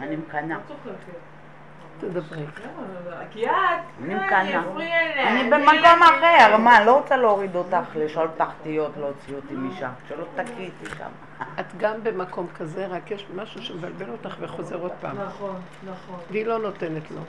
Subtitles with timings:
[0.00, 0.56] אני מקנאה.
[0.86, 0.92] לא.
[2.00, 2.44] תדברי.
[3.30, 3.52] כי את,
[4.02, 9.88] אני אה, במקום לא- אחר, מה, לא רוצה להוריד אותך, לשאול תחתיות, להוציא אותי משם.
[10.08, 11.08] שלא תקעי איתי שם.
[11.60, 15.16] את גם במקום כזה, רק יש משהו שמבלבל אותך וחוזר עוד פעם.
[15.20, 16.20] נכון, נכון.
[16.30, 17.20] והיא לא נותנת לו.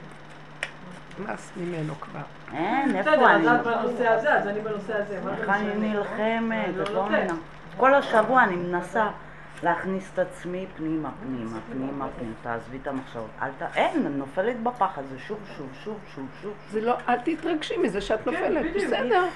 [1.28, 2.20] נס ממנו כבר.
[2.54, 3.56] אין, בסדר, איפה אז אני?
[3.60, 5.20] את בנושא הזה, אז אני בנושא הזה.
[5.38, 5.74] איך אני?
[5.74, 7.18] נלחמת, את לא לא נותנת.
[7.18, 7.34] מבינה.
[7.76, 9.08] כל השבוע אני מנסה
[9.62, 12.32] להכניס את עצמי פנימה, פנימה, פנימה, פנימה.
[12.42, 13.30] תעזבי את המחשבות.
[13.42, 13.62] אל ת...
[13.74, 16.52] אין, אני נופלת בפחד, זה שוב, שוב, שוב, שוב, שוב.
[16.70, 18.84] זה לא, אל תתרגשי מזה שאת נופלת, בדיוק.
[18.86, 19.26] בסדר.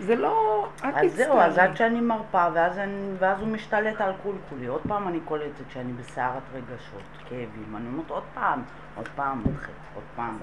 [0.00, 1.58] זה לא, אז זהו, אז.
[1.58, 4.12] עד שאני מרפה, ואז, אני, ואז הוא משתלט על
[4.48, 4.66] כולי.
[4.66, 7.76] עוד פעם אני קולטת שאני בסערת רגשות, כאבים.
[7.76, 8.62] אני אומרת עוד פעם,
[8.96, 9.42] עוד פעם.
[9.94, 10.38] עוד פעם.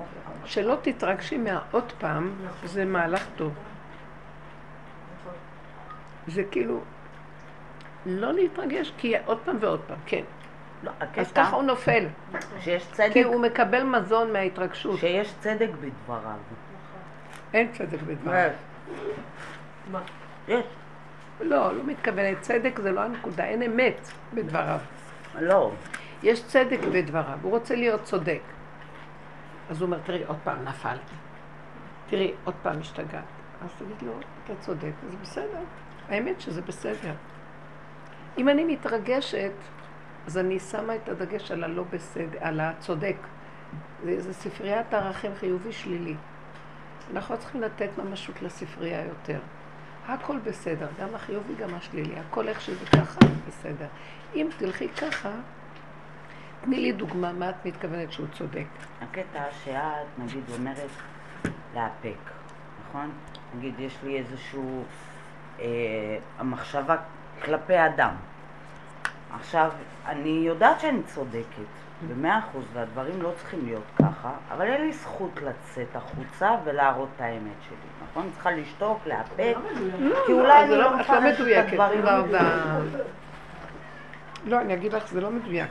[0.45, 2.31] שלא תתרגשי מהעוד פעם,
[2.63, 3.53] זה מהלך טוב.
[6.27, 6.79] זה כאילו,
[8.07, 10.23] לא להתרגש, כי עוד פעם ועוד פעם, כן.
[10.83, 12.05] לא, אז הקטע ככה הוא נופל,
[12.59, 14.99] שיש כי צדק, הוא מקבל מזון מההתרגשות.
[14.99, 16.37] שיש צדק בדבריו.
[17.53, 18.49] אין צדק בדבריו.
[19.91, 20.01] מה?
[20.47, 20.65] יש.
[21.41, 22.41] לא, לא מתכוונת.
[22.41, 24.79] צדק זה לא הנקודה, אין אמת בדבריו.
[25.39, 25.71] לא.
[26.23, 28.41] יש צדק בדבריו, הוא רוצה להיות צודק.
[29.69, 31.15] אז הוא אומר, תראי, עוד פעם נפלתי.
[32.09, 33.23] תראי, עוד פעם השתגעת.
[33.63, 34.13] אז תגיד לו,
[34.45, 35.63] אתה צודק, זה בסדר.
[36.09, 37.13] האמת שזה בסדר.
[38.37, 39.51] אם אני מתרגשת,
[40.27, 43.15] אז אני שמה את הדגש על הלא בסדר, על הצודק.
[44.03, 46.15] זה, זה ספריית ערכים חיובי שלילי.
[47.13, 49.39] אנחנו לא צריכים לתת ממשות לספרייה יותר.
[50.07, 52.19] הכל בסדר, גם החיובי, גם השלילי.
[52.19, 53.87] הכל איך שזה ככה, בסדר.
[54.35, 55.31] אם תלכי ככה,
[56.61, 58.65] תני לי דוגמה מה את מתכוונת שהוא צודק.
[59.01, 60.89] הקטע שאת, נגיד, אומרת
[61.75, 62.31] לאפק,
[62.89, 63.11] נכון?
[63.57, 64.83] נגיד, יש לי איזשהו...
[65.59, 66.95] אה, המחשבה
[67.45, 68.15] כלפי אדם.
[69.35, 69.71] עכשיו,
[70.05, 71.67] אני יודעת שאני צודקת,
[72.09, 77.21] במאה אחוז, והדברים לא צריכים להיות ככה, אבל אין לי זכות לצאת החוצה ולהראות את
[77.21, 77.77] האמת שלי,
[78.09, 78.23] נכון?
[78.23, 79.55] אני צריכה לשתוק, לאפק,
[80.25, 81.73] כי אולי אני זה לא את לא מפרשת את.
[81.73, 82.05] הדברים.
[82.05, 82.39] לא,
[84.45, 85.67] לא, אני אגיד לך, זה לא מדויק.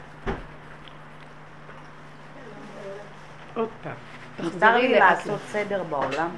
[3.54, 3.92] עוד פעם.
[4.38, 6.28] מותר תחזרי לי לעשות סדר בעולם?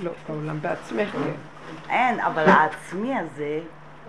[0.00, 1.90] לא, בעולם בעצמך, כן.
[1.90, 3.60] אין, אבל העצמי הזה...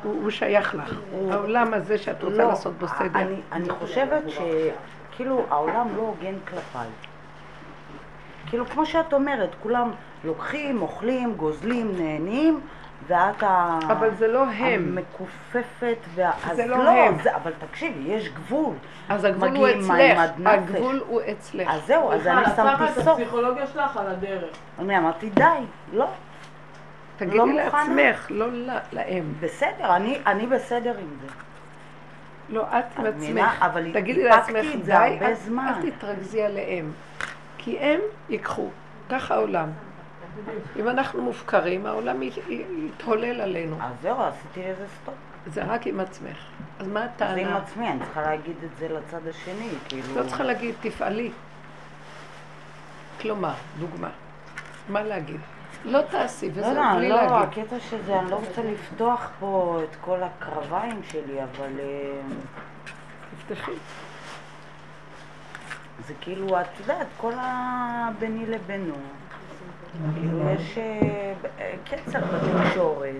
[0.05, 0.95] הוא שייך לך.
[1.31, 3.19] העולם הזה שאת רוצה לא, לעשות בו סדר.
[3.19, 6.87] אני, אני חושבת שכאילו העולם לא הוגן כלפיי.
[8.47, 9.91] כאילו, כמו שאת אומרת, כולם
[10.23, 12.61] לוקחים, אוכלים, גוזלים, נהנים,
[13.07, 13.79] ואת ה...
[13.87, 14.97] אבל זה לא הם.
[14.97, 16.31] המכופפת וה...
[16.55, 17.17] זה אז לא הם.
[17.23, 18.73] זה, אבל תקשיבי, יש גבול.
[19.09, 20.19] אז הגבול הוא אצלך.
[20.45, 21.69] הגבול הוא אצלך.
[21.69, 23.07] אז זהו, אז אני את שמתי את סוף.
[23.07, 24.55] הפסיכולוגיה שלך על הדרך.
[24.79, 25.43] אני אמרתי, די,
[25.93, 26.05] לא,
[27.17, 27.53] תגידי לא.
[27.53, 28.45] לעצמך, לא
[28.91, 29.33] להם.
[29.39, 31.27] בסדר, אני, אני בסדר עם זה.
[32.49, 33.05] לא, את עם?
[33.05, 33.61] עצמך.
[33.61, 36.91] אבל תגידי לעצמך, זה די, אל- זמן." אל תתרכזי עליהם.
[37.57, 37.99] כי הם
[38.29, 38.69] ייקחו.
[39.09, 39.69] ככה העולם.
[40.79, 42.17] אם אנחנו מופקרים, העולם
[42.77, 43.75] יתהולל עלינו.
[43.81, 45.13] אז זהו, עשיתי לזה סטופ.
[45.47, 46.37] זה רק עם עצמך.
[46.79, 47.57] אז מה אז עם הטענה?
[47.57, 50.03] עצמי, אני צריכה להגיד את זה לצד השני, כאילו...
[50.15, 51.31] לא צריכה להגיד, תפעלי.
[53.21, 54.09] כלומר, דוגמה.
[54.89, 55.39] מה להגיד?
[55.85, 57.63] לא תעשי, לא, וזהו, לא, בלי לא, להגיד.
[57.63, 62.21] הקטע שזה, אני לא רוצה לפתוח פה את כל הקרביים שלי, אבל אה,
[63.37, 63.71] תפתחי.
[66.07, 68.95] זה כאילו, את יודעת, כל הביני לבינו.
[70.13, 73.15] כאילו, יש אה, קצר בתקשורת.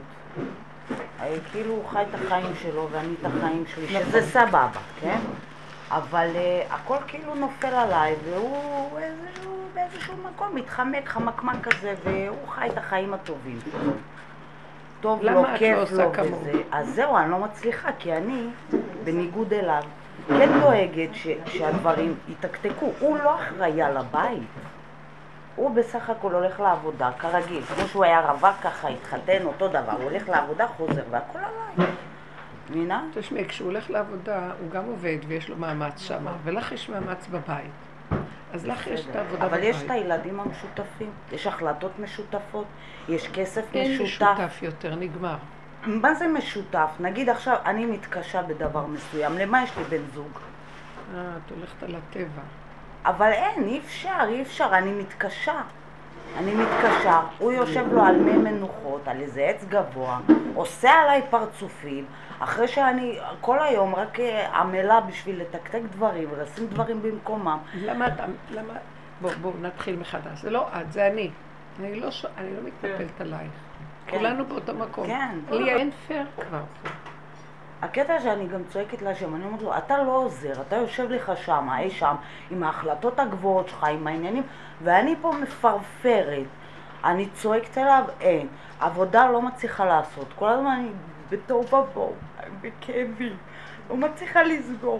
[1.21, 4.67] אה, כאילו, הוא חי את החיים שלו ואני את החיים שלי, שזה סבבה,
[5.01, 5.19] כן?
[5.91, 6.29] אבל
[6.69, 13.13] הכל כאילו נופל עליי, והוא איזשהו, באיזשהו מקום מתחמק, חמקמק כזה, והוא חי את החיים
[13.13, 13.91] הטובים שלו.
[15.01, 16.41] טוב לו, לא כיף לו כמוהו?
[16.41, 16.61] וזה.
[16.71, 18.47] אז זהו, אני לא מצליחה, כי אני,
[19.03, 19.83] בניגוד אליו,
[20.27, 22.91] כן דואגת ש, שהדברים יתקתקו.
[22.99, 24.43] הוא לא אחראי על הבית.
[25.55, 27.63] הוא בסך הכל הולך לעבודה, כרגיל.
[27.63, 29.91] כמו שהוא היה רווק ככה, התחתן, אותו דבר.
[29.91, 31.87] הוא הולך לעבודה, חוזר, והכל עליי.
[32.69, 33.03] מבינה?
[33.13, 37.84] תשמעי, כשהוא הולך לעבודה, הוא גם עובד ויש לו מאמץ שם, ולך יש מאמץ בבית.
[38.53, 39.63] אז לך יש את העבודה אבל.
[39.63, 42.65] יש את הילדים המשותפים, יש החלטות משותפות,
[43.09, 44.25] יש כסף אין משותף.
[44.37, 45.35] משותף יותר, נגמר.
[45.85, 46.89] מה זה משותף?
[46.99, 50.39] נגיד עכשיו אני מתקשה בדבר מסוים, למה יש לי בן זוג?
[51.15, 52.41] אה, את הולכת על הטבע.
[53.05, 55.61] אבל אין, אי אפשר, אי אפשר, אני מתקשה.
[56.37, 60.19] אני מתקשה, הוא יושב לו על מי מנוחות, על איזה עץ גבוה,
[60.55, 62.05] עושה עליי פרצופים,
[62.39, 67.57] אחרי שאני כל היום רק אה, עמלה בשביל לתקתק דברים ולשים דברים במקומם.
[67.75, 68.73] למה אתה, למה,
[69.21, 70.41] בואו בוא, נתחיל מחדש.
[70.41, 71.29] זה לא את, זה אני.
[71.79, 72.25] אני לא, ש...
[72.37, 73.51] אני לא מתנפלת עלייך.
[74.07, 74.17] כן.
[74.17, 75.07] כולנו באותו מקום.
[75.07, 75.37] כן.
[75.51, 76.63] לי אין פייר כבר.
[77.81, 81.67] הקטע שאני גם צועקת להשם, אני אומרת לו, אתה לא עוזר, אתה יושב לך שם,
[81.79, 82.15] אי שם,
[82.51, 84.43] עם ההחלטות הגבוהות שלך, עם העניינים,
[84.83, 86.45] ואני פה מפרפרת.
[87.03, 88.47] אני צועקת אליו, אין.
[88.79, 90.27] עבודה לא מצליחה לעשות.
[90.35, 90.89] כל הזמן אני
[91.29, 92.13] בתוהו ובוהו,
[92.61, 93.37] בכאבים.
[93.89, 94.99] לא מצליחה לסגור.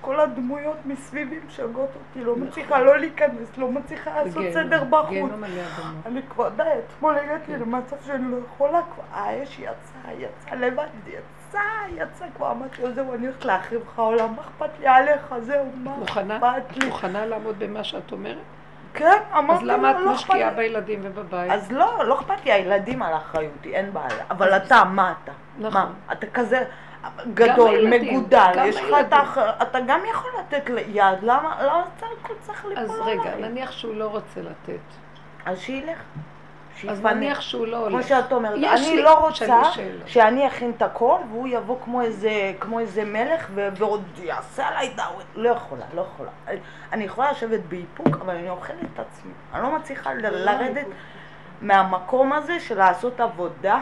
[0.00, 5.08] כל הדמויות מסביבי משגעות אותי, לא מצליחה לא להיכנס, לא מצליחה לעשות סדר בחוץ.
[5.10, 6.06] עלי אדמות.
[6.06, 11.60] אני כבר די, אתמול הגעתי למצב שאני לא יכולה כבר, האש יצאה, יצאה לבד, יצאה,
[11.96, 15.64] יצאה, כבר אמרתי לו, זהו, אני הולכת להחריב לך עולם, מה אכפת לי עליך, זהו,
[15.74, 15.94] מה?
[16.04, 16.86] אכפת לי?
[16.86, 18.36] מוכנה לעמוד במה שאת אומרת?
[18.94, 20.56] כן, אז אמרתי לו, למה את לא אכפת משקיעה לי.
[20.56, 21.50] בילדים ובבית?
[21.52, 24.24] אז לא, לא אכפת לי, הילדים על אחריותי, אין בעיה.
[24.30, 25.32] אבל אתה, מה אתה?
[25.58, 25.82] נכון.
[25.82, 26.12] מה?
[26.12, 26.64] אתה כזה
[27.34, 29.12] גדול, הילדים, מגודל, גם יש לך את.
[29.12, 29.50] האחר...
[29.62, 33.18] אתה גם יכול לתת יד, למה למה אתה הכל צריך ליפול אז עליי?
[33.18, 34.80] רגע, נניח שהוא לא רוצה לתת.
[35.46, 35.98] אז שילך.
[36.88, 37.02] אז.
[37.02, 38.08] נניח שהוא לא כמו הולך.
[38.08, 39.62] שאת אומרת, אני לי- לא רוצה.
[40.06, 42.30] שאני אכין את הכל והוא יבוא כמו איזה,
[42.60, 45.26] כמו איזה מלך ו- ועוד יעשה עליי דאווין.
[45.34, 46.30] לא יכולה, לא יכולה.
[46.92, 49.32] אני יכולה לשבת באיפוק, אבל אני אוכלת את עצמי.
[49.54, 50.86] אני לא מצליחה ל- לרדת
[51.62, 53.80] מהמקום הזה של לעשות עבודה.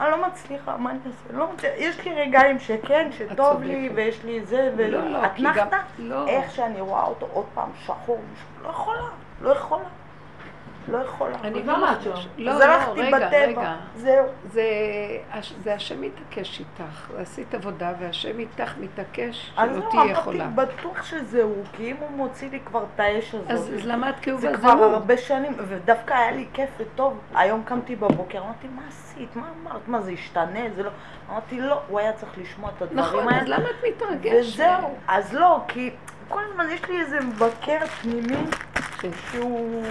[0.00, 1.38] אני לא מצליחה, מה אני אעשה?
[1.38, 1.76] לא מצליחה.
[1.76, 3.90] יש לי רגעים שכן, שטוב לי.
[3.94, 5.76] ויש לי זה, לא, לא, אתנחתא?
[5.98, 6.28] לא.
[6.28, 8.20] איך שאני רואה אותו עוד פעם שחור,
[8.62, 9.08] לא יכולה,
[9.40, 9.84] לא יכולה.
[10.88, 11.36] לא יכולה.
[11.44, 12.28] אני למה לא שם?
[12.38, 12.64] לא, לא,
[12.96, 13.76] רגע, רגע.
[13.94, 14.26] זהו.
[14.52, 14.62] זה,
[15.32, 20.46] הש- זה השם מתעקש איתך, עשית עבודה והשם איתך מתעקש אז שלא לא, אמרתי, יכולה.
[20.46, 24.20] בטוח שזה הוא, כי אם הוא מוציא לי כבר את האש הזאת, אז למה את
[24.22, 24.40] כאובה?
[24.40, 24.70] זה זה כבר.
[24.70, 27.18] הרבה שנים, ודווקא היה לי כיף וטוב.
[27.34, 29.36] היום קמתי בבוקר, אמרתי, מה עשית?
[29.36, 29.88] מה אמרת?
[29.88, 30.60] מה זה השתנה?
[30.76, 30.90] זה לא...
[31.30, 33.42] אמרתי, לא, הוא היה צריך לשמוע את הדברים נכון, האלה.
[33.42, 34.52] אז למה את מתרגשת?
[34.54, 34.96] וזהו.
[35.08, 35.90] אז לא, כי
[36.30, 38.36] כל הזמן יש לי איזה מבקר פנימי.
[39.30, 39.84] שהוא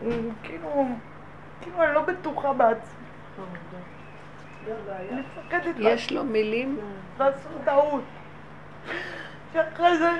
[0.00, 0.86] הוא, כאילו,
[1.60, 3.04] כאילו אני לא בטוחה בעצמי.
[4.88, 6.78] אני מפחדת יש לו מילים,
[7.18, 8.02] לעשות טעות.
[9.52, 10.10] שאחרי זה...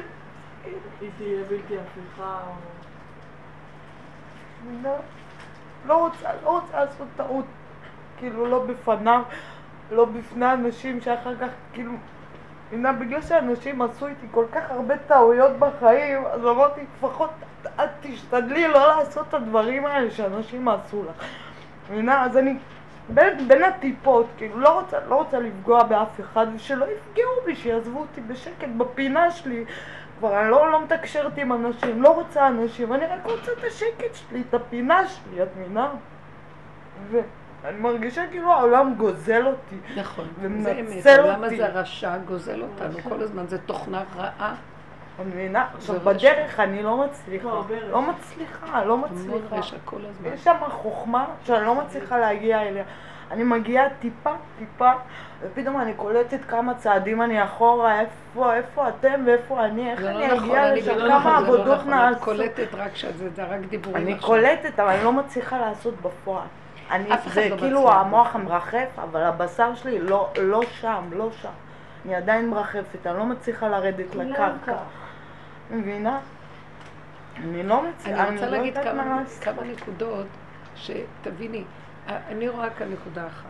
[1.00, 2.52] היא תהיה בלתי הפיכה או...
[4.82, 4.96] לא,
[5.86, 7.44] לא רוצה, לא רוצה לעשות טעות.
[8.18, 9.22] כאילו, לא בפניו,
[9.90, 11.92] לא בפני אנשים שאחר כך, כאילו...
[12.72, 17.30] הנה, בגלל שאנשים עשו איתי כל כך הרבה טעויות בחיים, אז אמרתי, לפחות
[17.64, 21.24] את תשתדלי לא לעשות את הדברים האלה שאנשים עשו לך.
[21.90, 22.24] מבינה?
[22.24, 22.56] אז אני
[23.08, 27.98] בין, בין הטיפות, כאילו, לא רוצה, לא רוצה לפגוע באף אחד, ושלא יפגעו בי, שיעזבו
[27.98, 29.64] אותי בשקט בפינה שלי.
[30.18, 34.14] כבר אני לא, לא מתקשרת עם אנשים, לא רוצה אנשים, אני רק רוצה את השקט
[34.14, 35.90] שלי, את הפינה שלי, את מבינה?
[37.62, 39.76] ואני מרגישה כאילו העולם גוזל אותי.
[40.00, 41.54] נכון, ומנצל זה אמת, העולם אותי.
[41.54, 44.54] הזה רשע גוזל אותנו כל הזמן, זה תוכנה רעה,
[45.20, 45.66] את מבינה?
[45.74, 47.64] עכשיו בדרך אני לא מצליחה, לא.
[47.90, 49.56] לא מצליחה, לא מצליחה.
[49.56, 50.32] רשע כל הזמן.
[50.34, 52.84] יש שם חוכמה שאני לא מצליחה להגיע אליה.
[53.30, 54.90] אני מגיעה טיפה, טיפה,
[55.40, 60.18] ופתאום אני קולטת כמה צעדים אני אחורה, איפה, איפה אתם ואיפה אני, איך זה אני
[60.18, 62.20] לא נכון, אגיע אני לשם, לא כמה זה לא עבודות נכון, נעשו.
[62.24, 64.18] קולטת רק שזה זה רק דיבורים אני.
[64.18, 66.46] קולטת, אבל אני לא מצליחה לעשות בפועל.
[66.90, 68.34] אני, אף אחד זה לא כאילו מצליח המוח.
[68.34, 71.48] המרחף, אבל הבשר שלי לא, לא שם, לא שם.
[72.04, 74.76] אני עדיין מרחפת, אני לא מצליחה לרדת לקרקע.
[75.70, 76.18] מבינה?
[77.36, 79.22] אני לא מצליחה, אני רוצה לא להגיד כמה.
[79.40, 80.26] כמה נקודות
[80.76, 81.64] שתביני,
[82.08, 83.44] אני רואה כאן נקודה אחת.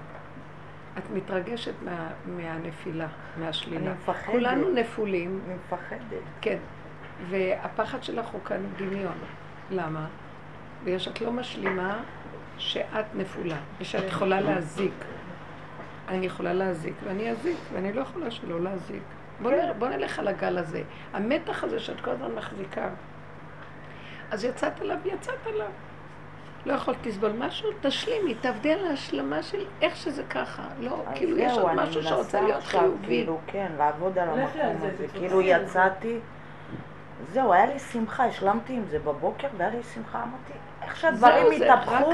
[0.99, 3.07] את מתרגשת מה, מהנפילה,
[3.37, 3.81] מהשלילה.
[3.81, 4.27] אני מפחדת.
[4.27, 6.23] כולנו נפולים, אני מפחדת.
[6.41, 6.59] כן,
[7.31, 9.19] והפחד שלך הוא כאן דמיון.
[9.71, 10.07] למה?
[10.85, 11.99] בגלל שאת לא משלימה
[12.61, 14.93] שאת נפולה, ושאת יכולה להזיק.
[16.09, 19.03] אני יכולה להזיק, ואני אזיק, ואני לא יכולה שלא להזיק.
[19.43, 20.83] בוא, נ, בוא נלך על הגל הזה.
[21.13, 22.89] המתח הזה שאת כל הזמן מחזיקה.
[24.31, 25.67] אז יצאת עליו, יצאת עליו.
[26.67, 30.63] לא יכולת לסבול משהו, תשלימי, תעבדי על ההשלמה של איך שזה ככה.
[30.81, 33.07] לא, כאילו יש עוד משהו שרוצה להיות חיובי.
[33.07, 35.09] כאילו, כן, לעבוד על המקום זה, הזה.
[35.13, 35.41] כאילו.
[35.41, 36.19] יצאתי,
[37.33, 42.13] זהו, היה לי שמחה, השלמתי עם זה בבוקר, והיה לי שמחה, אמרתי, איך שהדברים התהפכו.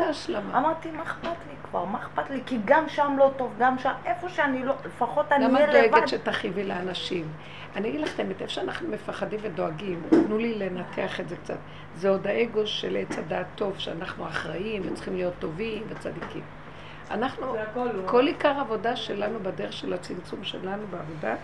[0.56, 2.42] אמרתי, מה אכפת לי כבר, מה אכפת לי?
[2.46, 5.74] כי גם שם לא טוב, גם שם, איפה שאני לא, לפחות אני למה אהיה את
[5.74, 5.90] לבד.
[5.90, 7.28] דואגת שתכאיבי לאנשים?
[7.76, 11.56] אני אגיד לך את האמת, איפה שאנחנו מפחדים ודואגים, תנו לי לנתח את זה קצת.
[11.96, 16.42] זה עוד האגו של עץ הדעת טוב, שאנחנו אחראים וצריכים להיות טובים וצדיקים.
[17.10, 17.56] אנחנו.
[18.06, 21.34] כל עיקר העבודה שלנו בדרך של הצמצום שלנו בעבודה,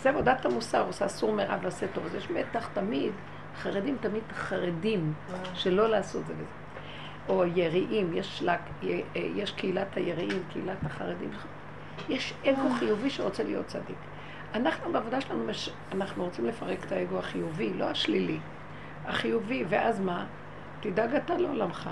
[0.00, 2.06] זה עבודת המוסר, עושה אסור מרע ועשה טוב.
[2.06, 3.12] אז יש מתח תמיד,
[3.56, 5.12] חרדים תמיד חרדים,
[5.54, 6.57] שלא לעשות זה וזה.
[7.28, 8.56] או יראים, יש, לה,
[9.14, 11.30] יש קהילת היראים, קהילת החרדים.
[12.08, 13.96] יש אגו חיובי שרוצה להיות צדיק.
[14.54, 15.70] אנחנו בעבודה שלנו, מש...
[15.92, 18.38] אנחנו רוצים לפרק את האגו החיובי, לא השלילי.
[19.06, 20.26] החיובי, ואז מה?
[20.80, 21.90] תדאג אתה לעולמך.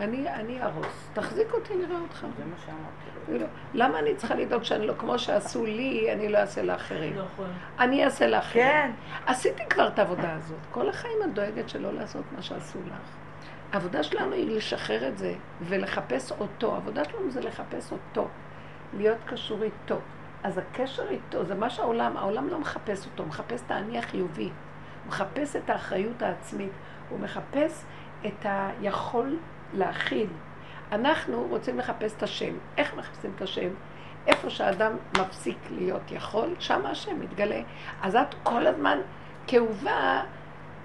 [0.00, 1.10] אני, אני ארוס.
[1.12, 2.26] תחזיק אותי, נראה אותך.
[2.38, 3.44] זה מה שאמרתי.
[3.44, 7.18] לא, למה אני צריכה לדאוג שאני לא, כמו שעשו לי, אני לא אעשה לאחרים.
[7.18, 7.50] נכון.
[7.78, 8.64] אני אעשה לאחרים.
[8.64, 8.90] כן.
[9.26, 10.58] עשיתי כבר את העבודה הזאת.
[10.70, 13.17] כל החיים את דואגת שלא לעשות מה שעשו לך.
[13.72, 16.74] העבודה שלנו היא לשחרר את זה ולחפש אותו.
[16.74, 18.28] העבודה שלנו זה לחפש אותו.
[18.96, 19.98] להיות קשור איתו.
[20.42, 24.44] אז הקשר איתו זה מה שהעולם, העולם לא מחפש אותו, הוא מחפש את האני החיובי.
[24.44, 24.52] הוא
[25.08, 26.72] מחפש את האחריות העצמית.
[27.08, 27.84] הוא מחפש
[28.26, 29.38] את היכול
[29.74, 30.28] להכיל.
[30.92, 32.54] אנחנו רוצים לחפש את השם.
[32.76, 33.68] איך מחפשים את השם?
[34.26, 37.60] איפה שהאדם מפסיק להיות יכול, שם השם מתגלה.
[38.02, 38.98] אז את כל הזמן
[39.46, 40.22] כאובה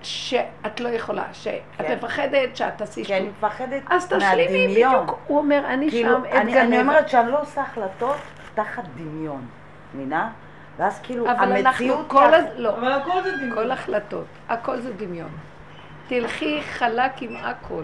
[0.05, 1.95] שאת לא יכולה, שאת כן.
[1.97, 3.35] מפחדת שאת תעשי כי אני שטות.
[3.37, 4.93] מפחדת אז תשלימי מהדמיון.
[5.05, 5.19] בדיוק.
[5.27, 6.81] הוא אומר, אני כאילו, שם אני, אני אתגלה.
[6.81, 8.17] אומרת שאני לא עושה החלטות
[8.55, 9.45] תחת דמיון,
[9.93, 10.29] מבינה?
[10.77, 12.07] ואז כאילו, אבל אנחנו המציאות...
[12.09, 12.45] כל היא- הז...
[12.57, 12.77] לא.
[12.77, 13.55] אבל הכל זה דמיון.
[13.55, 15.29] כל החלטות, הכל זה דמיון.
[16.07, 17.83] תלכי חלק עם הכל,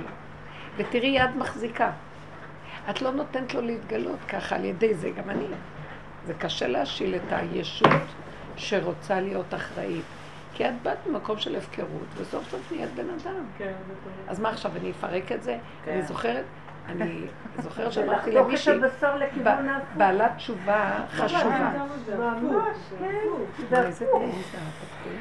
[0.77, 1.91] ותראי יד מחזיקה.
[2.89, 5.45] את לא נותנת לו להתגלות ככה על ידי זה, גם אני.
[6.25, 7.89] זה קשה להשיל את הישות
[8.55, 10.03] שרוצה להיות אחראית.
[10.59, 13.43] כי את באת ממקום של הפקרות, וסוף סוף נהיית בן אדם.
[13.57, 13.71] כן.
[14.27, 15.57] אז מה עכשיו, אני אפרק את זה?
[15.85, 15.91] כן.
[15.91, 16.43] אני זוכרת,
[16.89, 17.25] אני
[17.57, 18.73] זוכרת שאמרתי ולחתוך למישהי.
[19.97, 21.71] בעלת תשובה חשובה.
[22.17, 23.75] ממש, כן.
[23.75, 25.19] איזה זה התפקיד?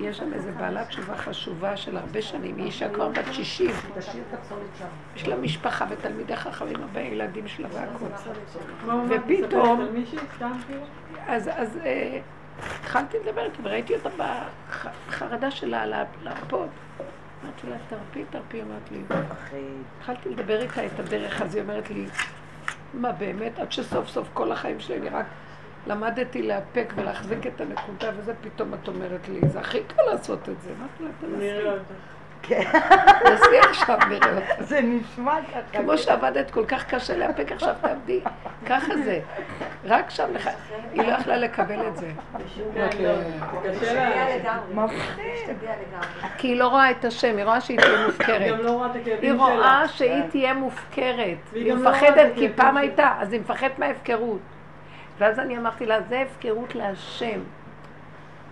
[0.00, 4.22] יש שם איזה בעלת תשובה חשובה של הרבה שנים, היא אישה כבר בת 60, תשאיר
[4.28, 4.84] את הפסולת שם.
[5.16, 9.06] יש לה משפחה ותלמידי חכמים, הרבה ילדים שלה הוא אמר?
[9.08, 9.80] ופתאום-
[11.26, 12.20] אז, אז אה,
[12.80, 14.08] התחלתי לדבר איתה וראיתי אותה
[15.08, 16.68] בחרדה שלה על להרפות.
[17.44, 19.02] אמרתי לה, תרפי, תרפי, אמרת לי.
[19.98, 22.06] התחלתי לדבר איתה את הדרך, אז היא אומרת לי,
[22.94, 25.26] מה באמת, עד שסוף סוף כל החיים שלי אני רק
[25.86, 30.60] למדתי לאפק ולהחזיק את הנקודה, וזה פתאום את אומרת לי, זה הכי קל לעשות את
[30.60, 30.70] זה.
[30.78, 31.82] אמרתי לה, תנסי,
[32.50, 32.76] אותך.
[33.24, 34.62] תנסי עכשיו נראה אותה.
[34.62, 35.82] זה נשמע ככה.
[35.82, 38.20] כמו שעבדת כל כך קשה לאפק, עכשיו תעבדי.
[38.66, 39.20] ככה זה.
[39.84, 40.50] רק שם לך,
[40.92, 42.10] היא לא יכלה לקבל את זה.
[42.74, 43.12] כן, לא,
[44.36, 44.96] לגמרי.
[46.38, 48.58] כי היא לא רואה את השם, היא רואה שהיא תהיה מופקרת.
[48.60, 48.86] לא
[49.22, 49.32] היא.
[49.32, 51.38] רואה שהיא תהיה מופקרת.
[51.52, 52.76] היא לא מפחדת, כי פעם.
[52.76, 54.40] הייתה, אז היא מפחדת מההפקרות.
[55.18, 57.40] ואז אני אמרתי לה, זה הפקרות להשם.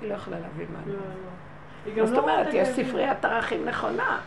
[0.01, 1.40] היא לא יכולה להבין מה אני לא, אומרת.
[1.87, 2.03] לא.
[2.03, 2.69] מה זאת לא רואה אומרת, יש.
[2.69, 4.21] ספריית ערכים נכונה.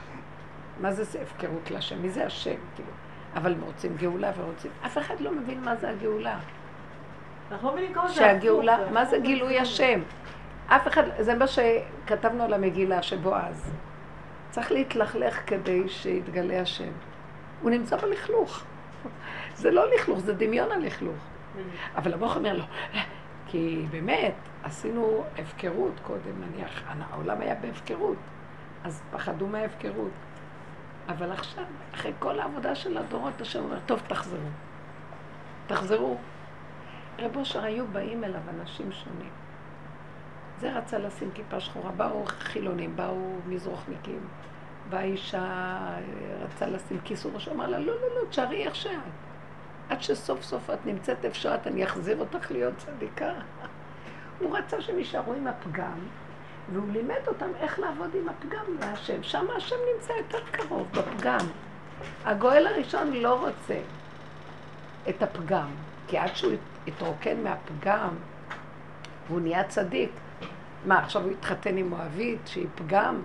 [0.82, 2.02] מה זה זה הפקרות להשם?
[2.02, 2.56] מי זה השם?
[2.76, 2.90] כאילו.
[3.36, 4.72] אבל הם רוצים גאולה ורוצים...
[4.86, 6.38] אף אחד לא מבין מה זה הגאולה.
[7.96, 9.60] לא שהגאולה, מה זה הפוך, גילוי.
[9.60, 10.02] השם?
[10.68, 13.72] אף אחד, זה מה שכתבנו על המגילה שבועז.
[14.50, 16.92] צריך להתלכלך כדי שיתגלה השם.
[17.62, 18.64] הוא נמצא בלכלוך.
[19.56, 21.16] זה לא לכלוך, זה דמיון הלכלוך.
[21.96, 22.64] אבל המוח אומר לו,
[23.48, 24.34] כי באמת,
[24.64, 28.18] עשינו הפקרות קודם, נניח, העולם היה בהפקרות,
[28.84, 30.12] אז פחדו מההפקרות.
[31.10, 34.50] אבל עכשיו, אחרי כל העבודה של הדורות, השם אומר, טוב, תחזרו.
[35.68, 36.18] תחזרו.
[37.20, 39.32] רב אושר היו באים אליו אנשים שונים.
[40.60, 44.28] זה רצה לשים כיפה שחורה, באו חילונים, באו מזרוחניקים,
[44.90, 45.78] באה אישה,
[46.42, 48.92] רצה לשים כיסור ראש, אמר לה, לא, לא, לא, תשארי איך שאת.
[49.90, 53.34] עד שסוף סוף את נמצאת איפה שאת, אני אחזיר אותך להיות צדיקה.
[54.40, 56.00] הוא רצה שהם יישארו עם הפגם,
[56.74, 59.24] והוא לימד אותם איך לעבוד עם הפגם להשם.
[59.24, 61.48] שם השם נמצא יותר קרוב, בפגם.
[62.26, 63.80] הגואל הראשון לא רוצה
[65.10, 65.68] את הפגם,
[66.08, 66.54] כי עד שהוא
[66.88, 68.10] התרוקן מהפגם,
[69.28, 70.12] והוא נהיה צדיק,
[70.86, 73.22] מה, עכשיו הוא התחתן עם מואבית שהיא פגם?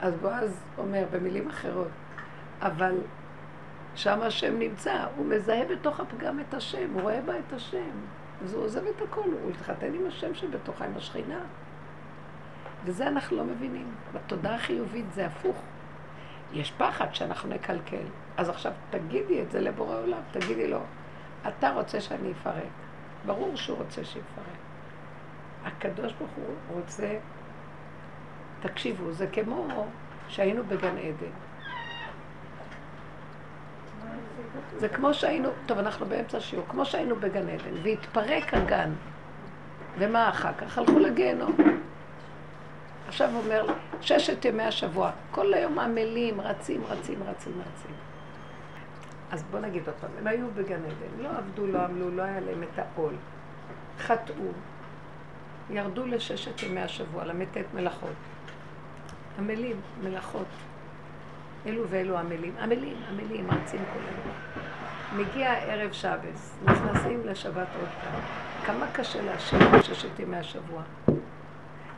[0.00, 1.88] אז בועז אומר במילים אחרות,
[2.62, 2.94] אבל
[3.94, 7.90] שם השם נמצא, הוא מזהה בתוך הפגם את השם, הוא רואה בה את השם.
[8.44, 11.40] אז הוא עוזב את הכל, הוא התחתן עם השם שבתוכה, עם השכינה.
[12.84, 13.94] וזה אנחנו לא מבינים.
[14.12, 15.56] בתודעה החיובית זה הפוך.
[16.52, 18.04] יש פחד שאנחנו נקלקל.
[18.36, 20.80] אז עכשיו תגידי את זה לבורא עולם, תגידי לו,
[21.48, 22.64] אתה רוצה שאני אפרק.
[23.26, 24.44] ברור שהוא רוצה שיפרק.
[25.64, 27.18] הקדוש ברוך הוא רוצה,
[28.60, 29.86] תקשיבו, זה כמו
[30.28, 31.49] שהיינו בגן עדן.
[34.78, 38.90] זה כמו שהיינו, טוב, אנחנו באמצע השיעור, כמו שהיינו בגן עדן, והתפרק הגן.
[39.98, 40.78] ומה אחר כך?
[40.78, 41.56] הלכו לגיהנום.
[43.08, 43.66] עכשיו אומר,
[44.00, 47.94] ששת ימי השבוע, כל היום עמלים, רצים, רצים, רצים, רצים.
[49.30, 52.40] אז בוא נגיד עוד פעם, הם היו בגן עדן, לא עבדו, לא עמלו, לא היה
[52.40, 53.14] להם את העול.
[53.98, 54.44] חטאו,
[55.70, 58.10] ירדו לששת ימי השבוע, ל"ט מלאכות.
[59.38, 60.46] עמלים, מלאכות.
[61.66, 62.54] אלו ואלו עמלים.
[62.62, 64.36] עמלים, עמלים, רצים כל היום.
[65.16, 68.20] מגיע ערב שבס, נכנסים לשבת עוד פעם.
[68.66, 70.82] כמה קשה להשאיר בששת ימי השבוע.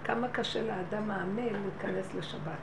[0.04, 2.62] כמה קשה לאדם העמל להיכנס לשבת.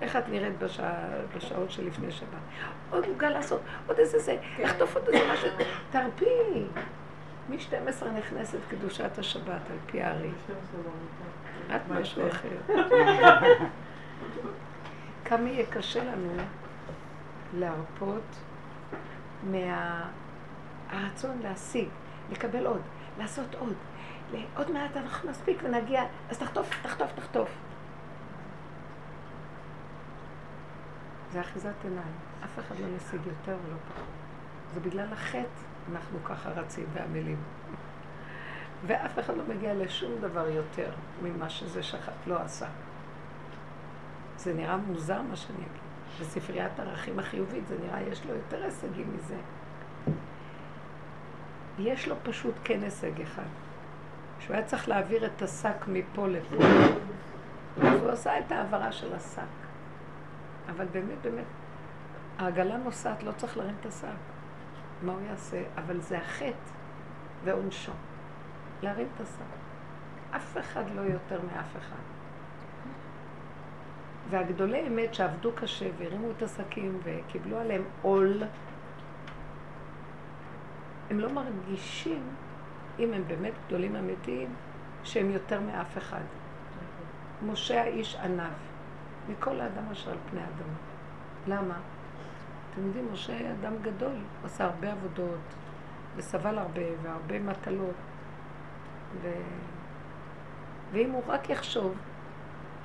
[0.00, 0.94] איך את נראית בשעה,
[1.36, 2.28] בשעות שלפני שבת?
[2.90, 5.48] עוד עוגה לעשות, עוד איזה זה, לחטוף עוד איזה משהו,
[5.90, 6.64] תרפי.
[7.48, 10.30] מ-12 נכנסת קדושת השבת על פי הארי.
[11.76, 12.74] את משהו אחר.
[15.28, 16.42] כמה יהיה קשה לנו
[17.54, 18.36] להרפות
[19.42, 21.88] מהרצון להשיג,
[22.32, 22.80] לקבל עוד,
[23.18, 23.74] לעשות עוד.
[24.56, 27.48] עוד מעט אנחנו נספיק ונגיע, אז תחטוף, תחטוף, תחטוף.
[31.32, 32.12] זה אחיזת עיניים.
[32.44, 34.04] אף אחד לא משיג יותר ולא פחות.
[34.74, 35.46] זה בגלל החטא
[35.92, 37.36] אנחנו ככה רצים ועמלים.
[38.86, 40.90] ואף אחד לא מגיע לשום דבר יותר
[41.22, 42.66] ממה שזה שחט לא עשה.
[44.38, 45.82] זה נראה מוזר מה שאני אגיד.
[46.20, 49.36] בספריית הערכים החיובית זה נראה, יש לו יותר הישגים מזה.
[51.78, 53.42] יש לו פשוט כן הישג אחד.
[54.40, 56.56] שהוא היה צריך להעביר את השק מפה לפה.
[57.82, 59.42] אז הוא עשה את ההעברה של השק.
[60.70, 61.44] אבל באמת, באמת,
[62.38, 64.06] העגלה נוסעת, לא צריך להרים את השק.
[65.02, 65.62] מה הוא יעשה?
[65.76, 66.72] אבל זה החטא
[67.44, 67.92] ועונשו.
[68.82, 69.58] להרים את השק.
[70.36, 72.17] אף אחד לא יותר מאף אחד.
[74.30, 78.42] והגדולי אמת שעבדו קשה והרימו את השקים וקיבלו עליהם עול,
[81.10, 82.22] הם לא מרגישים,
[82.98, 84.54] אם הם באמת גדולים אמיתיים,
[85.04, 86.22] שהם יותר מאף אחד.
[87.46, 88.52] משה האיש ענב,
[89.28, 90.76] מכל האדם אשר על פני האדמה.
[91.46, 91.78] למה?
[92.70, 95.38] אתם יודעים, משה היה אדם גדול, עשה הרבה עבודות,
[96.16, 97.94] וסבל הרבה, והרבה מטלות.
[99.22, 99.32] ו...
[100.92, 101.94] ואם הוא רק יחשוב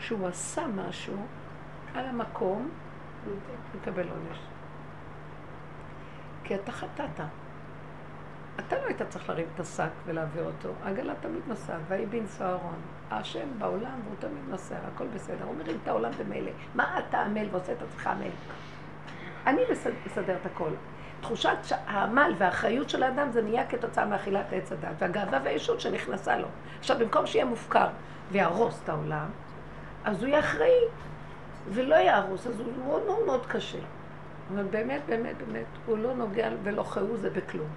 [0.03, 1.15] שהוא עשה משהו
[1.95, 2.69] על המקום,
[3.25, 3.33] הוא
[3.81, 4.39] יקבל עונש.
[6.43, 7.19] כי אתה חטאת.
[8.59, 10.69] אתה לא היית צריך להרים את השק ולהעביר אותו.
[10.83, 12.75] העגלה תמיד נוסעת, ויהי בנשוא אהרון.
[13.11, 15.45] השם בעולם והוא תמיד נוסע, הכל בסדר.
[15.45, 16.51] הוא מרים את העולם במילא.
[16.75, 18.31] מה אתה עמל ועושה את עצמך עמל?
[19.47, 19.61] אני
[20.05, 20.69] מסדר את הכל.
[21.21, 21.57] תחושת
[21.87, 26.47] העמל והאחריות של האדם זה נהיה כתוצאה מאכילת עץ הדת, והגאווה והישות שנכנסה לו.
[26.79, 27.87] עכשיו, במקום שיהיה מופקר
[28.31, 29.25] ויהרוס את העולם,
[30.05, 30.79] אז הוא יהיה אחראי
[31.69, 33.79] ולא יהרוס, אז הוא מאוד מאוד מאוד קשה.
[34.53, 37.67] אבל באמת, באמת, באמת, הוא לא נוגע ולא חהו זה בכלום.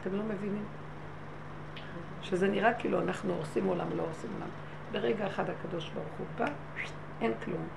[0.00, 0.64] אתם לא מבינים?
[2.22, 4.50] שזה נראה כאילו אנחנו הורסים עולם, לא הורסים עולם.
[4.92, 6.44] ברגע אחד הקדוש ברוך הוא בא,
[7.20, 7.68] אין כלום.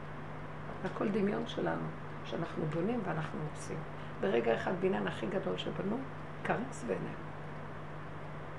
[0.85, 1.81] הכל דמיון שלנו,
[2.25, 3.77] שאנחנו בונים ואנחנו הורסים.
[4.21, 5.97] ברגע אחד בניין הכי גדול שבנו,
[6.43, 7.07] קרס ואיננו.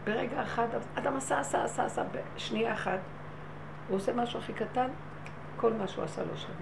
[0.04, 2.98] ברגע אחד, אדם עשה, עשה, עשה, עשה, בשנייה אחת,
[3.88, 4.88] הוא עושה משהו הכי קטן,
[5.56, 6.54] כל מה שהוא עשה לא שווה.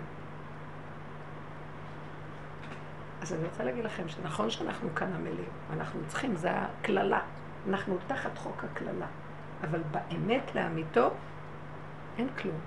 [3.23, 7.21] אז אני רוצה להגיד לכם שנכון שאנחנו כאן עמלים, אנחנו צריכים, זה הקללה.
[7.69, 9.07] אנחנו תחת חוק הקללה.
[9.63, 11.11] אבל באמת לאמיתו,
[12.19, 12.61] אין כלום.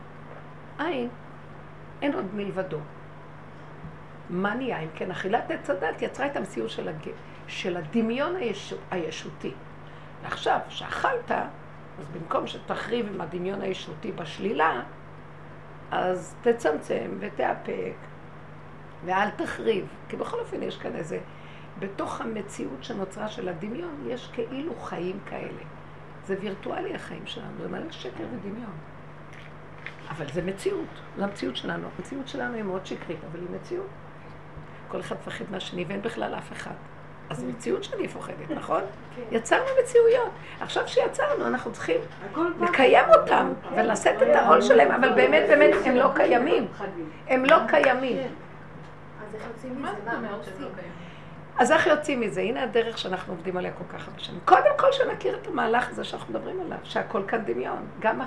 [0.79, 1.09] אין.
[2.01, 2.79] אין עוד מלבדו.
[4.29, 4.79] מה נהיה?
[4.79, 7.09] אם כן, אכילת עץ הדת יצרה את המציאות של, הג...
[7.47, 8.75] של הדמיון הישו...
[8.91, 9.53] הישותי.
[10.23, 11.31] ועכשיו, שאכלת,
[11.99, 14.81] אז במקום שתחריב עם הדמיון הישותי בשלילה,
[15.91, 17.93] אז תצמצם ותאפק,
[19.05, 19.87] ואל תחריב.
[20.09, 21.19] כי בכל אופן יש כאן איזה...
[21.79, 25.63] בתוך המציאות שנוצרה של הדמיון, יש כאילו חיים כאלה.
[26.25, 28.73] זה וירטואלי החיים שלנו, זה מלא שקר ודמיון.
[30.09, 31.87] אבל זה מציאות, זו המציאות שלנו.
[31.97, 33.87] המציאות שלנו היא מאוד שקרית, אבל היא מציאות.
[34.87, 36.75] כל אחד מפחד מהשני ואין בכלל אף אחד.
[37.29, 38.81] אז זו מציאות שאני פוחדת, נכון?
[39.31, 40.29] יצרנו מציאויות.
[40.61, 42.01] עכשיו שיצרנו, אנחנו צריכים
[42.61, 46.67] לקיים אותם ולשאת את העול שלהם, אבל באמת, באמת, הם לא קיימים.
[47.27, 48.17] הם לא קיימים.
[48.17, 49.91] אז איך יוצאים מזה?
[50.05, 50.53] מה, מה עושים?
[51.57, 52.41] אז איך יוצאים מזה?
[52.41, 54.39] הנה הדרך שאנחנו עובדים עליה כל כך הרבה שנים.
[54.45, 57.87] קודם כל שנכיר את המהלך הזה שאנחנו מדברים עליו, שהכל כאן דמיון.
[57.99, 58.21] גם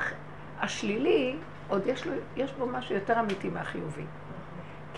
[0.61, 1.37] השלילי,
[1.69, 4.05] עוד יש, לו, יש בו משהו יותר אמיתי מהחיובי.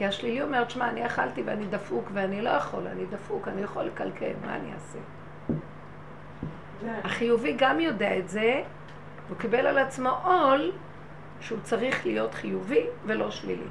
[0.00, 3.82] כי השלילי אומר, שמע, אני אכלתי ואני דפוק ואני לא יכול, אני דפוק, אני יכול
[3.82, 4.98] לקלקל, מה אני אעשה?
[7.04, 8.62] החיובי גם יודע את זה,
[9.28, 10.72] הוא קיבל על עצמו עול
[11.40, 13.68] שהוא צריך להיות חיובי ולא שלילי,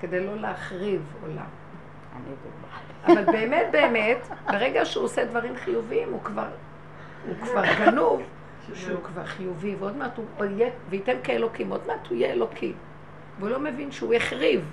[0.00, 1.48] כדי לא להחריב עולם.
[3.06, 6.48] אבל באמת באמת, ברגע שהוא עושה דברים חיוביים, הוא כבר,
[7.26, 8.22] הוא כבר גנוב,
[8.74, 12.72] שהוא כבר חיובי, ועוד מעט הוא יהיה, וייתן כאלוקים, עוד מעט הוא יהיה אלוקי.
[13.38, 14.70] והוא לא מבין שהוא החריב.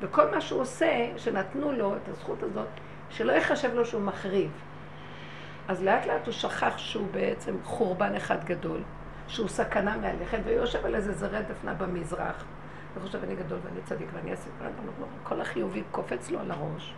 [0.00, 2.68] וכל מה שהוא עושה, שנתנו לו את הזכות הזאת,
[3.10, 4.50] שלא יחשב לו שהוא מחריב.
[5.68, 8.80] אז לאט לאט הוא שכח שהוא בעצם חורבן אחד גדול,
[9.28, 12.44] שהוא סכנה מהלכת, והוא יושב על איזה זרי דפנה במזרח,
[12.94, 14.50] וחושב אני גדול ואני צדיק ואני אעשה
[15.22, 16.94] כל החיובי קופץ לו על הראש.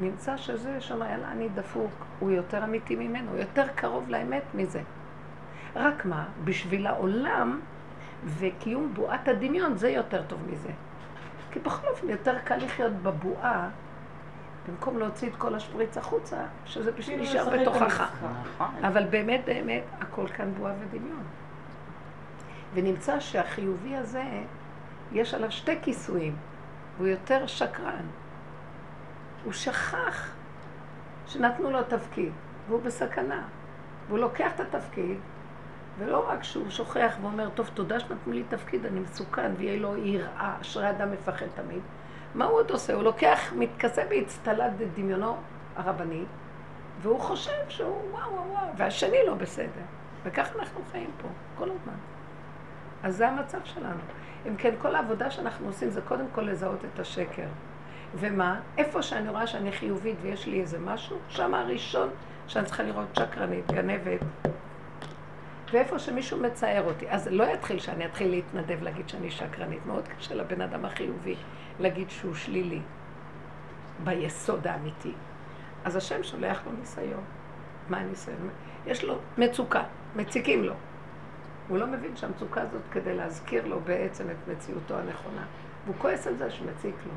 [0.00, 4.82] נמצא שזה שם, יאללה, אני דפוק, הוא יותר אמיתי ממנו, הוא יותר קרוב לאמת מזה.
[5.76, 7.60] רק מה, בשביל העולם
[8.24, 10.70] וקיום בועת הדמיון זה יותר טוב מזה.
[11.50, 13.68] כי בכל אופן יותר קל לחיות בבועה,
[14.68, 18.00] במקום להוציא את כל השפריץ החוצה, שזה בשביל כאילו את בתוכך.
[18.00, 18.84] נכון.
[18.84, 21.24] אבל באמת, באמת, הכל כאן בועה ודמיון.
[22.74, 24.24] ונמצא שהחיובי הזה,
[25.12, 26.36] יש עליו שתי כיסויים,
[26.96, 28.06] והוא יותר שקרן.
[29.44, 30.30] הוא שכח
[31.26, 32.32] שנתנו לו תפקיד,
[32.68, 33.42] והוא בסכנה.
[34.08, 35.16] והוא לוקח את התפקיד,
[35.98, 40.56] ולא רק שהוא שוכח ואומר, טוב, תודה שנתנו לי תפקיד, אני מסוכן, ויהיה לו יראה,
[40.60, 41.80] אשרי אדם מפחד תמיד.
[42.34, 42.94] מה הוא עוד עושה?
[42.94, 45.36] הוא לוקח, מתכסה באצטלת דמיונו
[45.76, 46.24] הרבני,
[47.02, 49.82] והוא חושב שהוא וואו וואו וואו, והשני לא בסדר.
[50.24, 51.94] וכך אנחנו חיים פה, כל הזמן.
[53.02, 54.00] אז זה המצב שלנו.
[54.46, 57.46] אם כן, כל העבודה שאנחנו עושים זה קודם כל לזהות את השקר.
[58.14, 58.60] ומה?
[58.78, 62.08] איפה שאני רואה שאני חיובית ויש לי איזה משהו, שם הראשון
[62.46, 64.20] שאני צריכה לראות שקרנית, גנבת.
[65.70, 69.86] ואיפה שמישהו מצער אותי, אז לא יתחיל שאני אתחיל להתנדב להגיד שאני שקרנית.
[69.86, 71.36] מאוד קשה לבן אדם החיובי
[71.80, 72.80] להגיד שהוא שלילי,
[74.04, 75.12] ביסוד האמיתי.
[75.84, 77.24] אז השם שולח לו ניסיון.
[77.88, 78.48] מה הניסיון?
[78.86, 79.82] יש לו מצוקה,
[80.16, 80.74] מציקים לו.
[81.68, 85.44] הוא לא מבין שהמצוקה הזאת כדי להזכיר לו בעצם את מציאותו הנכונה.
[85.84, 87.12] והוא כועס על זה שמציק לו.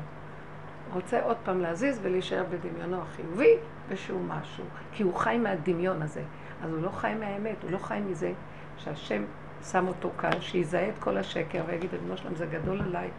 [0.94, 3.56] רוצה עוד פעם להזיז ולהישאר בדמיונו החיובי
[3.88, 4.64] ושהוא משהו.
[4.92, 6.22] כי הוא חי מהדמיון הזה.
[6.62, 8.32] אז הוא לא חי מהאמת, הוא לא חי מזה
[8.76, 9.24] שהשם
[9.70, 13.10] שם אותו כאן, שיזהה את כל השקר ויגיד, ריבונו שלם, זה גדול עליי.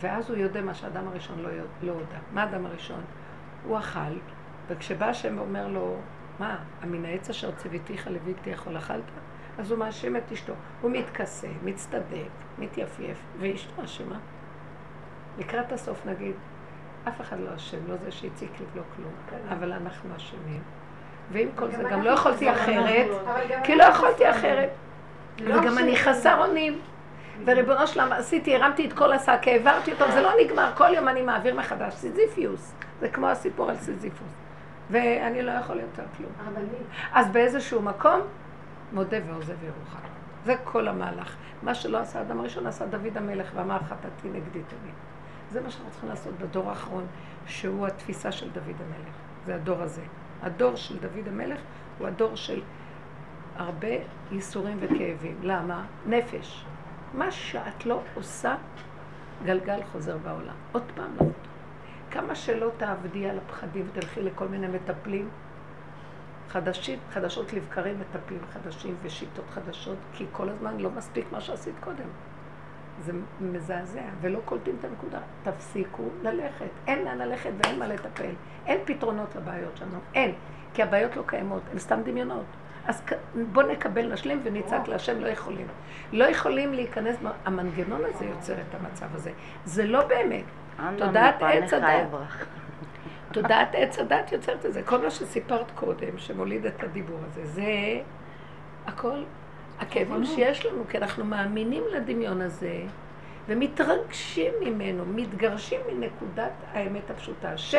[0.00, 2.18] ואז הוא יודע מה שהאדם הראשון לא, יודע- לא הודה.
[2.32, 3.00] מה האדם הראשון?
[3.66, 4.00] הוא אכל,
[4.68, 5.96] וכשבא השם ואומר לו,
[6.38, 9.02] מה, מן העץ אשר ציוויתיך לבלתי יכול אכלת?
[9.58, 10.52] אז הוא מאשים את אשתו.
[10.80, 12.28] הוא מתכסה, מצטדק,
[12.58, 14.18] מתייפייף, ואשתו אשמה.
[15.38, 16.34] לקראת הסוף נגיד,
[17.08, 19.12] אף אחד לא אשם, לא זה שהציק לי ולא כלום,
[19.48, 20.62] אבל אנחנו אשמים.
[21.32, 23.06] ועם כל זה, גם לא יכולתי אחרת,
[23.64, 24.70] כי לא יכולתי אחרת.
[25.40, 26.80] וגם אני חסר אונים.
[27.44, 31.08] וריבונו של עולם, עשיתי, הרמתי את כל השק, העברתי אותו, זה לא נגמר, כל יום
[31.08, 31.94] אני מעביר מחדש.
[31.94, 32.74] סיזיפיוס.
[33.00, 34.32] זה כמו הסיפור על סיזיפוס.
[34.90, 36.32] ואני לא יכול יותר כלום.
[37.12, 38.20] אז באיזשהו מקום,
[38.92, 39.98] מודה ועוזב ירוחם.
[40.44, 41.36] זה כל המהלך.
[41.62, 44.94] מה שלא עשה האדם הראשון, עשה דוד המלך ואמר חטאתי נגדי תמיד.
[45.50, 47.06] זה מה שאנחנו צריכים לעשות בדור האחרון,
[47.46, 49.14] שהוא התפיסה של דוד המלך.
[49.46, 50.02] זה הדור הזה.
[50.42, 51.60] הדור של דוד המלך
[51.98, 52.60] הוא הדור של
[53.56, 53.88] הרבה
[54.30, 55.36] ייסורים וכאבים.
[55.42, 55.84] למה?
[56.06, 56.64] נפש.
[57.14, 58.56] מה שאת לא עושה,
[59.44, 60.54] גלגל חוזר בעולם.
[60.72, 61.26] עוד פעם לא.
[62.10, 65.28] כמה שלא תעבדי על הפחדים ותלכי לכל מיני מטפלים,
[66.48, 72.08] חדשים, חדשות לבקרים מטפלים חדשים ושיטות חדשות, כי כל הזמן לא מספיק מה שעשית קודם.
[73.00, 75.18] זה מזעזע, ולא קולטים את הנקודה.
[75.42, 76.70] תפסיקו ללכת.
[76.86, 78.32] אין לאן ללכת ואין מה לטפל.
[78.66, 79.98] אין פתרונות לבעיות שלנו.
[80.14, 80.34] אין.
[80.74, 82.44] כי הבעיות לא קיימות, הן סתם דמיונות.
[82.86, 83.02] אז
[83.52, 85.66] בואו נקבל, נשלים ונצעק להשם, לא יכולים.
[86.12, 89.30] לא יכולים להיכנס, המנגנון הזה יוצר את המצב הזה.
[89.64, 90.44] זה לא באמת.
[90.98, 92.08] תודעת עץ הדת.
[93.32, 94.82] תודעת עץ הדת יוצרת את זה.
[94.82, 98.00] כל מה שסיפרת קודם, שמוליד את הדיבור הזה, זה
[98.86, 99.22] הכל
[99.82, 102.82] הכאבים שיש לנו, כי אנחנו מאמינים לדמיון הזה,
[103.48, 107.74] ומתרגשים ממנו, מתגרשים מנקודת האמת הפשוטה, ש...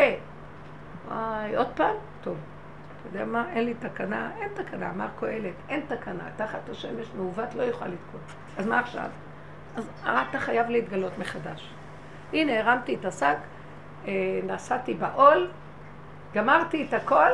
[1.07, 1.95] וואי, עוד פעם?
[2.21, 2.37] טוב.
[2.37, 3.45] אתה יודע מה?
[3.53, 8.19] אין לי תקנה, אין תקנה, אמר קהלת, אין תקנה, תחת השמש מעוות לא יוכל לתקוע.
[8.57, 9.09] אז מה עכשיו?
[9.75, 11.73] אז אתה חייב להתגלות מחדש.
[12.33, 13.37] הנה, הרמתי את השק,
[14.07, 14.11] אה,
[14.47, 15.51] נסעתי בעול,
[16.33, 17.31] גמרתי את הכל.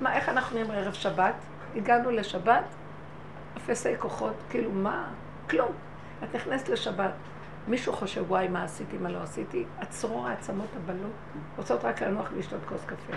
[0.00, 1.34] מה, איך אנחנו נראים ערב שבת?
[1.76, 2.64] הגענו לשבת,
[3.56, 5.08] אפסי כוחות, כאילו מה?
[5.50, 5.72] כלום.
[6.24, 7.12] את נכנסת לשבת,
[7.68, 9.64] מישהו חושב, וואי, מה עשיתי, מה לא עשיתי?
[9.78, 11.12] הצרור העצמות הבלות
[11.56, 13.12] רוצות רק לנוח ולשתות כוס קפה.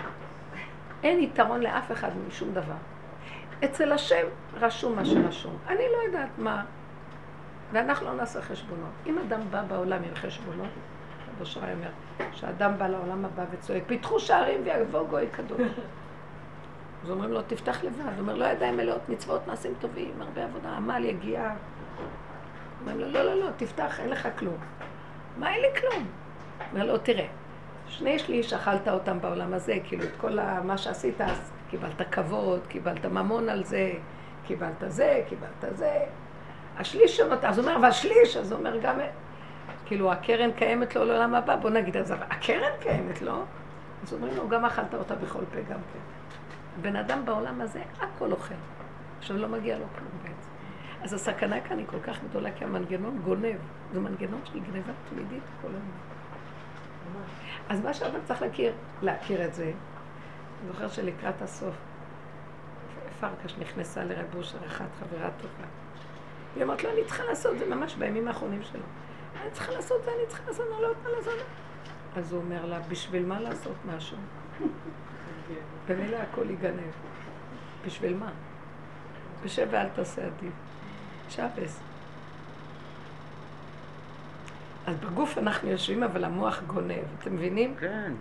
[1.02, 2.74] אין יתרון לאף אחד משום דבר.
[3.64, 5.56] אצל השם רשום מה שרשום.
[5.68, 6.64] אני לא יודעת מה.
[7.72, 8.90] ואנחנו לא נעשה חשבונות.
[9.06, 10.68] אם אדם בא בעולם עם חשבונות,
[11.36, 11.90] רב אשראי אומר,
[12.32, 15.60] שאדם בא לעולם הבא וצועק, פיתחו שערים ויבוא גוי קדוש.
[17.04, 18.02] אז אומרים לו, תפתח לבד.
[18.02, 21.54] הוא אומר, לא ידיים מלאות מצוות, מעשים טובים, הרבה עבודה, עמל, יגיעה.
[22.80, 24.56] אומרים לו, לא, לא, לא, תפתח, אין לך כלום.
[25.36, 26.06] מה, אין לי כלום?
[26.72, 27.26] אומר לו, תראה,
[27.86, 33.06] שני שליש אכלת אותם בעולם הזה, כאילו את כל מה שעשית, אז קיבלת כבוד, קיבלת
[33.06, 33.92] ממון על זה,
[34.46, 35.98] קיבלת זה, קיבלת זה.
[36.78, 38.98] השליש שנותר, אז הוא אומר, אבל שליש, אז הוא אומר גם,
[39.86, 43.42] כאילו הקרן קיימת לו לעולם הבא, בוא נגיד, אז הקרן קיימת לו,
[44.02, 46.09] אז אומרים לו, גם אכלת אותה בכל פה גם כן.
[46.80, 48.54] בן אדם בעולם הזה, הכל אוכל.
[49.18, 50.50] עכשיו לא מגיע לו כלום בעצם.
[51.02, 53.56] אז הסכנה כאן היא כל כך גדולה, כי המנגנון גונב.
[53.92, 56.10] זה מנגנון של גניבה תמידית כל הזמן.
[57.68, 61.74] אז מה שאדם צריך להכיר, להכיר את זה, אני זוכרת שלקראת הסוף,
[63.20, 65.68] פרקש נכנסה לרב אושר אחת, חברה טובה.
[66.56, 68.82] היא אמרת לו, אני צריכה לעשות זה ממש בימים האחרונים שלו.
[69.42, 71.34] אני צריכה לעשות זה, אני צריכה לעשות, אני לא יודעת מה לעשות.
[72.16, 74.16] אז הוא אומר לה, בשביל מה לעשות משהו?
[75.90, 76.92] במילא הכל ייגנב.
[77.86, 78.30] בשביל מה?
[79.44, 80.52] בשב ואל תעשה עדיף.
[81.28, 81.80] שבס.
[84.86, 87.04] אז בגוף אנחנו יושבים, אבל המוח גונב.
[87.18, 87.74] אתם מבינים?
[87.80, 88.12] כן.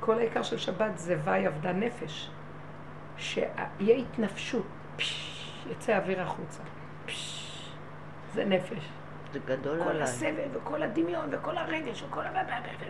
[0.00, 2.30] כל העיקר של שבת זה ואי אבדה נפש.
[3.16, 6.62] שיהיה התנפשות, פש, יצא אוויר החוצה.
[7.06, 7.72] פש,
[8.34, 8.88] זה נפש.
[9.32, 10.02] זה גדול כל עליי.
[10.02, 12.20] הסבל וכל הדמיון וכל הרגש וכל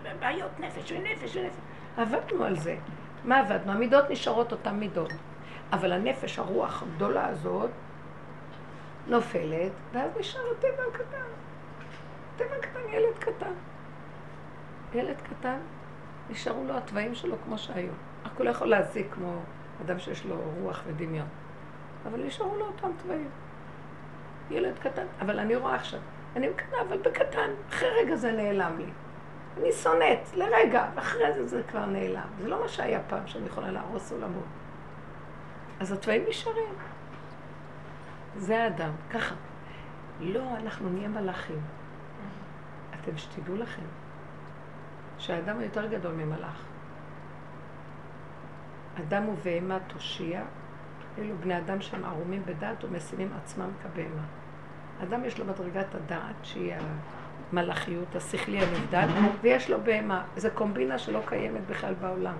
[0.04, 1.56] הבעיות נפש ונפש ונפש.
[1.96, 2.76] עבדנו על זה.
[3.24, 3.72] מה עבדנו?
[3.72, 5.12] המידות נשארות אותן מידות.
[5.72, 7.70] אבל הנפש, הרוח הגדולה הזאת,
[9.06, 11.26] נופלת, ואז נשאר הטבע הקטן.
[12.36, 13.52] טבע קטן, ילד קטן.
[14.94, 15.58] ילד קטן,
[16.30, 17.92] נשארו לו התוואים שלו כמו שהיו.
[18.24, 19.42] רק הוא לא יכול להזיק כמו
[19.84, 21.26] אדם שיש לו רוח ודמיון.
[22.06, 23.28] אבל נשארו לו אותם תוואים.
[24.50, 26.00] ילד קטן, אבל אני רואה עכשיו,
[26.36, 28.90] אני מקנאה, אבל בקטן, אחרי רגע זה נעלם לי.
[29.58, 32.28] אני שונאת, לרגע, ואחרי זה זה כבר נעלם.
[32.40, 34.44] זה לא מה שהיה פעם שאני יכולה להרוס עולמות.
[35.80, 36.74] אז התוואים נשארים.
[38.36, 39.34] זה האדם, ככה.
[40.20, 41.60] לא, אנחנו נהיה מלאכים.
[43.00, 43.82] אתם שתדעו לכם
[45.18, 46.64] שהאדם הוא יותר גדול ממלאך.
[48.98, 50.42] אדם ובהמה תושיע,
[51.18, 54.24] אלו בני אדם שהם ערומים בדעת ומשימים עצמם כבהמה.
[55.02, 56.74] אדם יש לו מדרגת הדעת, שהיא
[57.52, 59.06] המלאכיות, השכלי הנבדל,
[59.40, 60.24] ויש לו בהמה.
[60.36, 62.36] זו קומבינה שלא קיימת בכלל בעולם.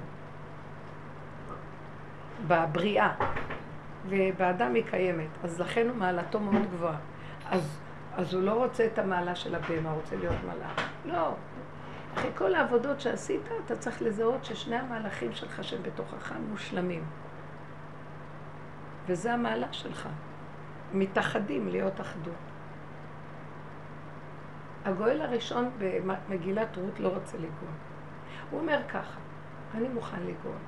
[2.47, 3.15] בבריאה.
[4.09, 6.99] ובאדם היא קיימת, אז לכן מעלתו מאוד גבוהה.
[7.51, 7.81] אז,
[8.17, 10.89] אז הוא לא רוצה את המעלה של הבהמה, הוא רוצה להיות מלאך.
[11.05, 11.35] לא.
[12.15, 17.05] אחרי כל העבודות שעשית, אתה צריך לזהות ששני המהלכים שלך שהם בתוכך מושלמים.
[19.07, 20.09] וזה המעלה שלך.
[20.93, 22.50] מתאחדים להיות אחדות.
[24.85, 27.75] הגואל הראשון במגילת רות לא רוצה לגאול.
[28.51, 29.19] הוא אומר ככה,
[29.75, 30.59] אני מוכן לגאול.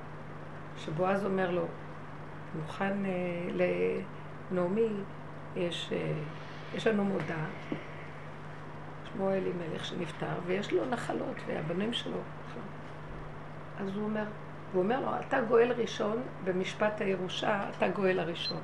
[0.77, 1.65] שבועז אומר לו,
[2.55, 3.53] מוכן uh,
[4.51, 4.89] לנעמי,
[5.55, 7.45] יש, uh, יש לנו מודע,
[9.13, 12.17] שמו אלימלך שנפטר, ויש לו נחלות, והבנים שלו.
[13.79, 14.25] אז הוא אומר,
[14.73, 18.61] הוא אומר לו, אתה גואל ראשון, במשפט הירושה, אתה גואל הראשון.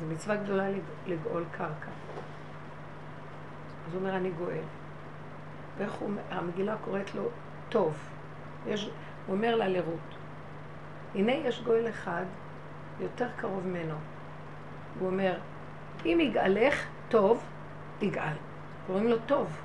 [0.00, 0.68] זו מצווה גדולה
[1.06, 1.90] לגאול קרקע.
[3.86, 4.64] אז הוא אומר, אני גואל.
[5.78, 7.22] ואיך הוא, המגילה קוראת לו
[7.68, 7.96] טוב.
[8.66, 8.90] יש,
[9.26, 10.16] הוא אומר לה לרות,
[11.14, 12.24] הנה יש גואל אחד
[13.00, 13.94] יותר קרוב ממנו.
[14.98, 15.38] הוא אומר,
[16.04, 17.44] אם יגאלך, טוב,
[18.02, 18.36] יגאל.
[18.86, 19.56] קוראים לו טוב.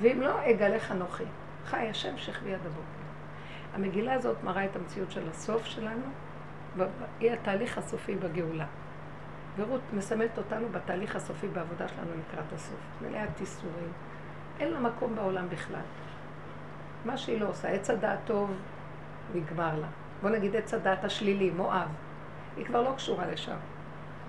[0.00, 1.24] ואם לא, אגאלך אנוכי.
[1.66, 3.02] חי השם שכבי עד הבוקר.
[3.74, 6.06] המגילה הזאת מראה את המציאות של הסוף שלנו,
[7.20, 8.66] היא התהליך הסופי בגאולה.
[9.56, 12.80] ורות מסמלת אותנו בתהליך הסופי בעבודה שלנו לקראת הסוף.
[13.02, 13.92] מלאה איסורים.
[14.60, 15.80] אין לה מקום בעולם בכלל.
[17.04, 18.50] מה שהיא לא עושה, עץ הדעת טוב,
[19.34, 19.86] נגמר לה.
[20.22, 21.88] בוא נגיד עץ הדעת השלילי, מואב.
[22.56, 23.56] היא כבר לא קשורה לשם.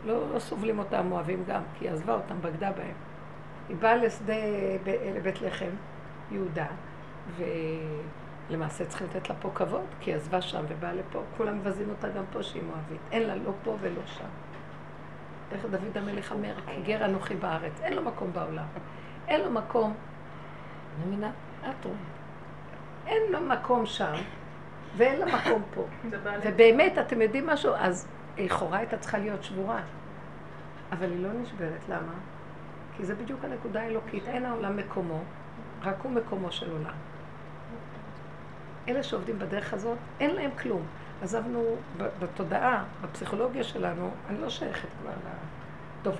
[0.06, 2.96] לא, לא סובלים אותה המואבים גם, כי היא עזבה אותם, בגדה בהם.
[3.70, 4.34] היא באה לשדה,
[5.16, 5.70] לבית לחם,
[6.32, 6.68] יהודה,
[8.50, 11.22] ולמעשה צריכים לתת לה פה כבוד, כי היא עזבה שם ובאה לפה.
[11.38, 13.02] כולם מבזים אותה גם פה שהיא מואבית.
[13.12, 14.28] אין לה לא פה ולא שם.
[15.52, 16.54] איך דוד המלך אומר,
[16.84, 17.82] גר אנוכי בארץ.
[17.82, 18.66] אין לו מקום בעולם.
[19.28, 19.94] אין לו מקום,
[20.98, 21.32] אני מבינה?
[21.62, 21.98] את רואה.
[23.08, 24.14] אין לו מקום שם,
[24.98, 25.86] ואין לה מקום פה.
[26.44, 27.74] ובאמת, אתם יודעים משהו?
[27.76, 29.82] אז לכאורה הייתה צריכה להיות שבורה.
[30.92, 31.90] אבל היא לא נשברת.
[31.90, 32.14] למה?
[32.98, 34.24] כי זה בדיוק הנקודה האלוקית.
[34.28, 35.20] אין העולם מקומו,
[35.84, 36.96] רק הוא מקומו של עולם.
[38.88, 40.82] אלה שעובדים בדרך הזאת, אין להם כלום.
[41.24, 45.28] עזבנו בתודעה, בפסיכולוגיה שלנו, אני לא שייכת כבר ל...
[46.04, 46.16] טוב,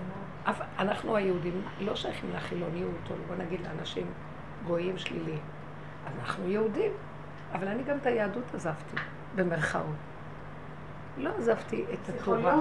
[0.80, 4.08] אנחנו היהודים לא שייכים לחילוניות, או בוא נגיד לאנשים
[4.68, 5.40] גויים שליליים.
[6.20, 6.92] אנחנו יהודים,
[7.54, 8.96] אבל אני גם את היהדות עזבתי,
[9.36, 9.96] במרכאות.
[11.18, 12.56] לא עזבתי את התורה,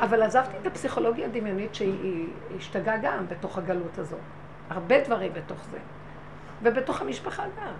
[0.00, 4.20] אבל עזבתי את הפסיכולוגיה הדמיונית שהיא השתגעה גם בתוך הגלות הזאת.
[4.70, 5.78] הרבה דברים בתוך זה.
[6.62, 7.72] ובתוך המשפחה גם.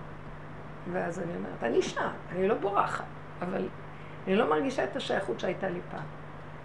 [0.93, 3.05] ואז אני אומרת, אני אישה, אני לא בורחת,
[3.43, 3.69] אבל
[4.27, 6.05] אני לא מרגישה את השייכות שהייתה לי פעם.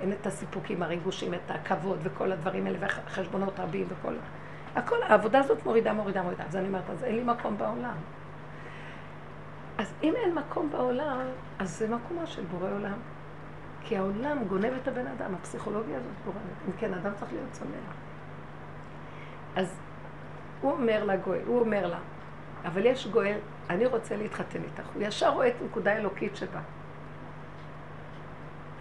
[0.01, 4.13] אין את הסיפוקים, הריגושים, את הכבוד וכל הדברים האלה, וחשבונות רבים וכל...
[4.75, 6.43] הכל, העבודה הזאת מורידה, מורידה, מורידה.
[6.43, 7.95] אז אני אומרת, אז אין לי מקום בעולם.
[9.77, 11.19] אז אם אין מקום בעולם,
[11.59, 12.97] אז זה מקומו של בורא עולם.
[13.81, 16.39] כי העולם גונב את הבן אדם, הפסיכולוגיה הזאת גורמת.
[16.67, 17.95] אם כן, אדם צריך להיות שמח.
[19.55, 19.79] אז
[20.61, 21.99] הוא אומר לגואל, הוא אומר לה,
[22.65, 23.37] אבל יש גואל,
[23.69, 24.87] אני רוצה להתחתן איתך.
[24.93, 26.59] הוא ישר רואה את נקודה אלוקית שבה.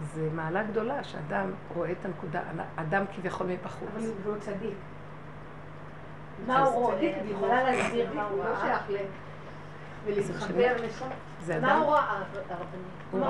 [0.03, 2.41] זה מעלה גדולה שאדם רואה את הנקודה,
[2.75, 3.89] אדם כביכול מבחוץ.
[3.95, 4.73] אבל הוא צדיק.
[6.47, 6.95] מה הוא רואה?
[6.95, 8.77] את יכולה להסביר מה הוא ראה?
[8.89, 8.95] ל...
[10.05, 11.07] ולהתחבר לשם.
[11.61, 12.23] מה הוא ראה,
[13.11, 13.21] הוא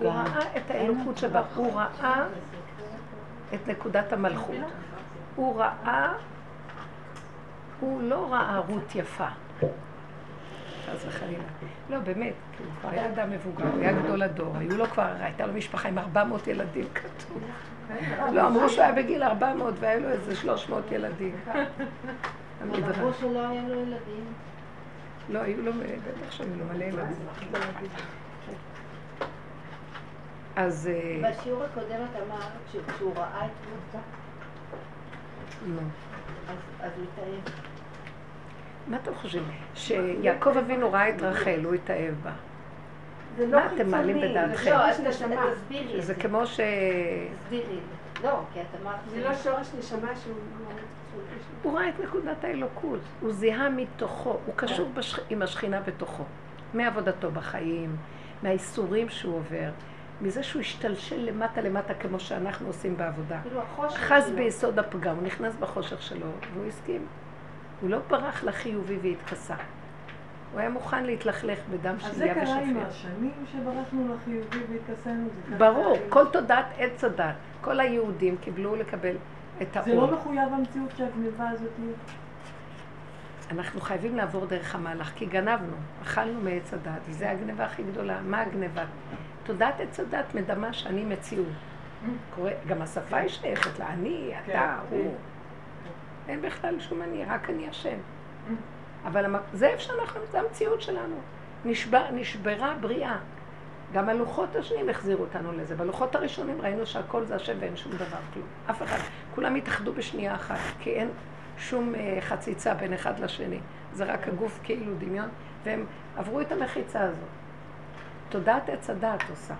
[0.00, 2.24] ראה את האלוקות שבה, הוא ראה
[3.54, 4.56] את נקודת המלכות.
[5.36, 6.12] הוא ראה,
[7.80, 9.28] הוא לא ראה רות יפה.
[10.86, 11.42] חס וחלילה.
[11.90, 15.06] לא, באמת, כי הוא כבר היה אדם מבוגר, הוא היה גדול הדור, היו לו כבר,
[15.20, 17.42] הייתה לו משפחה עם 400 ילדים כתוב.
[18.32, 21.36] לא, אמרו שהוא היה בגיל 400 והיה לו איזה 300 ילדים.
[22.60, 22.98] המדרש.
[22.98, 24.24] אמרו שלא היה לו ילדים.
[25.28, 27.26] לא, היו לו, בטח שהיו לו מלא ילדים.
[30.56, 30.88] אז...
[30.92, 33.50] אה, בשיעור הקודם את אמרת שכשהוא ראה את
[33.94, 34.02] רות,
[35.66, 35.80] לא.
[36.80, 37.71] אז- הוא התאהב.
[38.92, 39.42] מה אתם חושבים?
[39.74, 42.30] שיעקב אבינו ראה את רחל, הוא התאהב בה.
[43.36, 44.70] זה מה אתם מעלים בדעתכם?
[44.70, 46.14] לא, אז תש- תסבירי את זה זה.
[46.14, 46.60] כמו ש...
[47.44, 47.66] תסבירי את
[48.22, 48.28] זה.
[48.28, 48.96] לא, כי את אמרת...
[49.10, 50.34] זה לא שורש נשמה שהוא...
[51.62, 55.18] הוא ראה את נקודת האלוקות, הוא זיהה מתוכו, הוא קשור בשכ...
[55.30, 56.24] עם השכינה בתוכו.
[56.74, 57.96] מעבודתו בחיים,
[58.42, 59.70] מהאיסורים שהוא עובר,
[60.20, 63.38] מזה שהוא השתלשל למטה למטה כמו שאנחנו עושים בעבודה.
[63.42, 63.60] כאילו
[64.26, 64.36] שלו.
[64.36, 67.06] ביסוד הפגם, הוא נכנס בחושך שלו, והוא הסכים.
[67.82, 69.54] הוא לא ברח לחיובי והתכסה.
[70.52, 72.86] הוא היה מוכן להתלכלך בדם אז זה קרה עם ושפיר.
[72.86, 75.14] השנים שברחנו לחיובי קרה
[75.58, 79.16] ברור, כל תודעת עץ הדת, כל היהודים קיבלו לקבל
[79.62, 80.12] את זה לא.
[80.12, 81.92] מחויב המציאות שהגניבה הזאת היא?
[83.50, 88.20] אנחנו חייבים לעבור דרך המהלך, כי גנבנו, אכלנו מעץ הדת, וזו הגניבה הכי גדולה.
[88.20, 88.84] מה הגניבה?
[89.44, 91.46] תודעת עץ הדת מדמה שאני מציאות.
[92.34, 95.14] קורא, גם השפה היא שייכת לה, אני, אתה, כן, הוא.
[96.28, 97.96] אין בכלל שום אני, רק אני השם.
[99.06, 101.16] אבל המ- זה איפה שאנחנו, זה המציאות שלנו.
[101.64, 103.16] נשבר, נשברה בריאה.
[103.92, 105.76] גם הלוחות השניים החזירו אותנו לזה.
[105.76, 108.46] בלוחות הראשונים ראינו שהכל זה השם ואין שום דבר, כלום.
[108.70, 108.98] אף אחד.
[109.34, 111.08] כולם התאחדו בשנייה אחת, כי אין
[111.58, 113.58] שום אה, חציצה בין אחד לשני.
[113.92, 115.28] זה רק הגוף כאילו דמיון,
[115.64, 117.28] והם עברו את המחיצה הזאת.
[118.28, 119.54] תודעת עץ הדעת עושה.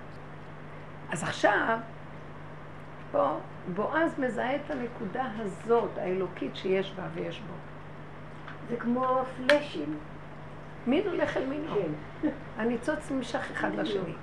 [1.12, 1.79] אז עכשיו,
[3.12, 3.37] פה
[3.75, 7.55] בועז מזהה את הנקודה הזאת, האלוקית שיש בה ויש בו.
[8.68, 9.96] זה כמו פלאשים.
[10.87, 11.75] מין הולך אל מינו.
[11.75, 12.29] כן.
[12.59, 14.14] הניצוץ נמשך אחד לשני.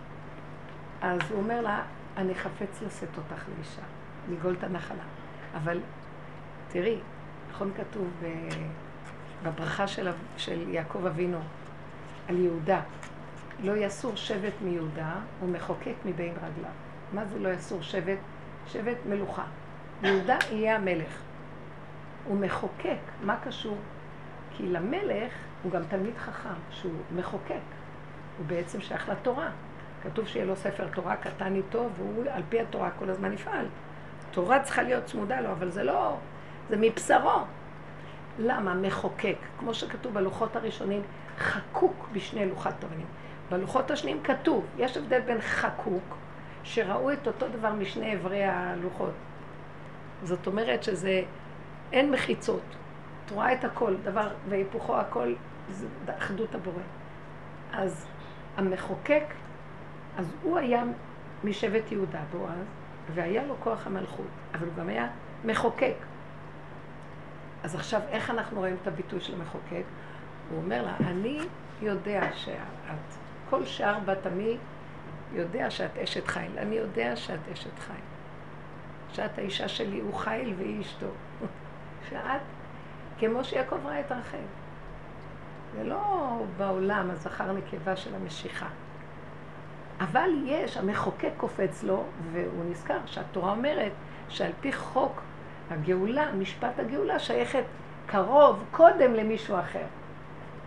[1.01, 1.81] אז הוא אומר לה,
[2.17, 3.81] אני חפץ לשאת אותך לאישה,
[4.31, 5.03] לגאול את הנחלה.
[5.55, 5.79] אבל
[6.67, 6.97] תראי,
[7.51, 8.49] נכון כתוב ב-
[9.43, 11.39] בברכה של, של יעקב אבינו
[12.29, 12.81] על יהודה,
[13.63, 16.71] לא יסור שבט מיהודה ומחוקק מבין רגליו.
[17.13, 18.17] מה זה לא יסור שבט?
[18.71, 19.43] שבט מלוכה.
[20.03, 21.21] יהודה יהיה המלך.
[22.25, 22.97] הוא מחוקק.
[23.21, 23.77] מה קשור?
[24.51, 27.53] כי למלך הוא גם תלמיד חכם, שהוא מחוקק.
[28.37, 29.49] הוא בעצם שייך לתורה.
[30.03, 33.65] כתוב שיהיה לו ספר תורה קטן איתו, והוא על פי התורה כל הזמן יפעל.
[34.31, 36.17] תורה צריכה להיות צמודה לו, אבל זה לא,
[36.69, 37.39] זה מבשרו.
[38.39, 38.73] למה?
[38.73, 39.37] מחוקק.
[39.59, 41.01] כמו שכתוב בלוחות הראשונים,
[41.37, 43.07] חקוק בשני לוחות אבנים.
[43.51, 46.18] בלוחות השניים כתוב, יש הבדל בין חקוק,
[46.63, 49.13] שראו את אותו דבר משני אברי הלוחות.
[50.23, 51.23] זאת אומרת שזה,
[51.91, 52.61] אין מחיצות.
[53.25, 55.33] את רואה את הכל, דבר והיפוכו הכל,
[55.69, 56.83] זה אחדות הבורא.
[57.73, 58.07] אז
[58.57, 59.23] המחוקק,
[60.17, 60.83] אז הוא היה
[61.43, 62.65] משבט יהודה, בועז,
[63.13, 65.07] והיה לו כוח המלכות, אבל הוא גם היה
[65.45, 65.95] מחוקק.
[67.63, 69.83] אז עכשיו, איך אנחנו רואים את הביטוי של המחוקק?
[70.49, 71.39] הוא אומר לה, אני
[71.81, 72.55] יודע שאת,
[73.49, 74.57] כל שאר בת עמי
[75.33, 76.57] יודע שאת אשת חיל.
[76.57, 77.95] אני יודע שאת אשת חיל.
[79.11, 81.07] שאת האישה שלי, הוא חיל והיא אשתו.
[82.09, 82.41] שאת,
[83.19, 84.37] כמו שיעקב ראה את רחל.
[85.75, 88.67] זה לא בעולם הזכר נקבה של המשיכה.
[89.99, 93.91] אבל יש, המחוקק קופץ לו, והוא נזכר שהתורה אומרת
[94.29, 95.21] שעל פי חוק
[95.71, 97.63] הגאולה, משפט הגאולה, שייכת
[98.05, 99.85] קרוב, קודם למישהו אחר.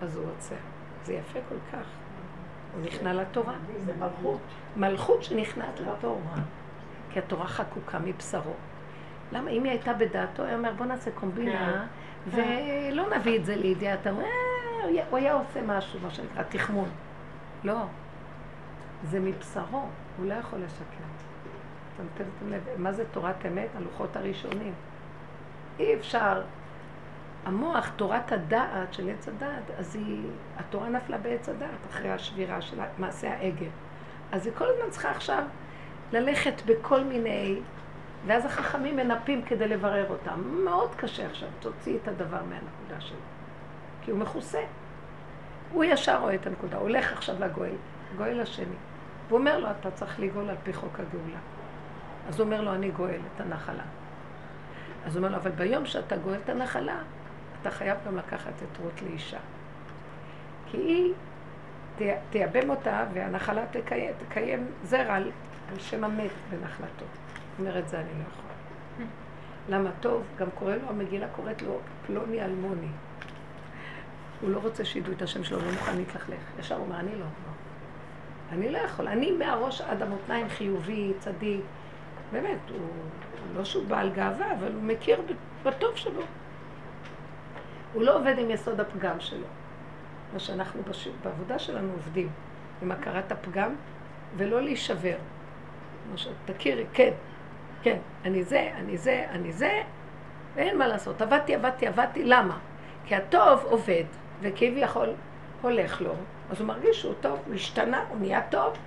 [0.03, 0.55] אז הוא עוצר.
[1.05, 2.02] זה יפה כל כך.
[2.75, 3.55] הוא נכנע לתורה.
[3.85, 4.41] זה מלכות.
[4.77, 6.35] מלכות שנכנעת לתורה.
[7.11, 8.53] כי התורה חקוקה מבשרו.
[9.33, 9.51] למה?
[9.51, 11.87] אם היא הייתה בדעתו, היה אומר, בוא נעשה קומבינה,
[12.27, 14.07] ולא נביא את זה לידיעת.
[14.07, 14.13] אה,
[15.11, 16.89] הוא היה עושה משהו, מה שנקרא, תחמון.
[17.65, 17.77] לא.
[19.05, 19.83] זה מבשרו,
[20.19, 21.05] הוא לא יכול לשקר.
[21.97, 23.69] שמתם לב, מה זה תורת אמת?
[23.77, 24.73] הלוחות הראשונים.
[25.79, 26.43] אי אפשר.
[27.45, 30.23] המוח, תורת הדעת של עץ הדעת, אז היא,
[30.57, 33.69] התורה נפלה בעץ הדעת אחרי השבירה של מעשה העגל.
[34.33, 35.43] אז היא כל הזמן צריכה עכשיו
[36.13, 37.61] ללכת בכל מיני,
[38.27, 40.41] ואז החכמים מנפים כדי לברר אותם.
[40.65, 43.17] מאוד קשה עכשיו, תוציא את הדבר מהנקודה שלו.
[44.03, 44.61] כי הוא מכוסה.
[45.73, 47.75] הוא ישר רואה את הנקודה, הוא הולך עכשיו לגואל,
[48.17, 48.75] גואל השני.
[49.29, 51.39] והוא אומר לו, אתה צריך לגאול על פי חוק הגאולה.
[52.29, 53.83] אז הוא אומר לו, אני גואל את הנחלה.
[55.07, 56.99] אז הוא אומר לו, אבל ביום שאתה גואל את הנחלה,
[57.63, 59.39] אתה חייב גם לקחת את רות לאישה.
[60.71, 61.13] כי היא,
[62.31, 65.31] תייבם אותה, והנחלה תקיים, תקיים זרע על,
[65.73, 67.05] על שם המת בנחלתו.
[67.59, 68.53] אומרת, זה אני לא יכולה.
[69.69, 70.23] למה טוב?
[70.39, 72.89] גם קורא לו, המגילה קוראת לו פלוני אלמוני.
[74.41, 76.41] הוא לא רוצה שידעו את השם שלו, לא מוכן להתלכלך.
[76.59, 77.19] ישר הוא אומר, אני לא.
[77.19, 77.53] לא.
[78.53, 79.09] אני לא יכול.
[79.09, 81.61] אני מהראש עד המותניים חיובי, צדיק.
[82.33, 82.79] באמת, הוא,
[83.57, 85.23] לא שהוא בעל גאווה, אבל הוא מכיר
[85.63, 86.23] בטוב שלו.
[87.93, 89.47] הוא לא עובד עם יסוד הפגם שלו.
[90.33, 91.09] מה שאנחנו בש...
[91.25, 92.29] בעבודה שלנו עובדים,
[92.83, 93.75] עם הכרת הפגם,
[94.37, 95.17] ולא להישבר.
[96.09, 97.13] כמו שאת תכירי, כן,
[97.83, 99.83] כן, אני זה, אני זה, אני זה,
[100.55, 101.23] ואין מה לעשות.
[101.23, 102.59] עבדתי, עבדתי, עבדתי, למה?
[103.07, 104.05] כי הטוב עובד,
[104.41, 105.09] וכביכול
[105.63, 106.15] הולך לו,
[106.51, 108.79] אז הוא מרגיש שהוא טוב, הוא השתנה, הוא נהיה טוב.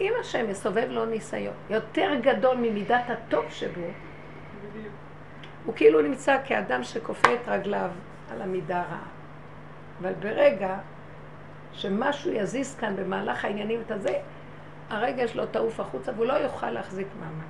[0.00, 3.86] אם השם יסובב לו ניסיון יותר גדול ממידת הטוב שבו,
[5.64, 7.90] הוא כאילו נמצא כאדם שכופה את רגליו
[8.30, 9.08] על המידה הרעה.
[10.00, 10.78] אבל ברגע
[11.72, 14.18] שמשהו יזיז כאן במהלך העניינים את הזה,
[14.90, 17.44] הרגע שלו תעוף החוצה והוא לא יוכל להחזיק מעמד.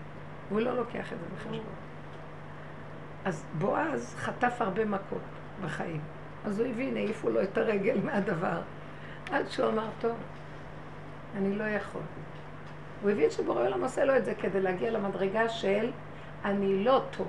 [0.50, 1.74] הוא לא לוקח את זה בחשבון.
[3.24, 5.22] אז בועז חטף הרבה מכות
[5.62, 6.00] בחיים.
[6.44, 8.60] אז הוא הבין, העיפו לו את הרגל מהדבר.
[9.30, 10.16] עד שהוא אמר, טוב,
[11.36, 12.02] אני לא יכול.
[13.02, 15.90] הוא הבין שבורא עולם עושה לו את זה כדי להגיע למדרגה של
[16.44, 17.26] אני לא טוב.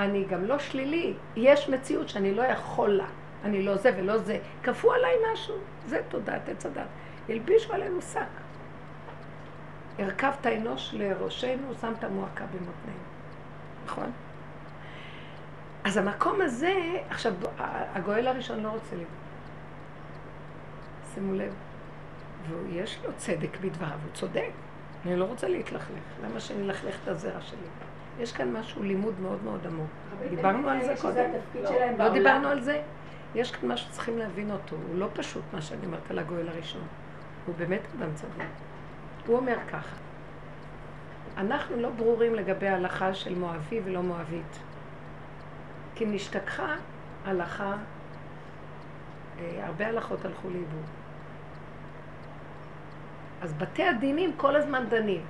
[0.00, 1.14] אני גם לא שלילי.
[1.36, 3.06] יש מציאות שאני לא יכול לה.
[3.44, 4.38] אני לא זה ולא זה.
[4.62, 5.54] כפו עליי משהו.
[5.86, 6.86] זה תודעת עץ הדת.
[7.28, 8.20] הלבישו עלינו שק.
[9.98, 13.04] הרכבת אנוש לראשנו, שמת מועקה במותנינו.
[13.86, 14.10] נכון?
[15.84, 16.74] אז המקום הזה,
[17.10, 17.32] עכשיו,
[17.94, 19.04] הגואל הראשון לא רוצה לבוא.
[21.14, 21.52] שימו לב.
[22.50, 24.50] ויש לו צדק בדבריו, הוא צודק.
[25.06, 26.02] אני לא רוצה להתלכלך.
[26.24, 27.89] למה שאני אלכלך את הזרע שלי?
[28.20, 29.90] יש כאן משהו, לימוד מאוד מאוד עמוק.
[30.30, 31.30] דיברנו על זה קודם?
[31.98, 32.82] לא דיברנו על זה?
[33.34, 34.76] יש כאן משהו שצריכים להבין אותו.
[34.88, 36.82] הוא לא פשוט מה שאני אומרת על הגואל הראשון.
[37.46, 38.46] הוא באמת אדם צדיק.
[39.26, 39.96] הוא אומר ככה,
[41.36, 44.58] אנחנו לא ברורים לגבי ההלכה של מואבי ולא מואבית.
[45.94, 46.74] כי נשתכחה
[47.24, 47.76] הלכה,
[49.38, 50.84] אה, הרבה הלכות הלכו לאיבוד.
[53.42, 55.22] אז בתי הדינים כל הזמן דנים.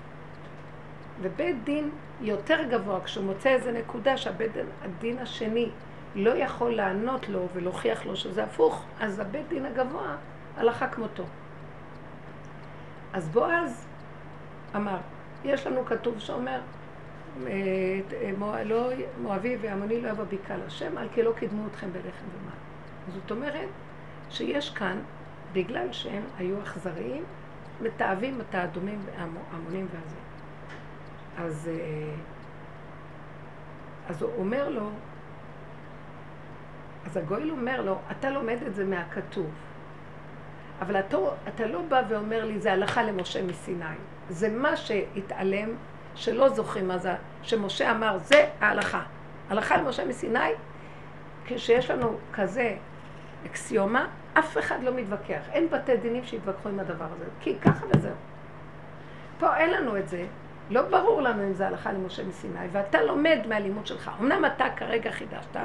[1.23, 4.51] ובית דין יותר גבוה, כשהוא מוצא איזה נקודה שהבית
[4.83, 5.69] הדין השני
[6.15, 10.17] לא יכול לענות לו ולהוכיח לו שזה הפוך, אז הבית דין הגבוה
[10.57, 11.25] הלכה כמותו.
[13.13, 13.87] אז בועז
[14.77, 14.97] אמר,
[15.45, 16.61] יש לנו כתוב שאומר,
[17.47, 17.53] אה,
[18.13, 18.91] אה, לא,
[19.23, 22.53] מואבי ועמוני לא יבוא בקהל השם, על כי לא קידמו אתכם בלחם ומה.
[23.15, 23.69] זאת אומרת
[24.31, 24.99] שיש כאן,
[25.53, 27.25] בגלל שהם היו אכזריים,
[27.83, 30.30] מתעבים את האדומים והעמונים והזה.
[31.47, 32.13] אז, אה,
[34.09, 34.91] אז הוא אומר לו,
[37.07, 39.51] אז הגואל אומר לו, אתה לומד את זה מהכתוב,
[40.81, 41.17] אבל אתה,
[41.49, 43.85] אתה לא בא ואומר לי, זה הלכה למשה מסיני.
[44.29, 45.69] זה מה שהתעלם,
[46.15, 49.03] שלא זוכרים מה זה, שמשה אמר, זה ההלכה.
[49.51, 50.39] הלכה למשה מסיני,
[51.45, 52.77] כשיש לנו כזה
[53.47, 54.07] אקסיומה,
[54.39, 55.41] אף אחד לא מתווכח.
[55.53, 58.15] אין בתי דינים שיתווכחו עם הדבר הזה, כי ככה וזהו.
[59.39, 60.27] פה אין לנו את זה,
[60.71, 64.11] לא ברור לנו אם זה הלכה למשה מסיני, ואתה לומד מהלימוד שלך.
[64.21, 65.57] אמנם אתה כרגע חידשת,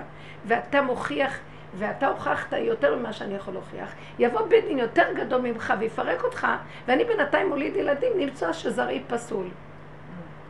[0.45, 1.39] ואתה מוכיח,
[1.77, 6.47] ואתה הוכחת יותר ממה שאני יכול להוכיח, יבוא בית דין יותר גדול ממך ויפרק אותך,
[6.87, 9.45] ואני בינתיים מוליד ילדים, נמצא שזרעי פסול.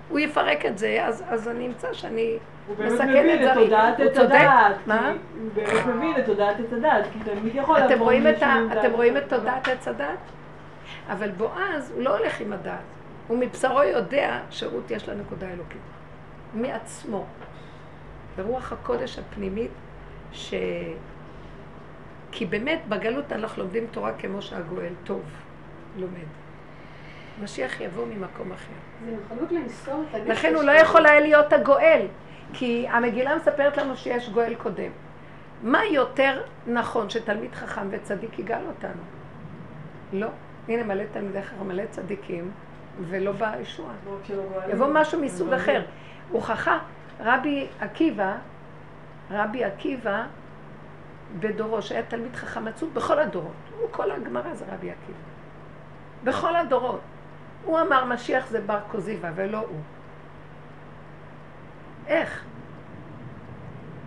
[0.09, 2.37] הוא יפרק את זה, אז, אז אני אמצא שאני
[2.67, 3.65] הוא באמת מסכן מבין את את זרעי.
[3.65, 4.35] תודעת הוא צודק.
[4.35, 4.75] הדעת.
[4.87, 5.09] מה?
[5.09, 9.29] הוא באמת מבין את תודעת עץ הדעת, כי תמיד יכול אתם רואים, את את.
[9.29, 10.07] תודעת עץ הדת?
[11.09, 12.79] אבל בועז, הוא לא הולך עם הדעת.
[13.27, 15.81] הוא מבשרו יודע שרות יש לה נקודה אלוקית.
[16.53, 17.25] מעצמו.
[18.37, 19.71] ברוח הקודש הפנימית,
[20.31, 20.53] ש...
[22.31, 25.21] כי באמת בגלות אנחנו לומדים תורה כמו שהגואל טוב
[25.97, 26.27] לומד.
[27.43, 28.73] משיח יבוא ממקום אחר.
[29.05, 30.29] זה נכונות למסור את הנפש.
[30.29, 32.07] לכן הוא לא יכול היה להיות הגואל,
[32.53, 34.91] כי המגילה מספרת לנו שיש גואל קודם.
[35.63, 39.01] מה יותר נכון שתלמיד חכם וצדיק יגאל אותנו?
[40.13, 40.27] לא.
[40.67, 42.51] הנה מלא תלמידי חכם, מלא צדיקים,
[43.09, 43.93] ולא בא ישועה.
[44.05, 44.17] לא
[44.53, 44.69] גואלים.
[44.75, 45.63] יבוא משהו מסוג גואלים.
[45.63, 45.81] אחר.
[46.31, 46.77] הוכחה,
[47.19, 48.35] רבי עקיבא,
[49.31, 50.23] רבי עקיבא
[51.39, 53.51] בדורו, שהיה תלמיד חכם עצוב בכל הדורות.
[53.79, 55.17] הוא כל הגמרא זה רבי עקיבא.
[56.23, 56.99] בכל הדורות.
[57.65, 59.79] הוא אמר משיח זה בר כוזיבא ולא הוא.
[62.07, 62.43] איך?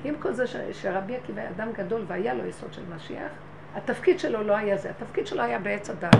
[0.02, 3.30] כי עם כל זה ש- שרבי עקיבא היה אדם גדול והיה לו יסוד של משיח,
[3.76, 6.14] התפקיד שלו לא היה זה, התפקיד שלו היה בעץ הדת.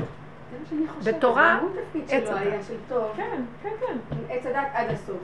[0.50, 1.14] זה מה שאני חושבת.
[1.14, 1.60] בתורה,
[2.08, 2.66] עץ הדת.
[3.16, 4.16] כן, כן, כן.
[4.28, 5.16] עץ הדת עד הסוף.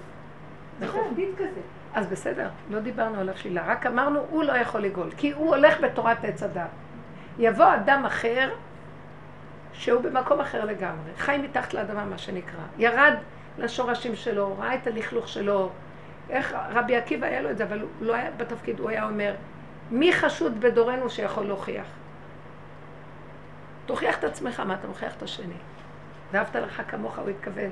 [0.81, 1.14] זה נכון.
[1.37, 1.61] כזה.
[1.95, 5.81] אז בסדר, לא דיברנו עליו שלילה, רק אמרנו, הוא לא יכול לגאול, כי הוא הולך
[5.81, 6.68] בתורת עץ הדת.
[7.39, 8.51] יבוא אדם אחר,
[9.72, 12.61] שהוא במקום אחר לגמרי, חי מתחת לאדמה, מה שנקרא.
[12.79, 13.14] ירד
[13.59, 15.70] לשורשים שלו, ראה את הלכלוך שלו.
[16.31, 19.35] איך רבי עקיבא היה לו את זה, אבל הוא לא היה בתפקיד, הוא היה אומר,
[19.91, 21.87] מי חשוד בדורנו שיכול להוכיח?
[23.87, 25.55] תוכיח את עצמך, מה אתה מוכיח את השני?
[26.32, 27.70] ואהבת לך כמוך, הוא התכוון.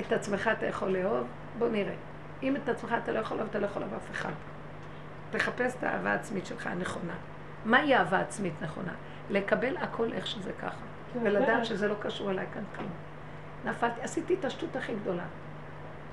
[0.00, 1.26] את עצמך אתה יכול לאהוב?
[1.58, 1.94] בוא נראה.
[2.42, 4.32] אם את עצמך אתה לא יכול לאהוב, אתה לא יכול לאהוב אף אחד.
[5.30, 7.14] תחפש את האהבה העצמית שלך הנכונה.
[7.64, 8.92] מהי אהבה עצמית נכונה?
[9.30, 10.84] לקבל הכל איך שזה ככה.
[11.22, 12.90] ולדעת שזה לא קשור אליי כאן כלום.
[13.64, 15.24] נפלתי, עשיתי את השטות הכי גדולה.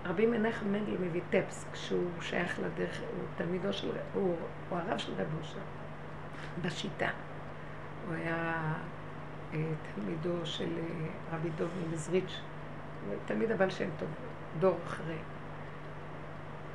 [0.06, 4.36] רבי מנחם מנדל מויטפסק, כשהוא שייך לדרך, הוא תלמידו של, הוא,
[4.70, 5.60] הוא הרב של רב אושר,
[6.62, 7.10] בשיטה.
[8.08, 8.74] הוא היה
[9.96, 12.40] תלמידו של אה, רבי דוב ממזריץ',
[13.26, 14.10] תלמיד הבעל שם טוב,
[14.60, 15.18] דור אחרי.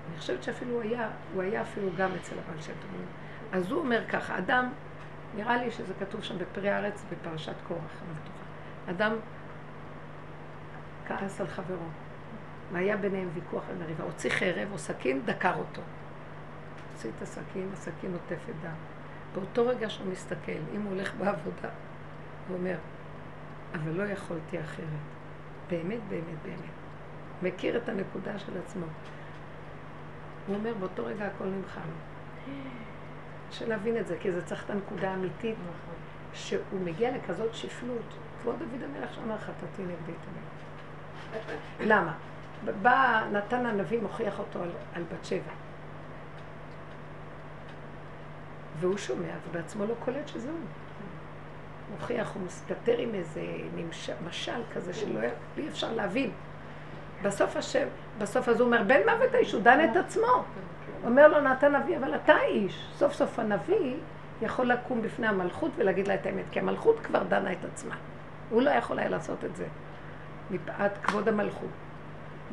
[0.09, 2.91] אני חושבת שאפילו הוא היה, הוא היה אפילו גם אצל הבעל שם טוב.
[3.53, 4.73] אז הוא אומר ככה, אדם,
[5.37, 8.91] נראה לי שזה כתוב שם בפרי הארץ בפרשת קורח, אני בטוחה.
[8.91, 9.17] אדם
[11.09, 11.87] כעס על חברו,
[12.73, 15.83] והיה ביניהם ויכוח ומריבה, הוציא חרב או סכין, דקר אותו.
[16.93, 18.75] הוציא את הסכין, הסכין עוטפת דם.
[19.35, 21.69] באותו רגע שהוא מסתכל, אם הוא הולך בעבודה,
[22.49, 22.77] הוא אומר,
[23.75, 24.87] אבל לא יכולתי אחרת.
[25.71, 26.77] באמת, באמת, באמת.
[27.43, 28.87] מכיר את הנקודה של עצמו.
[30.47, 31.81] הוא אומר, באותו רגע הכל נמחל.
[33.51, 35.57] קשה להבין את זה, כי זה צריך את הנקודה האמיתית,
[36.35, 38.15] שהוא מגיע לכזאת שפלות.
[38.43, 40.47] כבוד דוד המלך שאמר חטאתי נגדי תמיד.
[41.91, 42.15] למה?
[42.83, 45.53] בא נתן הנביא, מוכיח אותו על, על בת שבע.
[48.81, 50.59] והוא שומע, ובעצמו לא קולט שזה הוא.
[51.91, 53.43] מוכיח, הוא מסתתר עם איזה
[53.75, 54.11] נמש...
[54.29, 55.21] משל כזה שלא
[55.59, 56.31] אי אפשר להבין.
[57.23, 57.87] בסוף השם,
[58.19, 60.45] בסוף אז הוא אומר, בן מוות האיש, הוא דן את עצמו.
[61.05, 62.87] אומר לו נתן נביא, אבל אתה איש.
[62.95, 63.95] סוף סוף הנביא
[64.43, 67.95] יכול לקום בפני המלכות ולהגיד לה את האמת, כי המלכות כבר דנה את עצמה.
[68.51, 69.67] הוא לא יכול היה לעשות את זה,
[70.51, 71.71] מפאת כבוד המלכות.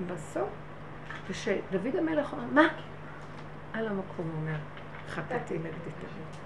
[0.07, 0.49] בסוף,
[1.29, 2.67] כשדוד המלך אומר, מה?
[3.73, 4.57] על המקום הוא אומר,
[5.09, 6.43] חטאתי נגדי תמיד.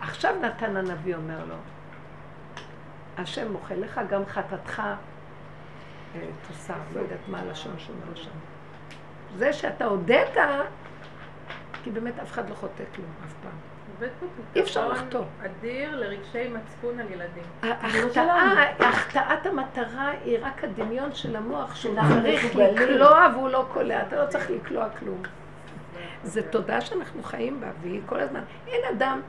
[0.00, 1.54] עכשיו נתן הנביא אומר לו,
[3.18, 4.82] השם מוחל לך, גם חטאתך
[6.14, 8.30] אה, תוסר, לא יודעת מה הלשון שאומר שם.
[9.36, 10.34] זה שאתה הודית,
[11.84, 13.70] כי באמת אף אחד לא חוטא כלום אף פעם.
[14.56, 15.24] אי אפשר לחטוא.
[15.44, 17.42] אדיר לרגשי מצפון על ילדים.
[18.80, 24.26] החטאת המטרה היא רק הדמיון של המוח שהוא צריך לקלוע והוא לא קולע, אתה לא
[24.26, 25.22] צריך לקלוע כלום.
[26.22, 28.40] זה תודה שאנחנו חיים בה, והיא כל הזמן.
[28.66, 29.20] אין אדם,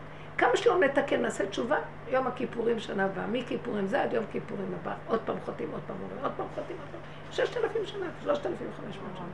[0.41, 1.77] כמה שלא נתקן, נעשה תשובה,
[2.09, 5.95] יום הכיפורים שנה הבאה, מכיפורים זה עד יום כיפורים הבא, עוד פעם חוטאים, עוד פעם
[6.03, 9.27] אומרים, עוד פעם חוטאים, עוד פעם, ששת אלפים שנה, שלושת אלפים וחמש מאות שנה.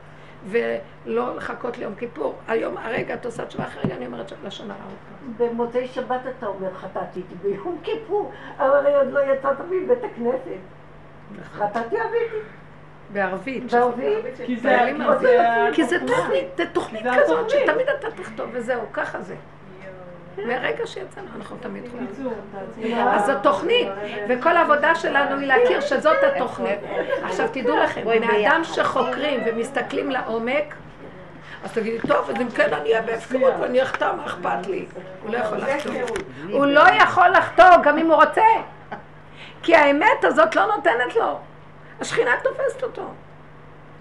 [1.06, 2.34] ולא לחכות ליום כיפור.
[2.48, 5.44] היום, הרגע את עושה תשובה, אחרי רגע אני אומרת לשנה ארוכה.
[5.52, 10.42] במוצאי שבת אתה אומר חטאתי, ביום כיפור, אבל הרי עוד לא יצאת מבית הכנסת.
[11.42, 12.20] חטאתי ערבית.
[13.12, 13.72] בערבית.
[13.72, 14.36] בערבית.
[14.46, 14.78] כי זה...
[15.72, 19.36] כי זה תוכנית, זה תוכנית כזאת שתמיד אתה תכתוב וזהו, ככה זה.
[20.46, 22.98] מהרגע שיצאנו, אנחנו תמיד חושבים.
[23.08, 23.88] אז זו תוכנית,
[24.28, 26.78] וכל העבודה שלנו היא להכיר שזאת התוכנית.
[27.22, 30.74] עכשיו תדעו לכם, בני אדם שחוקרים ומסתכלים לעומק,
[31.64, 34.86] אז תגידי, טוב, אז אם כן אני אהיה בהפקרות ואני אחטא, מה אכפת לי?
[35.22, 35.92] הוא לא יכול לחטוא.
[36.52, 38.42] הוא לא יכול לחטוא, גם אם הוא רוצה.
[39.62, 41.38] כי האמת הזאת לא נותנת לו.
[42.00, 43.02] השכינה תופסת אותו.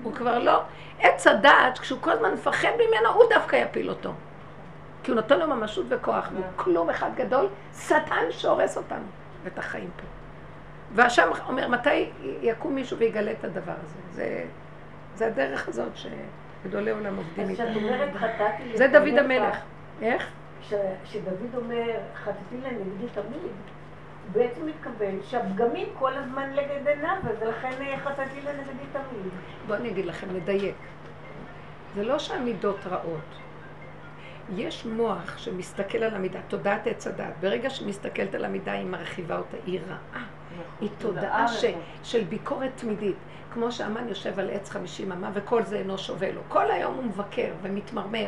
[0.04, 0.62] הוא כבר לא...
[1.00, 4.14] עץ הדעת, כשהוא כל הזמן מפחד ממנו, הוא דווקא יפיל אותו.
[5.08, 7.48] כי הוא נותן לו ממשות וכוח, והוא כלום אחד גדול,
[7.80, 9.06] שטן שהורס אותנו
[9.44, 10.04] ואת החיים פה.
[10.96, 12.10] והשם אומר, מתי
[12.42, 13.98] יקום מישהו ויגלה את הדבר הזה?
[14.12, 14.46] זה,
[15.16, 17.64] זה הדרך הזאת שגדולי עולם עובדים איתה.
[17.64, 18.78] אז כשאת אומרת חטאתי...
[18.78, 19.58] זה דוד המלך.
[20.02, 20.28] איך?
[21.04, 23.52] כשדוד אומר חטאתי לנגדי תמיד, הוא
[24.32, 29.32] בעצם מתכוון שהפגמים כל הזמן לגד עיניו, ולכן חטאתי לנגדי תמיד.
[29.68, 30.76] בואו אני אגיד לכם, נדייק.
[31.96, 33.47] זה לא שהמידות רעות.
[34.56, 37.34] יש מוח שמסתכל על המידה, תודעת עץ הדת.
[37.40, 40.24] ברגע שמסתכלת על המידה היא מרחיבה אותה, היא רעה.
[40.82, 41.66] היא תודעה ש,
[42.04, 43.16] של ביקורת תמידית.
[43.54, 46.42] כמו שהמן יושב על עץ חמישים אמה וכל זה אינו שווה לו.
[46.48, 48.28] כל היום הוא מבקר ומתמרמר.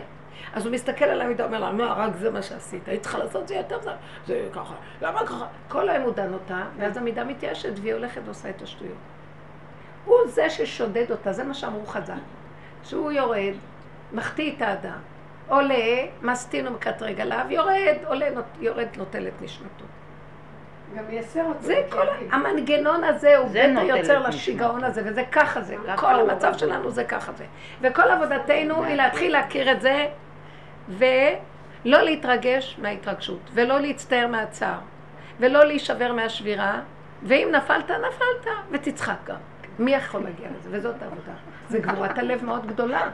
[0.54, 3.48] אז הוא מסתכל על המידה, אומר לה, מה, רק זה מה שעשית, היית צריכה לעשות
[3.48, 3.92] זה יותר זה,
[4.28, 5.48] זה ככה, למה ככה?
[5.68, 8.98] כל היום הוא דן אותה, ואז המידה מתיישת והיא הולכת ועושה את השטויות.
[10.06, 12.18] הוא זה ששודד אותה, זה מה שאמרו חז"ל.
[12.84, 13.54] שהוא יורד,
[14.14, 15.00] מחטיא את האדם,
[15.50, 19.86] עולה, מסטין ומקטרג עליו, יורד, עולה, נות, יורד, נוטל את נשמתו.
[20.98, 21.60] גם מייסר אותו.
[21.62, 24.84] זה כל המנגנון הזה, הוא זה בטח נוטל יוצר את לשיגעון.
[24.84, 25.76] הזה, וזה ככה זה.
[25.96, 26.54] כל המצב.
[26.58, 27.46] שלנו זה ככה זה.
[27.82, 30.08] וכל עבודתנו היא להתחיל להכיר את זה,
[30.90, 34.80] ולא להתרגש מההתרגשות, ולא להצטער מהצער,
[35.40, 36.80] ולא להישבר מהשבירה,
[37.24, 39.36] ואם נפלת, נפלת, ותצחק גם.
[39.80, 40.70] מי יכול להגיע לזה?
[40.72, 41.32] וזאת העבודה.
[41.70, 43.10] זה גבורת הלב מאוד גדולה.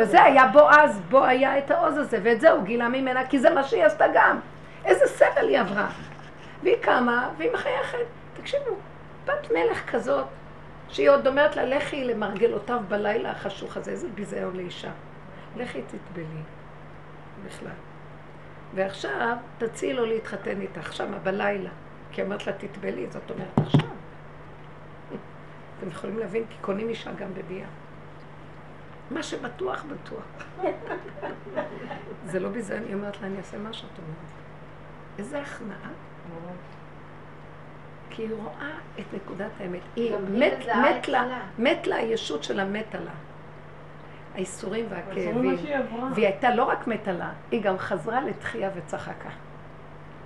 [0.00, 3.50] וזה היה בועז, בו היה את העוז הזה, ואת זה הוא גילה ממנה, כי זה
[3.50, 4.40] מה שהיא עשתה גם.
[4.84, 5.88] איזה סבל היא עברה.
[6.62, 8.06] והיא קמה, והיא מחייכת.
[8.34, 8.76] תקשיבו,
[9.24, 10.24] בת מלך כזאת,
[10.88, 14.90] שהיא עוד אומרת לה, לכי למרגלותיו בלילה החשוך הזה, איזה ביזיון לאישה.
[15.56, 16.42] לכי תטבלי.
[17.46, 17.72] בכלל.
[18.74, 21.70] ועכשיו, תציעי לו להתחתן איתך, שמה בלילה.
[22.12, 23.88] כי היא אומרת לה, תטבלי, זאת אומרת עכשיו.
[25.78, 27.66] אתם יכולים להבין, כי קונים אישה גם בביאה.
[29.12, 30.22] מה שבטוח, בטוח.
[32.24, 34.32] זה לא ביזיון, היא אומרת לה, אני אעשה מה שאת אומרת.
[35.18, 35.90] איזה הכנעה.
[38.10, 39.80] כי היא רואה את נקודת האמת.
[39.96, 41.40] היא מת, מת לה.
[41.58, 43.10] מת לה הישות שלה מתה לה.
[44.34, 45.56] האיסורים והכאבים.
[46.14, 49.28] והיא הייתה לא רק מתה לה, היא גם חזרה לתחייה וצחקה.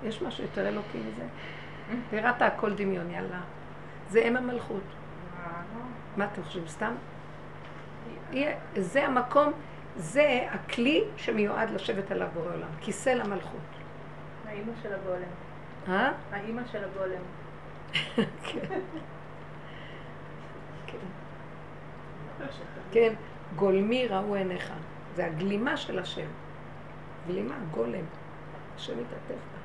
[0.04, 1.24] יש משהו יותר אלוקי מזה?
[2.10, 3.40] והראתה הכל דמיון, יאללה.
[4.08, 4.82] זה אם המלכות.
[6.16, 6.92] מה אתם חושבים, סתם?
[8.76, 9.52] זה המקום,
[9.96, 12.68] זה הכלי שמיועד לשבת עליו בורא עולם.
[12.80, 13.60] כיסא למלכות.
[14.48, 15.28] האימא של הגולם.
[15.88, 16.12] אה?
[16.32, 17.22] האימא של הגולם.
[18.42, 18.60] כן.
[20.86, 20.98] כן.
[22.90, 23.14] כן,
[23.56, 24.72] גולמי ראו עיניך.
[25.14, 26.26] זה הגלימה של השם.
[27.28, 28.04] גלימה, גולם.
[28.76, 29.56] השם מתעטף בה.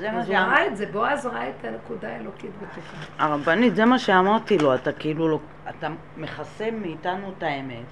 [0.00, 0.36] זה מה אז הוא.
[0.36, 2.96] ראה את זה, בועז ראה את הנקודה האלוקית בתוכה.
[3.18, 5.38] הרבנית, זה מה שאמרתי לו, אתה כאילו, לא,
[5.68, 7.84] אתה מכסה מאיתנו את האמת,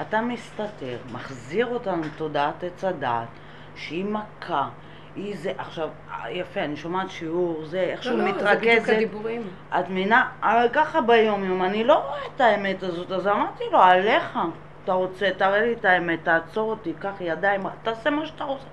[0.00, 3.28] אתה מסתתר, מחזיר אותנו לתודעת עץ הדעת,
[3.76, 4.68] שהיא מכה,
[5.16, 5.88] היא זה, עכשיו,
[6.28, 9.42] יפה, אני שומעת שיעור, זה, איכשהו לא, לא, זה בדיוק מתרכזת, הדיבורים.
[9.78, 10.28] את מבינה,
[10.72, 14.38] ככה ביום יום, אני לא רואה את האמת הזאת, אז אמרתי לו, עליך,
[14.84, 18.66] אתה רוצה, תראה לי את האמת, תעצור אותי, קח ידיים, תעשה מה שאתה רוצה.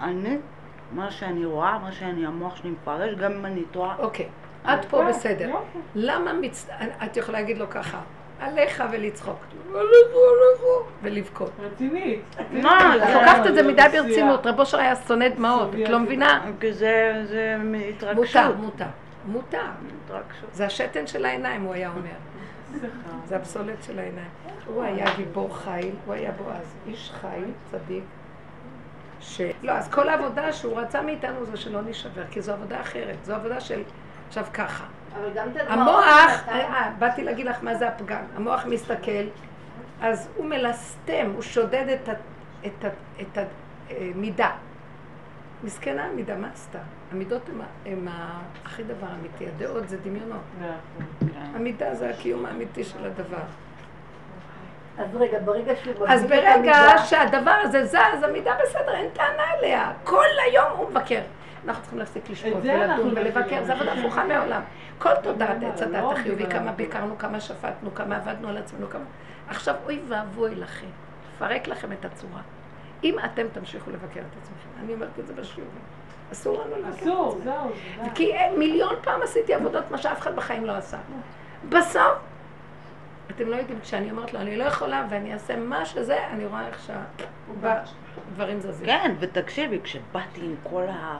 [0.00, 0.36] אני,
[0.92, 4.28] מה שאני רואה, מה שאני, המוח שלי מפרש, גם אם אני טועה, אוקיי,
[4.66, 5.50] עד פה בסדר.
[5.94, 6.68] למה מצ...
[7.04, 7.98] את יכולה להגיד לו ככה,
[8.40, 9.36] עליך ולצחוק.
[9.70, 10.62] עליך, עליך,
[11.02, 11.50] ולבכות.
[11.60, 12.20] רצינית.
[12.52, 14.02] מה, את זה- לוקחת את זה מדי שיח.
[14.04, 16.44] ברצינות, רב אושר היה שונא דמעות, את לא מבינה?
[16.60, 17.56] כי זה, זה
[17.88, 18.16] התרגשות.
[18.24, 18.86] מותר, מותר.
[19.26, 20.20] מותר.
[20.52, 22.88] זה השתן של העיניים, הוא היה אומר.
[23.26, 24.28] זה הפסולת של העיניים.
[24.66, 28.04] הוא היה גיבור חיל, הוא היה בועז, איש חיל, צדיק.
[29.20, 29.40] ש...
[29.62, 33.34] לא, אז כל העבודה שהוא רצה מאיתנו זה שלא נשבר, כי זו עבודה אחרת, זו
[33.34, 33.82] עבודה של...
[34.28, 34.84] עכשיו ככה,
[35.18, 36.52] אבל גם את הדמעות המוח, נתן.
[36.52, 38.22] אה, באתי להגיד לך מה זה הפגם.
[38.36, 39.26] המוח מסתכל,
[40.00, 42.12] אז הוא מלסתם, הוא שודד את, ה,
[42.66, 42.88] את, ה,
[43.20, 43.38] את
[43.90, 44.50] המידה.
[45.64, 46.78] מסכנה המידה, מה עשתה?
[47.12, 47.42] המידות
[47.86, 48.08] הן,
[48.64, 50.40] הכי דבר אמיתי, הדעות זה דמיונות.
[51.54, 53.42] המידה זה הקיום האמיתי של הדבר.
[54.98, 56.74] אז רגע, ברגע שהוא אז ברגע
[57.04, 59.92] שהדבר הזה זז, המידה בסדר, אין טענה עליה.
[60.04, 61.20] כל היום הוא מבקר.
[61.66, 63.64] אנחנו צריכים להפסיק לשפוט ולדון לא ולבקר.
[63.64, 64.62] זו עבודה הפוכה מעולם.
[64.98, 66.46] כל תודעת עץ הדת החיובי.
[66.46, 69.04] כמה ביקרנו, כמה שפטנו, כמה עבדנו על עצמנו, כמה...
[69.48, 70.86] עכשיו אוי ואבוי לכם,
[71.34, 72.40] לפרק לכם את הצורה.
[73.04, 75.78] אם אתם תמשיכו לבקר את עצמכם, אני אומרת את זה בשיעורים,
[76.32, 77.44] אסור לנו לבקר את אסור, עצמנו.
[77.44, 78.10] זהו.
[78.14, 80.98] כי מיליון פעם עשיתי עבודות, מה שאף אחד בחיים לא עשה.
[81.68, 82.18] בסוף,
[83.30, 86.66] אתם לא יודעים, כשאני אומרת לו, אני לא יכולה ואני אעשה מה שזה, אני רואה
[86.66, 88.86] איך שהדברים זזים.
[88.86, 91.18] כן, ותקשיבי, כשבאתי עם כל ה...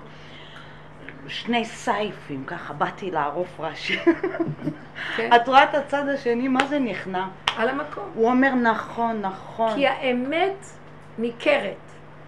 [1.28, 3.98] שני סייפים, ככה באתי לערוף ראשי.
[5.16, 5.30] כן?
[5.36, 7.26] את רואה את הצד השני, מה זה נכנע?
[7.56, 8.04] על המקום.
[8.14, 9.74] הוא אומר נכון, נכון.
[9.74, 10.66] כי האמת
[11.18, 11.76] ניכרת,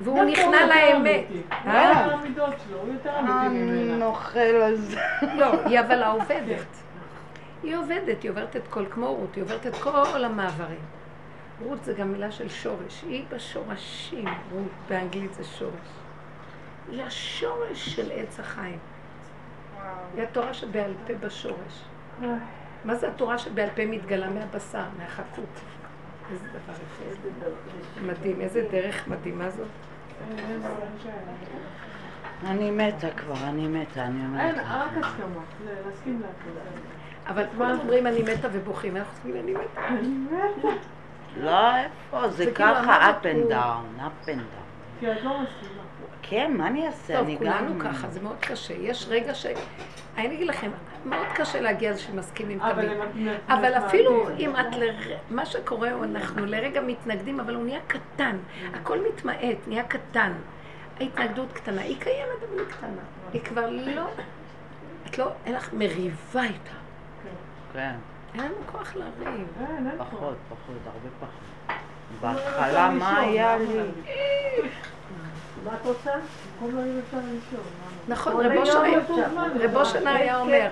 [0.01, 1.25] והוא נכנע יותר לאמת.
[1.67, 2.05] אה?
[2.05, 3.95] הוא המידות שלו, הוא יותר אמיתי ממנה.
[3.95, 5.01] הנוכל הזה.
[5.37, 6.67] לא, היא אבל העובדת.
[7.63, 10.85] היא עובדת, היא עוברת את כל, כמו רות, היא עוברת את כל המעברים.
[11.65, 15.89] רות זה גם מילה של שורש, היא בשורשים, רות באנגלית זה שורש.
[16.91, 18.79] היא השורש של עץ החיים.
[20.15, 21.85] היא התורה שבעל פה בשורש.
[22.85, 25.61] מה זה התורה שבעל פה מתגלה מהבשר, מהחטות?
[26.33, 28.03] איזה דבר יפה.
[28.07, 29.69] מדהים, איזה דרך מדהימה זאת.
[32.47, 34.41] אני מתה כבר, אני מתה, אני אומרת.
[34.41, 34.71] אין, לך.
[34.71, 35.43] רק הסכמה.
[35.65, 36.59] זה להסכים להכל.
[37.27, 39.89] אבל כולם אומרים אני מתה ובוכים, אנחנו צריכים אני מתה.
[39.89, 40.69] אני מתה.
[41.37, 45.01] לא, איפה, זה כאילו ככה up and down, up and down.
[45.01, 45.78] כי את לא מסכימה.
[46.31, 47.17] כן, מה אני אעשה?
[47.17, 47.81] טוב, אני כולנו גם...
[47.81, 48.75] ככה, זה מאוד קשה.
[48.75, 49.47] יש רגע ש...
[50.17, 50.71] אני אגיד לכם,
[51.05, 53.29] מאוד קשה להגיע לזה שמסכימים אבל תמיד.
[53.49, 54.57] אבל מת אפילו אם.
[54.57, 54.95] את, לר...
[55.31, 58.37] מה שקורה, אנחנו לרגע מתנגדים, אבל הוא נהיה קטן.
[58.75, 60.33] הכל מתמעט, נהיה קטן.
[61.01, 61.81] ההתנגדות קטנה.
[61.81, 63.03] היא קיימת, אבל היא קטנה.
[63.33, 64.07] היא כבר לא...
[65.07, 65.31] את לא...
[65.47, 66.77] אין לך מריבה איתה.
[67.73, 67.95] כן,
[68.35, 69.27] אין לנו כוח לריב.
[69.27, 70.05] אין, אין פה.
[70.05, 71.59] פחות, פחות, הרבה פחות.
[72.21, 73.81] בהתחלה מה היה לי?
[75.65, 76.11] מה את רוצה?
[76.61, 77.65] במקום לא אפשר לישון.
[78.09, 78.53] נכון, רב
[79.77, 80.69] אושר היה- אומר.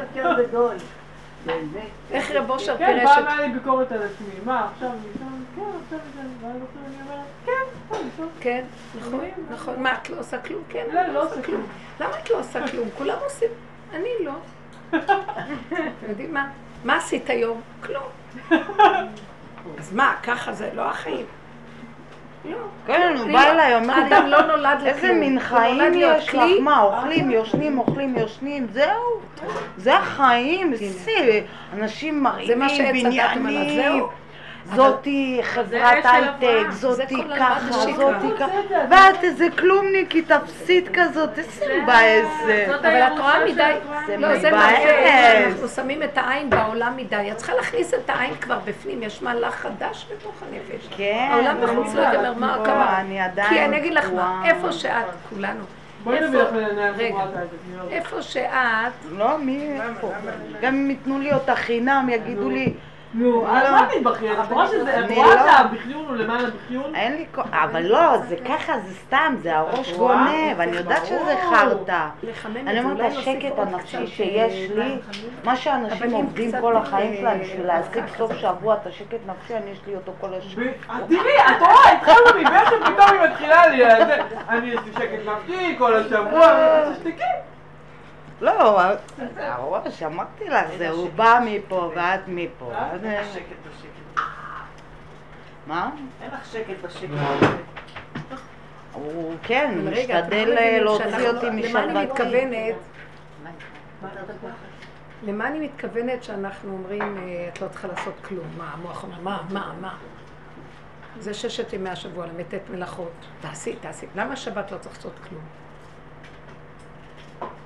[1.47, 1.89] באמת.
[2.11, 3.29] איך רב אושר כן, פירש פעם את...
[3.29, 4.27] היה לי ביקורת על עצמי.
[4.45, 5.45] מה, עכשיו לישון?
[5.57, 6.33] כן, עכשיו לישון.
[6.43, 7.53] ואז עכשיו אני אומרת, כן,
[7.89, 8.29] טוב, לישון.
[8.41, 8.65] כן,
[8.99, 9.21] נכון,
[9.51, 9.83] נכון.
[9.83, 10.63] מה, את לא עושה כלום?
[10.69, 11.67] כן, לא, אני לא עושה כלום.
[12.01, 12.89] למה את לא עושה כלום?
[12.99, 13.49] כולם עושים,
[13.95, 14.33] אני לא.
[14.93, 16.49] אתם יודעים מה?
[16.85, 17.61] מה עשית היום?
[17.83, 18.05] כלום.
[19.79, 21.27] אז מה, ככה זה לא החיים.
[22.87, 24.87] כן, הוא אני בא אליי, אומר לי, לא נולד לכלום.
[24.87, 26.43] איזה מין חיים יש לך?
[26.61, 29.21] מה, אוכלים, יושנים, אוכלים, יושנים, זהו.
[29.77, 31.41] זה החיים, זה
[31.73, 34.05] אנשים זה מה מרעימים, שעץ הדת אומר לך, בניינים.
[34.75, 36.71] זאתי חברת הייטק.
[36.71, 37.71] זאתי ככה.
[37.71, 38.47] זאתי ככה.
[38.91, 42.27] ואת איזה כלומניקית אפסית כזאת, איזה מבאס
[42.81, 43.73] אבל את רואה מדי,
[44.19, 44.79] לא, זה מבאס.
[45.47, 47.29] אנחנו שמים את העין בעולם מדי.
[47.33, 50.89] את צריכה להכניס את העין כבר בפנים, יש מהלך חדש בתוך הנפש.
[50.97, 51.29] כן.
[51.31, 53.01] העולם בחוץ לא ייגמר, מה לא, קרה?
[53.01, 54.43] אני עדיין כי אני אגיד לך מה.
[54.45, 54.91] איפה שאת,
[55.31, 55.65] כולנו,
[56.05, 56.19] בואי
[57.91, 60.13] איפה- שאת, לא, מי איפה?
[60.63, 62.73] גם אם ייתנו לי אותה חינם, יגידו לי,
[63.17, 64.41] נו, אז מה אני בכיין?
[64.43, 65.97] את רואה שזה, את רואה לא.
[66.07, 66.95] הוא למען הבכיון?
[66.95, 70.17] אין לי כוח, אבל לא, זה ככה, זה סתם, זה הראש את רואה?
[70.17, 71.37] גונב, אני יודעת שזה.
[71.51, 72.07] חרטא.
[72.23, 74.99] את אני אומרת, השקט הנפשי שיש אה, לי,
[75.45, 78.33] מה שאנשים עובדים כל החיים אה, שלהם בשביל להשיג ככה סוף.
[78.37, 80.65] שבוע את השקט נפשי, אני יש לי אותו כל השבוע.
[80.65, 84.17] ב- אה, תראי, את רואה, התחלנו מבעצם פתאום היא מתחילה לי, אה,
[84.49, 86.47] אני יש לי שקט נפשי כל השבוע,
[86.93, 87.56] תשתקי.
[88.41, 88.81] לא,
[89.37, 92.73] הראש, אמרתי לך, זה הוא בא מפה ואת מפה.
[92.75, 93.23] אז, אה,
[95.67, 95.91] מה?
[96.23, 97.11] אין לך שקט בשקט.
[98.93, 102.07] הוא כן, משתדל לא מבינים להוציא אותי למה אני.
[102.07, 102.75] מתכוונת?
[105.23, 108.47] למה אני מתכוונת שאנחנו אומרים, אה, את לא צריכה לעשות כלום?
[108.59, 109.95] מה, המוח אומר, מה, מה, מה?
[111.19, 113.13] זה ששת ימי השבוע, ל"ט מלאכות.
[113.41, 114.07] תעשי, תעשי.
[114.17, 115.43] למה שבת לא צריך לעשות כלום?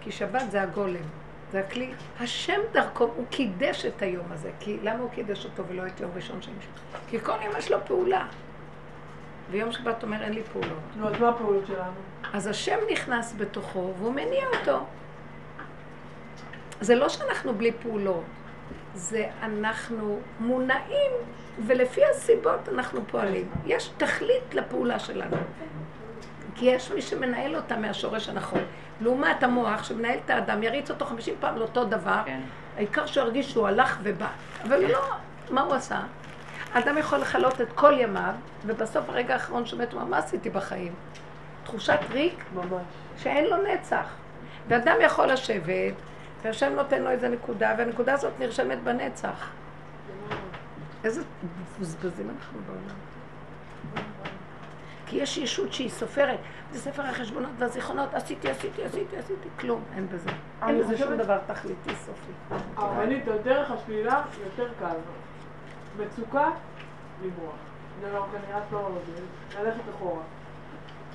[0.00, 1.02] כי שבת זה הגולם,
[1.52, 1.90] זה הכלי.
[2.20, 4.50] השם דרכו, הוא קידש את היום הזה.
[4.60, 6.72] כי למה הוא קידש אותו ולא את יום ראשון של מישהו?
[7.08, 8.26] כי כל יום יש לו פעולה.
[9.50, 10.78] ויום שבת אומר, אין לי פעולות.
[10.96, 11.92] נו, אז מה הפעולות שלנו?
[12.32, 14.84] אז השם נכנס בתוכו והוא מניע אותו.
[16.80, 18.24] זה לא שאנחנו בלי פעולות,
[18.94, 21.10] זה אנחנו מונעים,
[21.66, 23.48] ולפי הסיבות אנחנו פועלים.
[23.66, 25.36] יש תכלית לפעולה שלנו.
[26.54, 28.60] כי יש מי שמנהל אותה מהשורש הנכון.
[29.00, 32.40] לעומת המוח שמנהל את האדם, יריץ אותו חמישים פעם לאותו דבר, כן.
[32.76, 34.28] העיקר שהוא ירגיש שהוא הלך ובא.
[34.62, 35.00] אבל לא,
[35.50, 36.00] מה הוא עשה?
[36.72, 38.34] האדם יכול לכלות את כל ימיו,
[38.66, 40.94] ובסוף הרגע האחרון שמת, מה עשיתי בחיים?
[41.64, 42.82] תחושת ריק ממש.
[43.16, 44.06] שאין לו נצח.
[44.68, 45.94] ואדם יכול לשבת,
[46.42, 49.50] והשם נותן לו איזה נקודה, והנקודה הזאת נרשמת בנצח.
[51.04, 51.22] איזה
[51.78, 52.96] מבוזבזים אנחנו בעולם.
[55.10, 56.38] כי יש ישות שהיא סופרת,
[56.72, 60.30] זה ספר החשבונות והזיכרונות, עשיתי, עשיתי, עשיתי, עשיתי, כלום, אין בזה.
[60.66, 62.32] אין בזה שום דבר תכליתי סופי.
[62.76, 64.96] הרבנית, דרך השלילה יותר קל.
[65.98, 66.48] מצוקה,
[67.24, 67.54] לברוח.
[68.00, 68.90] זה לא כנראה את לא
[69.60, 70.22] ללכת אחורה.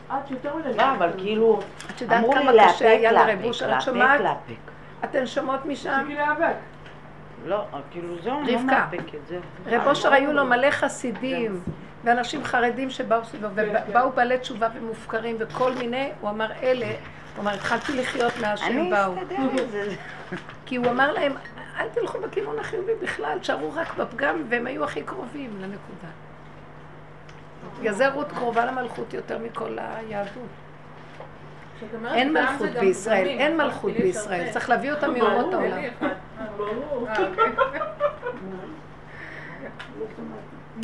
[0.09, 0.73] עד שיותר מדי...
[0.73, 1.59] לא, אבל כאילו,
[1.95, 4.21] את יודעת אמרו לי את לאפק, שומעת?
[4.21, 4.71] לאפק.
[5.03, 5.91] אתן שומעות משם?
[5.99, 6.55] תפסיקי להיאבק.
[7.45, 8.61] לא, כאילו זהו, לא.
[8.61, 9.17] מאפקת.
[9.65, 11.61] רב אושר היו לו מלא חסידים,
[12.05, 13.83] ואנשים חרדים שבאו סביבו, כן, כן.
[13.89, 18.77] ובאו בעלי תשובה ומופקרים, וכל מיני, הוא אמר אלה, הוא אמר, התחלתי לחיות מאז שהם
[18.77, 19.13] אני באו.
[19.13, 19.95] אסתדר עם זה.
[20.65, 21.33] כי הוא אמר להם,
[21.79, 26.07] אל תלכו בכיוון החיובי בכלל, תשארו רק בפגם, והם היו הכי קרובים לנקודה.
[27.79, 30.43] בגלל זה רות קרובה למלכות יותר מכל היהדות.
[32.13, 33.57] אין מלכות בישראל, אין?
[33.57, 34.51] מלכות יש בישראל.
[34.51, 35.77] צריך להביא אותה מאומות העולם.
[35.77, 36.07] לי אחד.
[36.57, 37.07] ברור.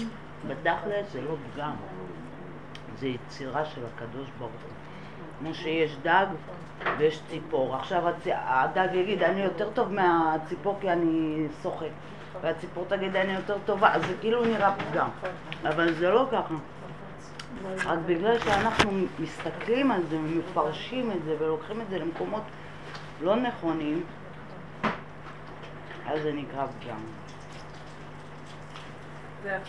[0.47, 1.71] בתכל'ס זה לא פגם,
[2.99, 4.71] זה יצירה של הקדוש ברוך הוא.
[5.39, 6.25] כמו שיש דג
[6.97, 7.75] ויש ציפור.
[7.75, 11.87] עכשיו הצ- הדג יגיד, אני יותר טוב מהציפור כי אני שוחק.
[12.41, 13.93] והציפור תגיד, אני יותר טובה.
[13.93, 15.09] אז זה כאילו נראה פגם.
[15.63, 16.53] אבל זה לא ככה.
[17.85, 22.41] רק בגלל שאנחנו מסתכלים על זה ומפרשים את זה ולוקחים את זה למקומות
[23.21, 24.03] לא נכונים,
[26.07, 26.97] אז זה נקרא פגם.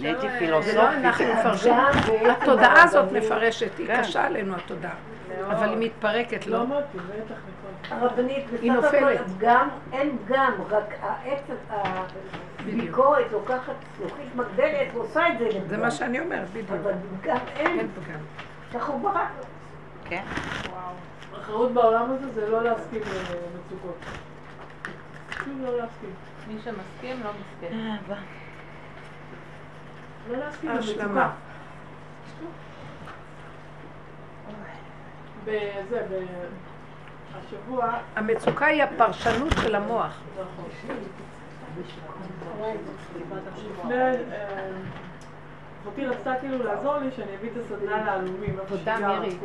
[0.00, 0.74] נהייתי אה, פילוסופית.
[0.74, 1.74] זה לא אנחנו מפרשים,
[2.42, 3.88] התודעה הזאת מפרשת, היא.
[3.98, 4.94] קשה עלינו התודעה,
[5.46, 6.64] אבל היא מתפרקת, לא?
[6.68, 6.80] לא.
[7.90, 9.20] הרבנית, היא בסך הכל נופלת.
[9.20, 11.42] הפגם, אין פגם, רק העץ,
[12.58, 15.68] הביקורת לוקחת זכוכית מגדלת ועושה את זה לפגם.
[15.68, 16.70] זה מה שאני אומרת, בדיוק.
[16.70, 16.92] אבל
[17.22, 18.18] פגם אין, אין פגם.
[18.74, 19.26] ככה הוא ברא.
[20.04, 20.22] כן.
[20.70, 21.40] וואו.
[21.40, 23.96] אחריות בעולם הזה זה לא להסכים למצוקות.
[25.28, 26.10] פשוט לא להסכים.
[26.48, 27.78] מי שמסכים לא מסכים.
[30.30, 31.04] לא להסכים השלמה.
[31.04, 31.30] למצוקה.
[35.44, 36.24] בזה, ב...
[37.38, 40.20] השבוע, המצוקה היא הפרשנות של המוח.
[40.40, 40.64] נכון.
[43.56, 44.70] לפני, אה,
[45.82, 48.56] אחותי רצתה כאילו לעזור לי שאני אביא את הסדנה לעלומים.
[48.68, 48.98] תודה.
[48.98, 49.36] מירי.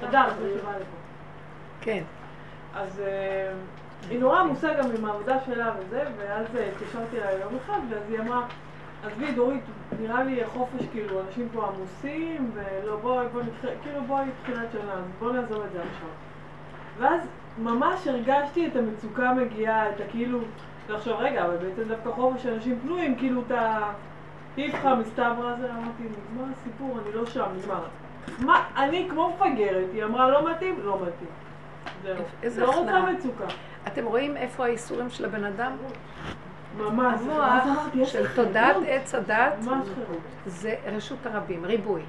[0.00, 0.26] תודה.
[1.80, 2.02] כן.
[2.74, 3.52] אז אה,
[4.10, 8.02] היא נורא עמוסה גם עם העבודה שלה וזה, ואז אה, התקשרתי אליה יום אחד, ואז
[8.10, 8.46] היא אמרה,
[9.06, 9.64] עזבי דורית,
[10.00, 14.92] נראה לי חופש, כאילו, אנשים פה עמוסים, ולא, בואי, בואי נתחיל, כאילו, בואי תחילת שנה,
[14.92, 16.08] אז בואי נעזוב את זה עכשיו.
[16.98, 17.20] ואז
[17.58, 20.38] ממש הרגשתי את המצוקה מגיעה, את הכאילו,
[20.88, 23.92] לחשוב, רגע, אבל בעצם דווקא חופש אנשים פנויים, כאילו, את ה...
[24.58, 27.84] איפכא מסתברא הזה, אמרתי, נגמר הסיפור, אני לא שם, נגמר.
[28.38, 31.30] מה, אני כמו מפגרת, היא אמרה, לא מתאים, לא מתאים.
[32.46, 32.66] זהו.
[32.66, 33.12] לא רוצה.
[33.12, 33.44] מצוקה.
[33.86, 35.72] אתם רואים איפה האיסורים של הבן אדם?
[36.78, 37.20] ממש.
[37.20, 38.76] המוח אמרתי, של תודעת.
[38.88, 39.52] עץ הדת.
[40.46, 42.02] זה רשות הרבים, ריבוי.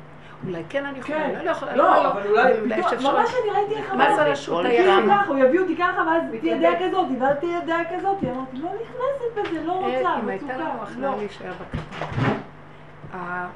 [0.48, 1.30] אולי כן אני יכולה, כן.
[1.30, 4.14] אולי לא יכולה, לא, אבל אולי, אולי פתאום- שאפשר- ממש אני ראיתי איך מה זה
[4.16, 4.90] אמרתי, רשות היחיד?
[5.28, 7.08] הוא יביא אותי ככה, ואז תהיה דעה כזאת,
[7.40, 8.18] תהיה דעה כזאת.
[8.24, 10.46] אמרתי, לא נכנסת בזה, לא רוצה, אה, אם הייתה.
[10.58, 10.84] לנו לא.
[10.84, 12.34] הכנעה להישאר בקטן.
[13.18, 13.48] ה-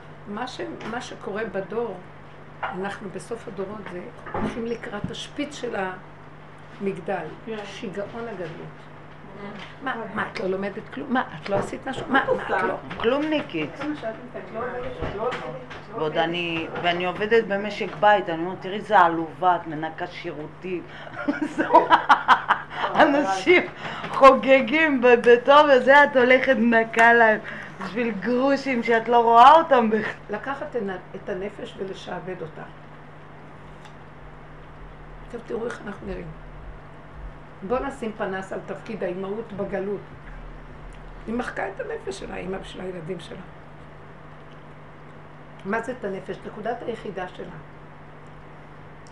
[0.91, 1.95] מה שקורה בדור,
[2.63, 4.01] אנחנו בסוף הדורות זה
[4.33, 5.75] הולכים לקראת השפיץ של
[6.81, 7.55] המגדל, כן.
[7.65, 8.49] שיגעון הגדלות.
[9.83, 11.13] מה, מה, את לא לומדת כלום?
[11.13, 12.05] מה, את לא עשית משהו?
[12.09, 12.73] מה, מה, את לא?
[12.97, 13.69] כלומניקית.
[13.77, 14.13] שאת
[14.53, 14.73] אומרת,
[15.15, 15.29] לא לא לא
[15.95, 16.17] ועוד.
[16.17, 20.83] אני, ואני עובדת במשק בית, אני אומרת, תראי איזה עלובה, את מנקה שירותים.
[23.01, 23.63] אנשים
[24.09, 27.39] חוגגים בטוב וזה, את הולכת מנקה להם
[27.83, 30.13] בשביל גרושים שאת לא רואה אותם בכלל.
[30.29, 30.89] לקחת את הנ-
[31.23, 32.61] את הנפש ולשעבד אותה.
[35.25, 36.27] עכשיו תראו איך אנחנו נראים.
[37.67, 40.01] בואו נשים פנס על תפקיד האימהות בגלות.
[41.27, 43.39] היא מחקה את הנפש שלה, אימא בשביל הילדים שלה.
[45.65, 46.37] מה זה את הנפש?
[46.45, 47.55] נקודת היחידה שלה.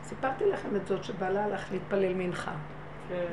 [0.03, 2.51] סיפרתי לכם את זאת שבעלה הלך להתפלל מנחה.
[3.09, 3.25] כן.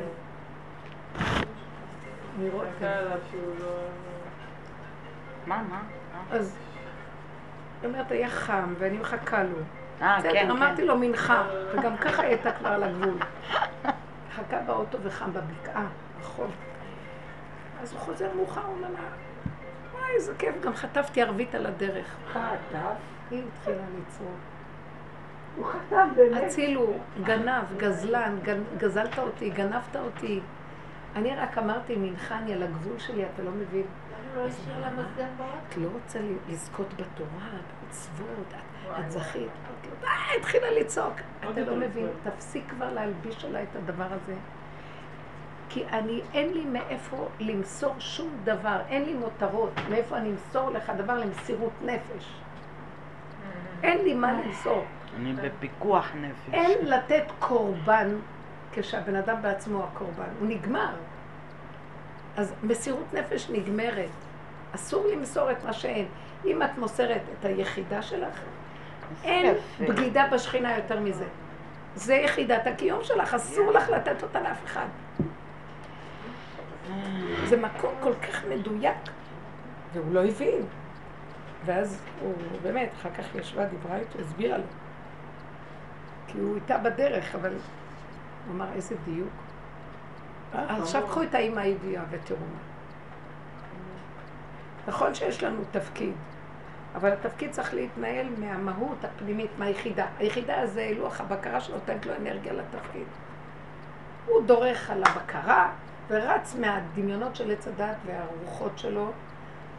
[2.81, 3.71] עליו שהוא לא...
[5.47, 5.83] מה, מה?
[6.31, 6.57] אז
[7.83, 9.59] היא אומרת, היה חם ואני מחכה לו.
[10.03, 10.87] אה, בסדר, כן, אמרתי כן.
[10.87, 11.43] לו מנחה,
[11.73, 13.19] וגם ככה הייתה כבר על הגבול.
[14.37, 15.87] חכה באוטו וחם בבקעה,
[16.21, 16.47] בחול.
[17.83, 19.01] אז הוא חוזר מאוחר, הוא אומר לה,
[19.93, 22.17] וואי, איזה כיף, גם חטפתי ערבית על הדרך.
[22.35, 22.91] מה אתה?
[23.31, 24.29] היא התחילה לצעוק.
[25.57, 26.43] הוא חטף באמת.
[26.47, 28.37] הצילו, גנב, גזלן,
[28.79, 30.41] גזלת אותי, גנבת אותי.
[31.17, 33.87] אני רק אמרתי, מנחה, אני על הגבול שלי, אתה לא מבין.
[34.37, 34.47] לא?
[35.69, 36.19] את לא רוצה
[36.49, 37.49] לזכות בתורה,
[37.83, 39.49] במצוות, את- את זכית.
[40.01, 40.07] די,
[40.39, 41.15] התחילה לצעוק.
[41.41, 42.09] אתה לא יותר מבין.
[42.23, 44.35] תפסיק כבר להלביש עליי את הדבר הזה.
[45.69, 50.93] כי אני, אין לי מאיפה למסור שום דבר, אין לי מותרות, מאיפה אני אמסור לך
[50.97, 52.35] דבר למסירות נפש.
[53.83, 54.85] אין לי מה למסור.
[55.17, 56.55] אני בפיקוח נפש.
[56.55, 58.09] אין לתת קורבן
[58.73, 60.95] כשהבן אדם בעצמו הקורבן, הוא נגמר.
[62.37, 64.11] אז מסירות נפש נגמרת.
[64.75, 66.07] אסור למסור את מה שאין.
[66.45, 68.41] אם את מוסרת את היחידה שלך,
[69.25, 69.93] אין יפה.
[69.93, 71.25] בגידה בשכינה יותר מזה.
[71.95, 74.87] זה יחידת הקיום שלך, אסור לך לתת אותה לאף אחד.
[77.45, 78.97] זה מקום כל כך מדויק,
[79.93, 80.67] והוא לא הבין.
[81.65, 84.65] ואז הוא באמת, אחר כך ישבה, דיברה איתו, הסבירה לו.
[86.27, 87.53] כי הוא איתה בדרך, אבל
[88.47, 89.29] הוא אמר, איזה דיוק.
[90.53, 92.59] עכשיו קחו את האימא הידיעה ותראו מה.
[94.87, 96.13] נכון שיש לנו תפקיד,
[96.95, 100.07] אבל התפקיד צריך להתנהל מהמהות הפנימית, מהיחידה.
[100.19, 103.07] היחידה זה לוח הבקרה שנותנת לו אנרגיה לתפקיד.
[104.27, 105.73] הוא דורך על הבקרה
[106.09, 109.11] ורץ מהדמיונות של עץ הדת והרוחות שלו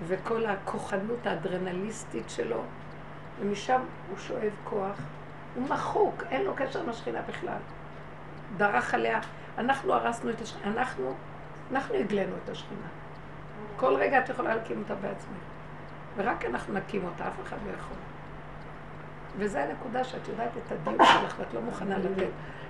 [0.08, 2.62] וכל הכוחנות האדרנליסטית שלו,
[3.40, 4.98] ומשם הוא שואב כוח.
[5.56, 7.58] הוא מחוק, אין לו קשר עם השכינה בכלל.
[8.58, 9.20] דרך עליה.
[9.58, 11.14] אנחנו הרסנו את השכינה, אנחנו,
[11.72, 12.88] אנחנו הגלינו את השכינה.
[13.76, 15.55] כל רגע את יכולה להקים אותה בעצמך.
[16.18, 17.98] ורק אנחנו נקים אותה, אף אחד לא יכול.
[19.38, 22.28] וזו הנקודה שאת יודעת את הדיוק שלך ואת לא מוכנה לתת.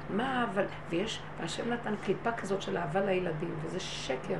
[0.09, 4.39] מה, אבל, ויש, והשם נתן קליפה כזאת של אהבה לילדים, וזה שקר.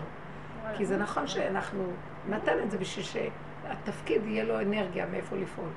[0.78, 1.84] כי זה נכון שאנחנו,
[2.30, 5.70] נתן את זה בשביל שהתפקיד יהיה לו אנרגיה מאיפה לפעול.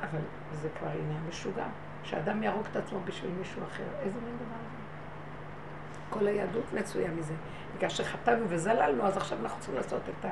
[0.00, 0.20] אבל
[0.52, 1.66] זה כבר עניין משוגע.
[2.04, 3.84] שאדם יהרוג את עצמו בשביל מישהו אחר.
[4.02, 4.76] איזה מין דבר זה?
[6.10, 7.34] כל היהדות מצויה מזה.
[7.76, 10.24] בגלל שחטאנו וזללנו, אז עכשיו אנחנו צריכים לעשות את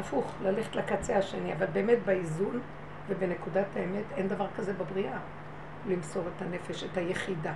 [0.00, 1.52] ההפוך, ללכת לקצה השני.
[1.52, 2.60] אבל באמת באיזון
[3.08, 5.18] ובנקודת האמת אין דבר כזה בבריאה.
[5.88, 7.52] למסור את הנפש, את היחידה.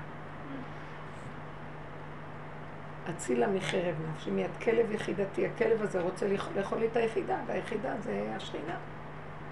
[3.10, 6.26] אצילה מחרב נפשי, מיד כלב יחידתי, הכלב הזה רוצה
[6.56, 8.76] לאכול לי את היחידה, והיחידה זה השכינה.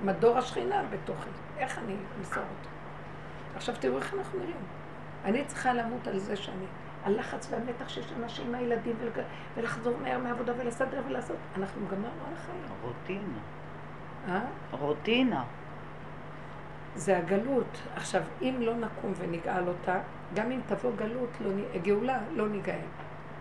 [0.05, 1.31] מדור השכינה בתוכי.
[1.59, 2.69] איך אני אמסור אותו?
[3.57, 4.57] עכשיו תראו איך אנחנו נראים.
[5.25, 6.67] אני צריכה למות על זה שאני,
[7.05, 8.97] הלחץ והמתח שיש אנשים מהילדים
[9.57, 11.37] ולחזור מהר מהעבודה ולסדר ולעשות.
[11.57, 12.63] אנחנו גמרנו על החיים.
[12.83, 13.39] רוטינה.
[14.29, 14.41] אה?
[14.71, 15.45] רוטינה.
[16.95, 17.83] זה הגלות.
[17.97, 20.01] עכשיו, אם לא נקום ונגאל אותה,
[20.35, 21.51] גם אם תבוא גלות, לא,
[21.83, 22.87] גאולה, לא ניגאל.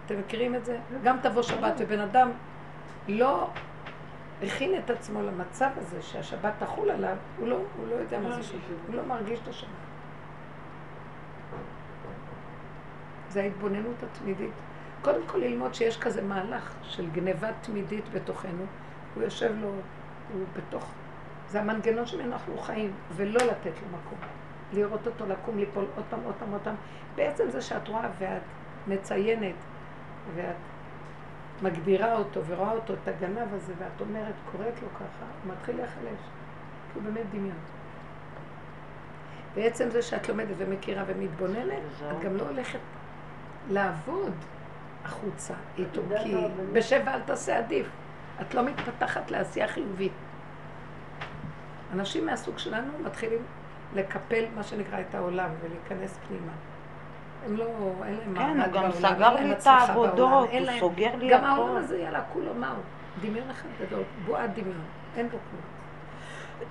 [0.05, 0.77] אתם מכירים את זה?
[1.03, 2.31] גם תבוא שבת ובן אדם
[3.07, 3.47] לא
[4.43, 8.43] הכין את עצמו למצב הזה שהשבת תחול עליו, הוא לא, הוא לא יודע מה זה
[8.43, 9.80] שבת, הוא לא מרגיש את השבת.
[13.31, 14.51] זה ההתבוננות התמידית.
[15.01, 18.65] קודם כל ללמוד שיש כזה מהלך של גניבה תמידית בתוכנו,
[19.15, 19.67] הוא יושב לו,
[20.33, 20.91] הוא בתוך,
[21.49, 24.17] זה המנגנון שמנו אנחנו חיים, ולא לתת לו מקום.
[24.73, 26.75] לראות אותו לקום, ליפול עוד פעם, עוד פעם, עוד פעם.
[27.15, 28.41] בעצם זה שאת רואה ואת
[28.87, 29.55] מציינת
[30.35, 30.55] ואת
[31.61, 36.21] מגדירה אותו ורואה אותו, את הגנב הזה, ואת אומרת, קוראת לו ככה, הוא מתחיל להיחלש.
[36.93, 37.57] כי הוא באמת דמיון.
[39.55, 42.79] בעצם זה שאת לומדת ומכירה ומתבוננת, את גם לא הולכת
[43.71, 44.33] לעבוד
[45.05, 46.35] החוצה איתו, כי
[46.73, 47.87] בשב ואל תעשה עדיף.
[48.41, 50.11] את לא מתפתחת לעשייה חיובית.
[51.93, 53.39] אנשים מהסוג שלנו מתחילים
[53.95, 56.51] לקפל מה שנקרא את העולם ולהיכנס פנימה.
[57.45, 57.65] הם לא,
[58.05, 61.39] אין להם כן, הוא גם סגר לי את העבודות, הוא סוגר לי הכול.
[61.39, 62.83] גם העולם הזה, יאללה, כולו, מה הוא?
[63.21, 65.61] דמיון אחד גדול, בועת דמיון, אין בו כלום.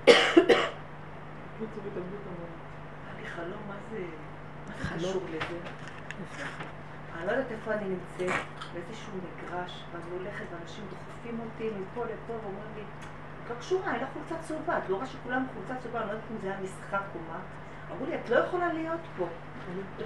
[3.35, 4.03] חלום, מה זה
[4.97, 5.57] קשור לזה?
[7.17, 8.39] אני לא יודעת איפה אני נמצאת,
[8.73, 12.81] באיזשהו מגרש, ואני הולכת ואנשים דוחפים אותי מפה לפה ואומרים לי,
[13.43, 16.11] את לא קשורה, אין לך חולצה צהובה, את לא רואה שכולם חולצה צהובה, אני לא
[16.11, 17.39] יודעת אם זה היה משחק או מה.
[17.91, 19.27] אמרו לי, את לא יכולה להיות פה.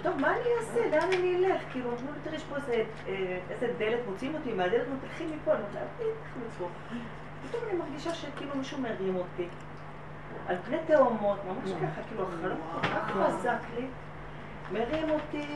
[0.04, 0.90] טוב, מה אני אעשה?
[0.92, 1.62] לאן אני אלך?
[1.72, 5.62] כאילו, אמרו לי, תראי, יש פה אה, איזה דלת, מוציאים אותי מהדלת, תלכי מפה, אני
[5.62, 6.70] אומרת, אל תלכי מפה.
[7.48, 9.48] פתאום אני מרגישה שכאילו מישהו מרים אותי.
[10.48, 13.88] על פני תאומות, ממש ככה, כאילו, החלום כל כך חזק לי.
[14.72, 15.48] מרים אותי,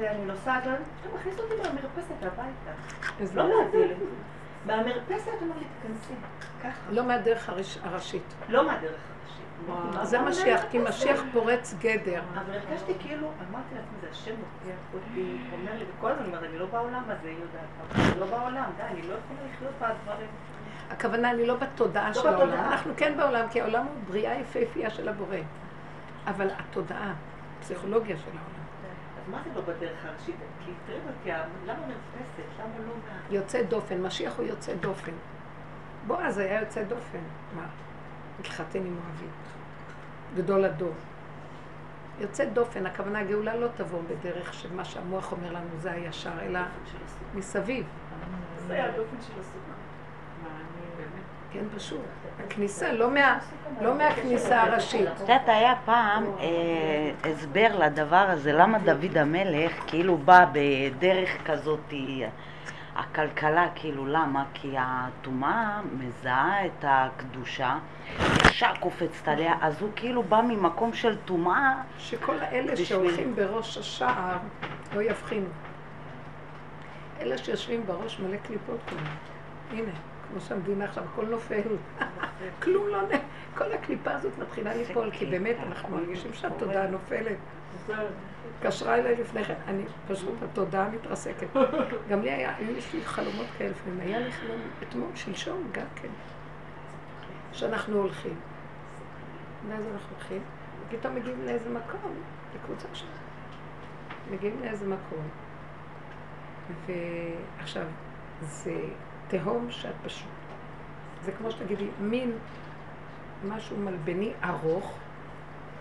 [0.00, 3.34] ואני נוסעת, פתאום מכניס אותי מהמרפסת הביתה.
[3.34, 3.96] לא מהדלת.
[4.66, 6.14] מהמרפסת אמר לי, תיכנסי.
[6.62, 6.90] ככה.
[6.90, 7.48] לא מהדרך
[7.82, 8.22] הראשית.
[8.48, 9.00] לא מהדרך
[10.02, 12.22] זה משיח, כי משיח פורץ גדר.
[12.34, 16.58] אבל הרגשתי כאילו, אמרתי לעצמי, זה השם לוקח אותי, אומר לי, וכל הזמן אומרת, אני
[16.58, 20.28] לא בעולם הזה, היא יודעת, אני לא בעולם, די, אני לא יכולה לחיות בדברים.
[20.90, 22.58] הכוונה, אני לא בתודעה של העולם.
[22.58, 25.36] אנחנו כן בעולם, כי העולם הוא בריאה יפהפייה של הבורא.
[26.26, 27.12] אבל התודעה,
[27.58, 28.57] הפסיכולוגיה של העולם.
[29.30, 30.36] מה זה לא בדרך הראשית?
[30.64, 31.30] כי תראי אותי,
[31.66, 32.58] למה מרפסת?
[32.58, 33.34] למה לא מה...
[33.34, 35.12] יוצא דופן, משיח הוא יוצא דופן.
[36.06, 37.18] בועז היה יוצא דופן.
[37.56, 37.66] מה?
[38.40, 39.30] התחתן עם מואבית.
[40.36, 40.94] גדול הדור.
[42.20, 46.60] יוצא דופן, הכוונה הגאולה לא תבוא בדרך שמה שהמוח אומר לנו זה הישר, אלא
[47.34, 47.86] מסביב.
[48.66, 49.72] זה הדופן של הסוכה.
[51.52, 52.00] כן, פשוט.
[52.46, 53.38] הכניסה, לא, מה,
[53.80, 55.08] לא מהכניסה הראשית.
[55.14, 61.92] את יודעת, היה פעם אה, הסבר לדבר הזה, למה דוד המלך כאילו בא בדרך כזאת
[62.98, 64.44] הכלכלה, כאילו, למה?
[64.54, 67.78] כי הטומאה מזהה את הקדושה,
[68.46, 71.74] ישר קופצת עליה, אז הוא כאילו בא ממקום של טומאה.
[71.98, 72.86] שכל האלה בשביל...
[72.86, 74.36] שהולכים בראש השער
[74.94, 75.48] לא יבחינו.
[77.20, 79.04] אלה שיושבים בראש מלא קליפות כולם.
[79.70, 79.90] הנה,
[80.30, 81.62] כמו שהמדינה עכשיו, הכל נופל.
[82.62, 83.06] כלום לא נ...
[83.54, 87.36] כל הקליפה הזאת מתחילה ליפול, כי באמת אנחנו מרגישים שהתודעה נופלת.
[88.58, 91.46] התקשרה אליי לפני כן, אני פשוט, התודעה מתרסקת.
[92.10, 96.08] גם לי היה, היו לי חלומות כאלה לפעמים, היה לי חלום אתמול, שלשום, גם כן,
[97.52, 98.34] שאנחנו הולכים.
[99.68, 100.42] ואז אנחנו הולכים,
[100.88, 102.12] ופתאום מגיעים לאיזה מקום,
[102.54, 103.12] לקבוצה שלנו.
[104.30, 105.28] מגיעים לאיזה מקום,
[106.86, 107.86] ועכשיו,
[108.42, 108.80] זה
[109.28, 110.28] תהום שאת פשוט,
[111.24, 112.32] זה כמו שתגידי, מין
[113.48, 114.94] משהו מלבני ארוך,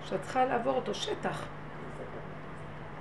[0.03, 1.45] שאת צריכה לעבור אותו שטח.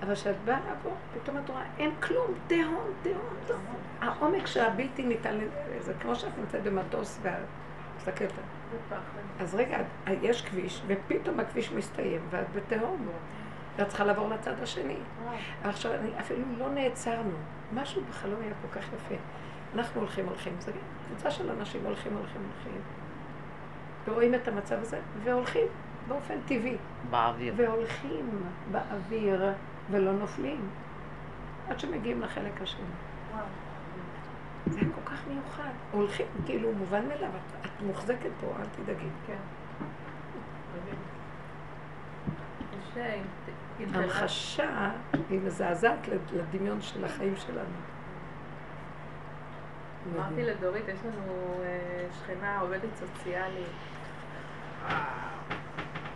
[0.03, 3.61] אבל כשאת באה לעבור, פתאום את רואה, אין כלום, תהום, תהום, תהום.
[4.01, 5.39] העומק שהבלתי ניתן,
[5.81, 7.35] זה כמו שאת נמצאת במטוס ואת
[7.97, 8.31] מסתכלת.
[9.41, 9.79] אז רגע,
[10.23, 13.09] יש כביש, ופתאום הכביש מסתיים, ואת בתהום.
[13.77, 14.97] ואת צריכה לעבור לצד השני.
[15.65, 17.37] עכשיו, אפילו לא נעצרנו.
[17.75, 19.15] משהו בחלום היה כל כך יפה.
[19.79, 20.53] אנחנו הולכים, הולכים.
[20.59, 20.73] זו
[21.09, 22.81] קבוצה של אנשים הולכים, הולכים, הולכים.
[24.09, 25.67] ורואים את המצב הזה, והולכים
[26.09, 26.77] באופן טבעי.
[27.11, 27.55] באוויר.
[27.57, 28.31] והולכים
[28.71, 29.53] באוויר.
[29.91, 30.69] ולא נופלים,
[31.69, 32.85] עד שמגיעים לחלק השני.
[34.67, 35.71] זה היה כל כך מיוחד.
[35.93, 39.09] הולכים, כאילו, מובן מאליו, את, את מוחזקת פה, אל תדאגי.
[39.27, 39.37] כן.
[42.97, 43.17] אה.
[43.95, 44.91] המחשה
[45.31, 47.96] היא מזעזעת לדמיון של החיים שלנו.
[50.15, 53.69] אמרתי לדורית, יש לנו אה, שכנה עובדת סוציאלית.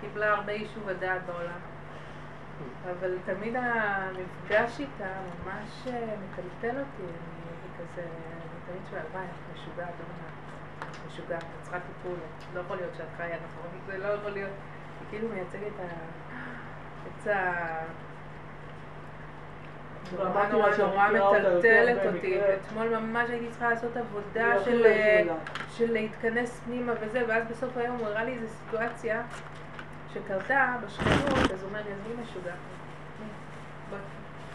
[0.01, 1.61] קיבלה הרבה יישוב הדעת בעולם.
[2.85, 5.05] אבל תמיד המפגש איתה
[5.45, 7.03] ממש אה, מטלטל אותי.
[7.03, 12.19] אני כזה, אני תמיד שואל, וואי, את משוגעת, לא יודעת, משוגעת, את צריכה טיפול,
[12.55, 14.53] לא יכול להיות שאת חיה נכון, זה לא יכול להיות.
[15.01, 15.73] היא כאילו מייצגת
[17.07, 17.85] את ה...
[20.19, 24.87] נורא נורא נורא מטלטלת אותי, ואתמול ממש הייתי צריכה לעשות עבודה של,
[25.71, 29.23] של להתכנס פנימה וזה, ואז בסוף היום הוא הראה לי איזו סיטואציה
[30.15, 32.55] שקרתה בשכנות, אז הוא אומר מי משוגע?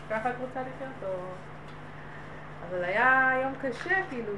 [0.09, 1.13] ככה את רוצה לחיות או...
[2.69, 4.33] אבל היה יום קשה, כאילו...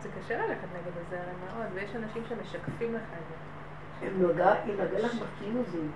[0.00, 3.45] זה קשה ללכת נגד הזרם מאוד, ויש אנשים שמשקפים לך את זה.
[4.00, 4.10] היא
[4.74, 5.90] נגעה לך בפיוזים.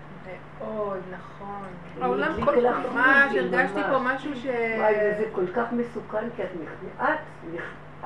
[0.61, 1.63] מאוד, נכון.
[2.01, 2.93] העולם כל כך...
[2.95, 3.99] ממש, הרגשתי פה.
[3.99, 4.47] משהו ש...
[4.79, 6.49] וואי, וזה כל כך מסוכן, כי את
[7.05, 7.05] נכ-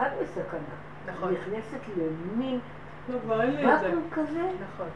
[0.02, 0.58] את, בסכנה.
[1.06, 1.32] נכון.
[1.32, 2.58] נכנסת למין
[3.08, 3.86] לא, כבר אין לי את זה.
[3.86, 4.40] ואקום כזה.
[4.40, 4.86] נכון.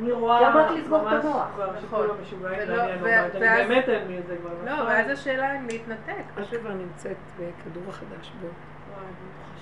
[0.00, 1.20] אני רואה ממש.
[1.54, 1.80] כבר נכון.
[1.80, 2.58] שכולם משוגעים
[3.00, 3.34] בבית.
[3.34, 4.50] אני ואז- באמת אין לי את זה כבר.
[4.64, 4.86] לא, נכון.
[4.86, 6.22] ואז השאלה אם להתנתק.
[6.38, 8.46] את כבר נמצאת בכדור החדש בו.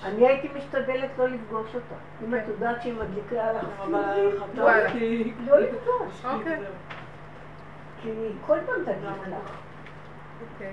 [0.05, 1.95] אני הייתי משתדלת לא לפגוש אותה.
[2.25, 2.39] אם כן.
[2.39, 3.65] את יודעת שהיא מדליקה לך.
[4.41, 5.33] חטפתי...
[5.47, 6.25] לא לפגוש.
[6.25, 6.61] אוקיי.
[8.03, 8.11] כי
[8.47, 9.51] כל פעם תגיד לך.
[10.55, 10.73] אוקיי.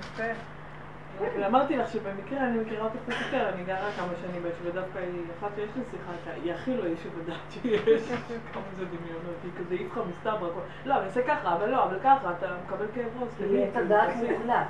[0.00, 0.22] יפה.
[1.20, 5.22] ואמרתי לך שבמקרה אני מכירה אותך קצת יותר, אני גרה כמה שנים ביישוב, ודווקא היא,
[5.38, 8.02] אחת שיש לי שיחה איתה, היא הכי לא יישוב הדעת שיש,
[8.52, 10.60] כמה זה דמיונות, היא כזה איפכא מסתברא.
[10.86, 14.08] לא, אני אעשה ככה, אבל לא, אבל ככה, אתה מקבל כאב ראש, היא את הדעת
[14.16, 14.66] מוחלט.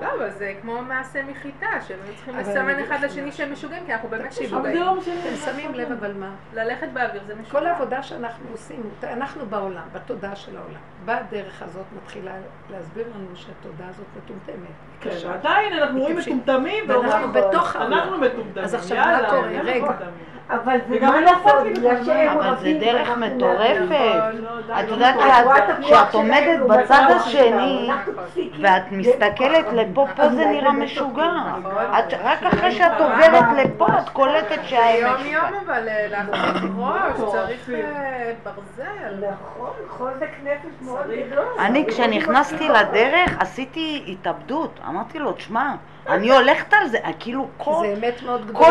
[0.00, 3.92] לא, אבל זה כמו מעשה מחיטה, שהם היו צריכים לסמן אחד לשני שהם משוגעים, כי
[3.92, 4.76] אנחנו באמת משוגעים.
[4.84, 4.92] לא.
[5.02, 6.30] אתם שמים לב אבל מה?
[6.54, 7.60] ללכת באוויר זה משוגע.
[7.60, 10.80] כל העבודה שאנחנו עושים, אנחנו בעולם, בתודעה של העולם.
[11.04, 12.32] בדרך הזאת מתחילה
[12.70, 14.66] להסביר לנו שהתודעה הזאת מטומטמת.
[15.00, 15.28] כן, קשה.
[15.28, 16.16] ועדיין אנחנו רואים.
[16.16, 17.92] מטומטמים, ואנחנו בתוך העולם.
[17.92, 19.48] אנחנו מטומטמים, אז עכשיו יאללה, מה קורה?
[19.64, 19.86] רגע.
[20.50, 22.04] אבל זה מה לא לעשות, בגלל.
[22.04, 23.80] שהם אבל זה דרך מטורפת.
[23.88, 24.44] מעטים.
[24.44, 25.14] לא, די, את לא יודעת.
[25.20, 27.90] שאת- כשאת עומדת בצד השני.
[28.60, 29.25] ואת מסתכלת
[29.72, 31.30] לפה, פה זה נראה משוגע.
[31.98, 35.30] את- רק אחרי שאת עוברת לפה, את קולטת שהאמת יום משוגע.
[35.32, 37.78] יום אבל אה, להחזיק ראש, לא, צריך אפילו.
[37.88, 39.24] אה, ברזל.
[39.30, 41.06] נכון, חוזק נפש מאוד.
[41.30, 41.44] גדול.
[41.58, 45.74] אני כשנכנסתי לדרך עשיתי התאבדות, אמרתי לו, תשמע,
[46.08, 47.86] אני הולכת על זה, כאילו כל,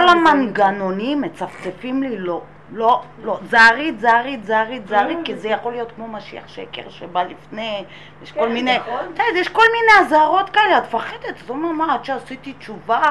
[0.09, 2.41] המנגנונים מצפצפים לי, לא,
[2.73, 7.83] לא, לא, זהרית, זהרית, זהרית, זהרית, כי זה יכול להיות כמו משיח שקר שבא לפני,
[8.23, 9.13] יש כל כן, מיני, נכון.
[9.35, 13.01] יש כל מיני אזהרות כאלה, את מפחדת, זאת אומרת, מה, עד שעשיתי תשובה,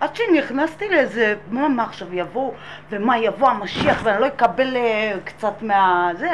[0.00, 2.52] עד שנכנסתי לאיזה, מה, מה עכשיו יבוא,
[2.90, 6.10] ומה יבוא המשיח, ואני לא אקבל אה, קצת מה...
[6.14, 6.28] זה,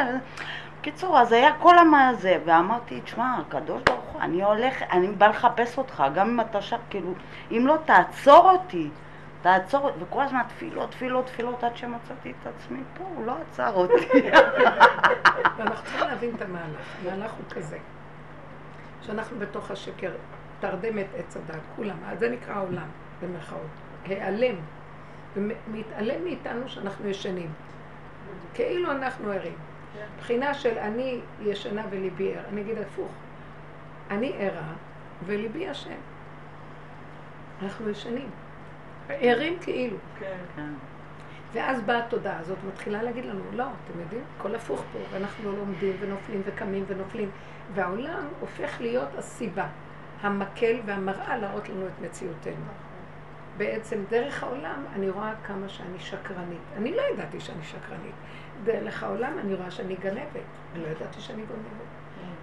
[0.82, 5.26] קיצור, אז היה כל המה זה, ואמרתי, תשמע, הקדוש ברוך הוא, אני הולך, אני בא
[5.26, 7.12] לחפש אותך, גם אם אתה שם, כאילו,
[7.50, 8.88] אם לא תעצור אותי,
[9.42, 14.06] תעצור, וכל הזמן תפילות, תפילות, תפילות, עד שמצאתי את עצמי פה, הוא לא עצר אותי.
[15.56, 16.96] ואנחנו צריכים להבין את המהלך.
[17.02, 17.78] המהלך הוא כזה,
[19.02, 20.12] שאנחנו בתוך השקר,
[20.60, 22.86] תרדמת עץ הדת, כולם, אז זה נקרא העולם,
[23.22, 23.60] במרכאות.
[24.06, 24.54] העלם,
[25.36, 27.50] ומתעלם מאיתנו שאנחנו ישנים.
[28.54, 29.54] כאילו אנחנו ערים.
[30.18, 32.42] בחינה של אני ישנה וליבי ער.
[32.48, 33.10] אני אגיד הפוך.
[34.10, 34.72] אני ערה
[35.26, 35.90] וליבי ישן.
[37.62, 38.30] אנחנו ישנים.
[39.08, 39.96] ערים כאילו.
[40.20, 40.36] כן.
[41.52, 45.58] ואז באה התודעה הזאת, מתחילה להגיד לנו, לא, אתם יודעים, הכל הפוך פה, ואנחנו לא
[45.58, 47.30] לומדים ונופלים וקמים ונופלים.
[47.74, 49.66] והעולם הופך להיות הסיבה,
[50.20, 52.64] המקל והמראה להראות לנו את מציאותנו.
[53.56, 56.60] בעצם דרך העולם אני רואה כמה שאני שקרנית.
[56.76, 58.14] אני לא ידעתי שאני שקרנית.
[58.64, 60.44] דרך העולם אני רואה שאני גנבת.
[60.74, 61.88] אני לא ידעתי שאני גונבת.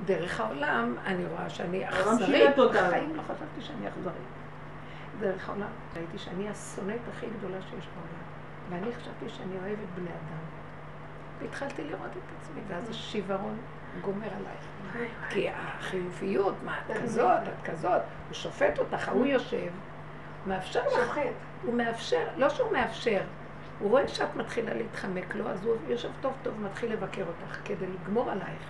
[0.06, 2.58] דרך העולם אני רואה שאני אכזרית.
[2.58, 4.39] בחיים לא חשבתי שאני אכזרית.
[5.20, 8.20] דרך העולם ראיתי שאני השונאת הכי גדולה שיש בעולם.
[8.70, 10.40] ואני חשבתי שאני אוהבת בני אדם.
[11.40, 13.58] והתחלתי לראות את עצמי, ואז השיוורון
[14.02, 15.10] גומר עלייך.
[15.30, 19.72] כי החיוביות, מה את כזאת, את כזאת, הוא שופט אותך, ההוא יושב,
[20.48, 20.94] מאפשר לך.
[20.94, 21.22] שוחט.
[21.64, 23.22] הוא מאפשר, לא שהוא מאפשר,
[23.80, 27.86] הוא רואה שאת מתחילה להתחמק לו, אז הוא יושב טוב טוב, מתחיל לבקר אותך כדי
[27.88, 28.64] לגמור עלייך.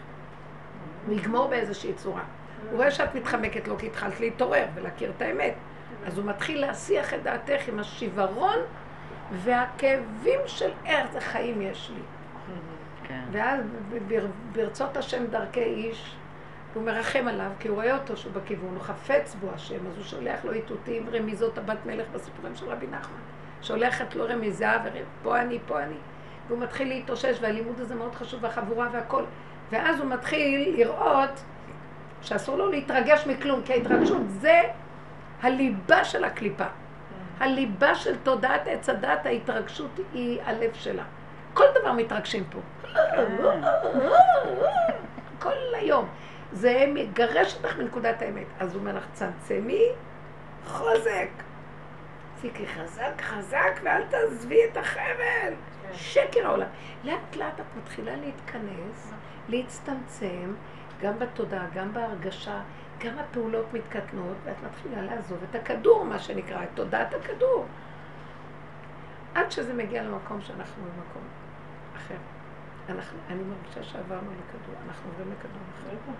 [1.07, 2.23] הוא יגמור באיזושהי צורה.
[2.69, 5.53] הוא רואה שאת מתחמקת לו כי התחלת להתעורר ולהכיר את האמת.
[6.05, 8.57] אז הוא מתחיל להסיח את דעתך עם השיוורון
[9.31, 12.01] והכאבים של איזה חיים יש לי.
[13.03, 13.21] כן.
[13.31, 13.61] ואז
[14.51, 16.15] ברצות השם דרכי איש,
[16.73, 20.03] הוא מרחם עליו, כי הוא רואה אותו שהוא בכיוון, הוא חפץ בו השם, אז הוא
[20.03, 23.19] שולח לו איתותים, רמיזות הבת מלך בסיפורים של רבי נחמן.
[23.61, 25.95] שולחת לו רמיזה, ופה אני, פה אני.
[26.47, 29.23] והוא מתחיל להתאושש, והלימוד הזה מאוד חשוב, והחבורה והכל.
[29.71, 31.43] ואז הוא מתחיל לראות
[32.21, 34.61] שאסור לו להתרגש מכלום, כי ההתרגשות זה
[35.41, 36.65] הליבה של הקליפה.
[37.39, 41.03] הליבה של תודעת עץ הדת, ההתרגשות היא הלב שלה.
[41.53, 42.59] כל דבר מתרגשים פה.
[45.39, 46.07] כל היום.
[46.51, 48.45] זה מגרש אותך מנקודת האמת.
[48.59, 49.83] אז הוא אומר לך, צמצמי,
[50.65, 51.29] חוזק.
[52.35, 55.53] תפסיקי חזק, חזק, ואל תעזבי את החבל.
[55.93, 56.67] שקר העולם.
[57.03, 59.13] לאט לאט את מתחילה להתכנס,
[59.49, 60.53] להצטמצם,
[61.01, 62.59] גם בתודעה, גם בהרגשה,
[62.99, 67.65] גם הפעולות מתקטנות, ואת מתחילה לעזוב את הכדור, מה שנקרא, את תודעת הכדור.
[69.35, 71.21] עד שזה מגיע למקום שאנחנו במקום
[71.95, 72.15] אחר.
[72.89, 76.11] אנחנו, אני מרגישה שעברנו לכדור, אנחנו עוברים לכדור אחר.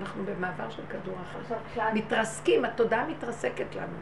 [0.00, 1.54] אנחנו במעבר של כדור אחר.
[1.94, 3.96] מתרסקים, התודעה מתרסקת לנו.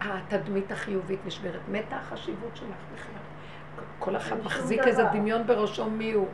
[0.00, 1.60] התדמית החיובית נשברת.
[1.68, 3.84] מתה החשיבות שלך בכלל.
[3.98, 5.04] כל אחד מחזיק איזה.
[5.04, 6.28] דמיון בראשו מי הוא.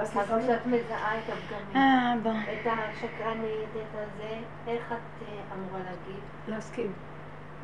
[0.00, 2.32] אז כשאת מזהה את הפגמים, בוא.
[2.32, 4.34] את השקרנית, את הזה,
[4.66, 6.20] איך את אמורה להגיב?
[6.48, 6.92] להסכים.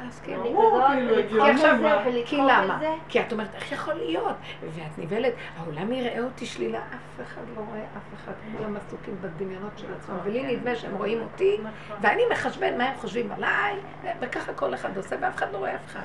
[0.05, 0.43] להסכים.
[0.43, 2.03] ברור, אני כזאת, לדחוף הגיוני, את זה מה?
[2.07, 2.81] ולדחוף כי למה?
[3.09, 4.37] כי את אומרת, איך יכול להיות?
[4.75, 9.73] ואת נבהלת, העולם יראה אותי שלילה, אף אחד לא רואה אף אחד, כולם עסוקים בדמיונות
[9.77, 11.59] של עצמם, ולי נדמה שהם רואים אותי,
[12.01, 13.77] ואני מחשבן מה הם חושבים עליי,
[14.21, 16.05] וככה כל אחד עושה, ואף אחד לא רואה אף אחד.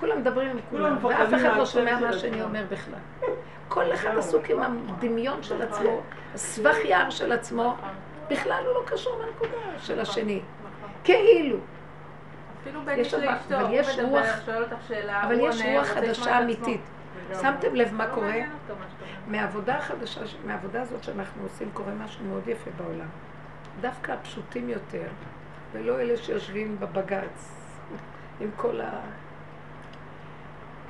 [0.00, 2.42] כולם מדברים עם כולם ואף אחד לא שומע מה שאני.
[2.42, 3.28] אומר בכלל.
[3.72, 6.00] כל אחד עסוק עם הדמיון של עצמו,
[6.34, 7.76] הסבך יער של עצמו,
[8.30, 10.40] בכלל הוא לא קשור לנקודה של השני.
[11.04, 11.56] כאילו.
[12.62, 13.00] אפילו אבל- הוא
[13.72, 16.38] יש מדבר, רוח- שואל אותך שאלה, אבל הוא יש עונה, רוח רוצה לשמוע חדשה.
[16.38, 16.80] אמיתית.
[17.40, 18.34] שמתם לב מה לא קורה?
[19.26, 23.08] מהעבודה החדשה, מהעבודה הזאת שאנחנו עושים, קורה משהו מאוד יפה בעולם.
[23.80, 25.06] דווקא הפשוטים יותר,
[25.72, 27.52] ולא אלה שיושבים בבג"ץ
[28.40, 28.80] עם כל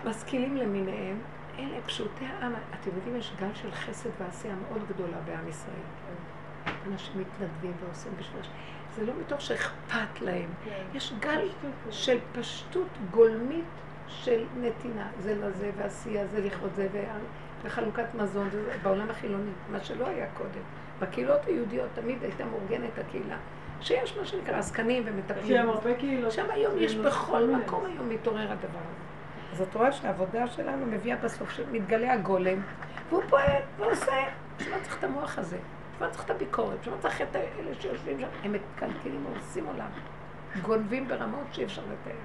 [0.05, 1.19] המשכילים למיניהם,
[1.59, 2.53] אלה פשוטי העם.
[2.81, 5.75] אתם יודעים, יש גל של חסד ועשייה מאוד גדולה בעם ישראל.
[6.93, 8.41] אנשים מתנדבים ועושים בשביל...
[8.41, 8.49] הש-
[8.97, 10.49] זה לא מתוך שאכפת להם.
[10.95, 11.49] יש גל
[11.91, 13.65] של פשטות גולמית
[14.09, 16.89] של נתינה, זה לזה, ועשייה, זה לכבוד זה,
[17.65, 20.61] וחלוקת מזון, זה בעולם החילוני, מה שלא היה קודם.
[21.01, 23.37] בקהילות היהודיות תמיד הייתה מאורגנת הקהילה,
[23.81, 25.47] שיש מה שנקרא עסקנים ומטפלים.
[25.47, 26.33] שהם הרבה קהילות.
[26.33, 27.65] שם היום יש בכל כל מיני.
[27.65, 29.12] מקום היום מתעורר הדבר הזה.
[29.53, 32.59] אז את רואה שהעבודה שלנו מביאה בסוף שמתגלה הגולם,
[33.09, 34.25] והוא פועל ועושה.
[34.57, 35.57] בשביל מה צריך את המוח הזה?
[35.57, 36.81] בשביל מה צריך את הביקורת?
[36.81, 38.27] בשביל מה צריך את אלה שיושבים שם?
[38.43, 39.89] הם מקלקלים, הורסים עולם.
[40.63, 42.17] גונבים ברמות שאי אפשר לתאר.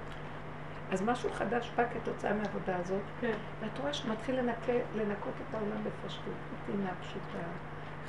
[0.90, 3.36] אז משהו חדש בא כתוצאה מהעבודה הזאת, כן.
[3.60, 7.44] ואת רואה שמתחיל לנקה, לנקות את העולם בפשטות, נתינה פשוטה,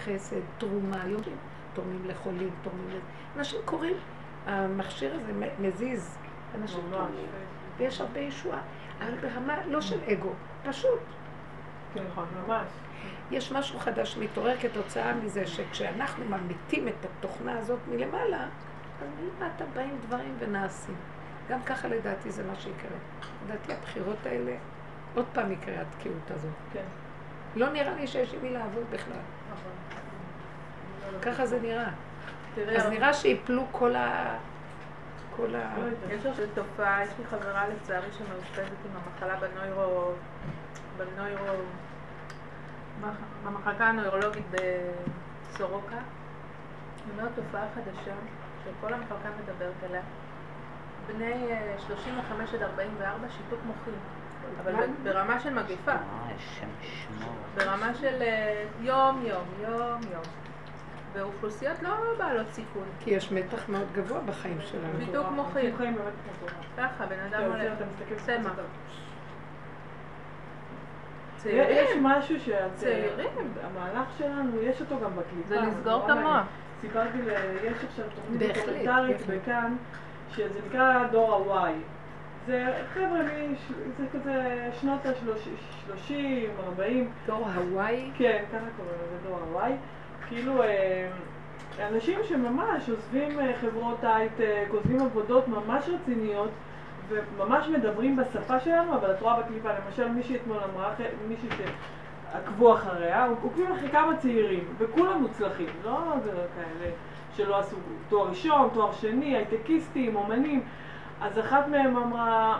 [0.05, 1.21] חסד, תרומה, היום
[1.73, 2.99] תורמים לחולים, תורמים לזה.
[3.37, 3.97] אנשים קוראים,
[4.45, 6.17] המכשיר הזה מזיז,
[6.61, 6.81] אנשים.
[6.91, 7.25] תורמים,
[7.77, 8.59] ויש הרבה ישועה,
[9.01, 10.29] אבל ברמה לא של אגו,
[10.63, 10.99] פשוט.
[11.93, 12.67] כן, נכון, ממש.
[13.31, 18.43] יש משהו חדש מתעורר כתוצאה מזה שכשאנחנו ממיתים את התוכנה הזאת מלמעלה,
[19.01, 20.95] אז מלמטה באים דברים ונעשים.
[21.49, 22.97] גם ככה לדעתי זה מה שיקרה.
[23.45, 24.55] לדעתי הבחירות האלה,
[25.15, 26.51] עוד פעם יקרה התקיעות הזאת.
[26.73, 26.83] כן.
[27.55, 29.21] לא נראה לי שיש עם מי לעבוד בכלל.
[31.21, 31.89] ככה זה נראה.
[32.77, 34.35] אז נראה שיפלו כל ה...
[35.39, 35.75] כל ה...
[36.09, 40.11] יש עכשיו תופעה, יש לי חברה לצערי שמאושפזת עם המחלה בנוירו...
[40.97, 41.61] בנוירו...
[43.45, 45.95] במחלקה הנוירולוגית בסורוקה.
[45.95, 48.13] היא אומרת תופעה חדשה,
[48.63, 50.01] שכל המחלקה מדברת עליה.
[51.07, 53.93] בני אה, 35 עד 44 שיתוק מוחין.
[54.63, 55.91] אבל ברמה של מגיפה.
[55.91, 56.67] אה.
[57.55, 60.23] ברמה של אה, יום יום, יום יום.
[61.19, 62.83] ואוכלוסיות לא בעלות סיכון.
[62.99, 65.05] כי יש מתח מאוד גבוה בחיים שלנו.
[65.05, 65.75] שיתוק מוחין.
[65.77, 66.53] חיים מטורף.
[66.77, 67.73] ככה, בן אדם הולך.
[68.25, 68.53] צמח.
[71.45, 71.89] יש.
[72.01, 72.75] משהו שאת...
[72.75, 73.27] צעירים.
[73.63, 75.47] המהלך שלנו, יש אותו גם בקליפה.
[75.47, 76.09] זה לסגור את.
[76.09, 76.45] המוח.
[76.81, 77.29] סיפרתי, ל-
[77.63, 79.21] יש עכשיו תוכנית דוקומנטרית.
[79.27, 79.75] בכאן,
[80.31, 81.71] שזה נקרא דור ה-Y.
[82.47, 83.19] זה חבר'ה,
[83.97, 86.11] זה כזה שנות ה-30,
[86.65, 89.71] 40, דור הוואי, כן, ככה קוראים לזה דור ה-Y.
[90.29, 91.07] כאילו, אה,
[91.87, 96.49] אנשים שממש עוזבים אה, חברות הייטק, עוזבים עבודות ממש רציניות,
[97.09, 100.93] וממש מדברים בשפה שלנו, אבל את רואה בקליפה, למשל מישהי אתמול אמרה,
[101.27, 106.91] מישהי שעקבו אחריה, עוקבים אחרי כמה צעירים, וכולם מוצלחים, לא זה לא כאלה
[107.35, 107.75] שלא עשו
[108.09, 110.63] תואר ראשון, תואר שני, הייטקיסטים, אומנים.
[111.21, 112.59] אז אחת מהם אמרה,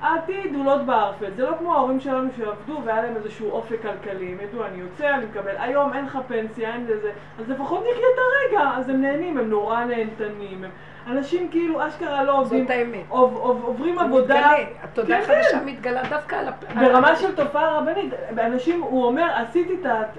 [0.00, 4.32] העתיד הוא לוט בערפל, זה לא כמו ההורים שלנו שעבדו והיה להם איזשהו אופק כלכלי,
[4.32, 8.06] הם ידעו, אני יוצא, אני מקבל, היום אין לך פנסיה, אין לזה, אז לפחות נחיה
[8.14, 10.70] את הרגע, אז הם נהנים, הם נורא נהנתנים, הם...
[11.06, 13.04] אנשים כאילו אשכרה לא עובדים, זאת האמת.
[13.08, 16.02] עוב, עוב, עוברים זה עבודה, מתגלה, התודעה כן, החדשה מתגלה?
[16.08, 16.64] דווקא על הפ...
[16.74, 19.74] ברמה של תופעה רבנית, אנשים, הוא אומר, עשיתי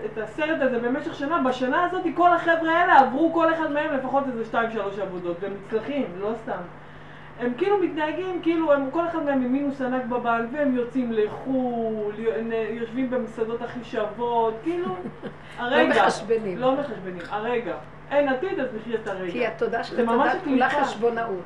[0.06, 4.24] את, הסרט הזה במשך שנה, בשנה הזאת כל החבר'ה האלה עברו כל אחד מהם לפחות
[4.28, 6.81] איזה שתיים שלוש עבודות, והם מצליחים, לא סתם.
[7.42, 12.14] הם כאילו מתנהגים, כאילו הם, כל אחד מהם עם מינוס ענק בבנק, והם יוצאים לחו"ל,
[12.70, 14.96] יושבים במסעדות הכי שוות, כאילו,
[15.58, 16.06] הרגע.
[16.06, 16.58] מחשבנים.
[16.58, 17.76] לא מחשבנים, הרגע.
[18.12, 19.32] אין עתיד, אז נחיה את הרגע.
[19.32, 20.70] כי התודעה של התודעה כולה.
[20.70, 21.44] חשבונאות.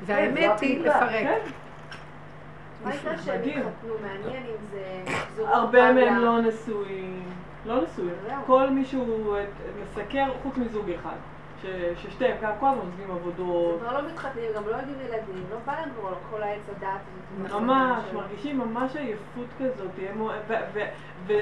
[0.00, 1.10] זו והאמת היא לפרק.
[1.10, 1.38] כן,
[2.84, 3.58] מה יקרה שהם מדהים.
[3.58, 3.94] יתחתנו?
[4.02, 5.48] מעניין אם זה...
[5.48, 7.22] הרבה מהם לא נשואים,
[7.66, 8.14] לא נשואים.
[8.46, 9.44] כל מי שהוא אה,
[9.82, 11.16] מסקר, חוץ מזוג אחד,
[11.62, 11.66] ש-
[12.02, 13.80] ששתיהם גם כל הזמן עוזבים עבודות.
[13.80, 17.00] כבר לא מתחתנים, גם לא יודעים ילדים, לא בא להם כבר כל העץ הדעת.
[17.60, 19.90] ממש, מרגישים ממש עייפות כזאת,
[21.26, 21.38] וזה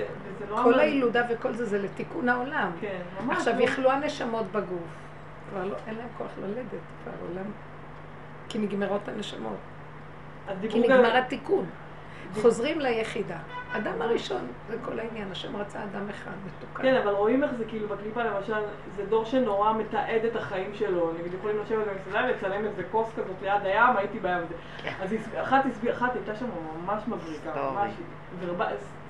[0.51, 0.57] לא...
[0.65, 2.71] כל הילודה וכל זה, זה לתיקון העולם.
[2.81, 3.37] כן, ממש.
[3.37, 4.81] עכשיו לא- יכלו הנשמות בגוף.
[5.51, 6.65] כבר לא, אין להם כוח ללדת,
[7.05, 7.51] כבר עולם.
[8.49, 9.57] כי נגמרות הנשמות.
[10.71, 10.81] כי.
[10.81, 11.67] נגמר התיקון.
[12.35, 13.37] חוזרים ליחידה.
[13.73, 16.83] אדם הראשון, זה כל העניין, השם רצה אדם אחד, מתוקן.
[16.83, 18.61] כן, אבל רואים איך זה כאילו בקליפה למשל,
[18.97, 21.13] זה דור שנורא מתעד את החיים שלו.
[21.21, 24.39] נגיד יכולים לשבת במסעדה ולצלם איזה כוס כזאת ליד הים, הייתי בים.
[24.39, 24.55] וזה.
[25.03, 26.47] אז אחת הסבירה, אחת הייתה שם
[26.85, 27.51] ממש מבריקה.
[27.57, 27.93] ממש,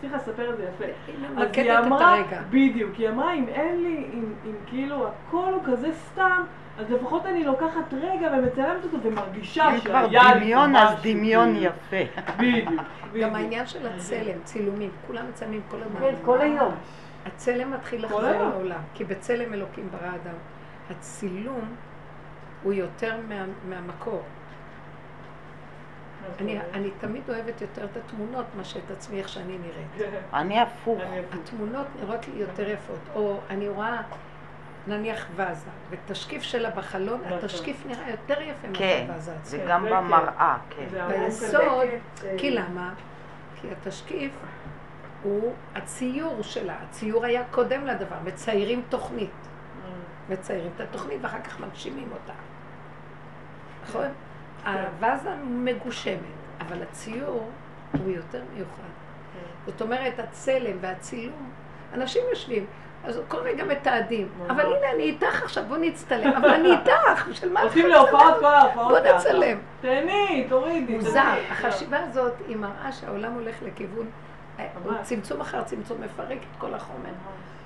[0.00, 0.84] צריך לספר את זה יפה.
[1.06, 2.16] היא אז היא אמרה.
[2.50, 4.06] בדיוק, היא אמרה אם אין לי,
[4.44, 6.42] אם כאילו הכל הוא כזה סתם,
[6.78, 11.56] אז לפחות אני לוקחת רגע ומצלמת אותו ומרגישה כבר שהיה לי דמיון, משהו, אז דמיון.
[11.56, 11.96] יפה.
[12.38, 12.82] בדיוק.
[13.20, 16.00] גם העניין של הצלם, צילומים, כולם מצלמים כל הזמן.
[16.00, 16.74] כן, כל היום.
[17.26, 18.20] הצלם מתחיל לחזור.
[18.20, 20.34] לעולם, כי בצלם אלוקים ברא אדם.
[20.90, 21.74] הצילום
[22.62, 24.22] הוא יותר מה, מהמקור.
[26.40, 30.12] אני, אני תמיד אוהבת יותר את התמונות מאשר את עצמי איך שאני נראית.
[30.34, 31.00] אני הפוך.
[31.32, 34.00] התמונות נראות לי יותר יפות, או אני רואה
[34.88, 37.38] נניח ואזה, ותשקיף שלה בחלון, נכון.
[37.38, 39.70] התשקיף נראה יותר יפה כן, מאשר ואזה זה עצמה.
[39.70, 39.96] גם זה כן.
[39.96, 40.86] במראה, כן.
[41.08, 41.60] ביסוד,
[42.16, 42.34] כזה.
[42.38, 42.94] כי למה?
[43.60, 44.32] כי התשקיף
[45.22, 49.30] הוא הציור שלה, הציור היה קודם לדבר, מציירים תוכנית.
[50.28, 52.32] מציירים את התוכנית ואחר כך מגשימים אותה.
[53.82, 54.06] נכון?
[54.66, 56.18] הוואזה מגושמת,
[56.60, 57.50] אבל הציור
[57.92, 58.82] הוא יותר מיוחד.
[59.66, 61.50] זאת אומרת, הצלם והצילום,
[61.94, 62.66] אנשים יושבים,
[63.04, 67.52] אז כל רגע מתעדים, אבל הנה אני איתך עכשיו, בוא נצטלם, אבל אני איתך, בשביל
[67.52, 68.34] מה הולכים לך להופעות?
[68.40, 68.88] כל ההופעות.
[68.88, 69.14] בוא.
[69.14, 69.58] נצלם.
[69.80, 70.96] תהני, תורידי.
[70.96, 71.34] מוזר.
[71.50, 74.10] החשיבה הזאת היא מראה שהעולם הולך לכיוון,
[74.58, 74.96] ממש.
[75.02, 77.10] צמצום אחר צמצום, מפרק את כל החומר,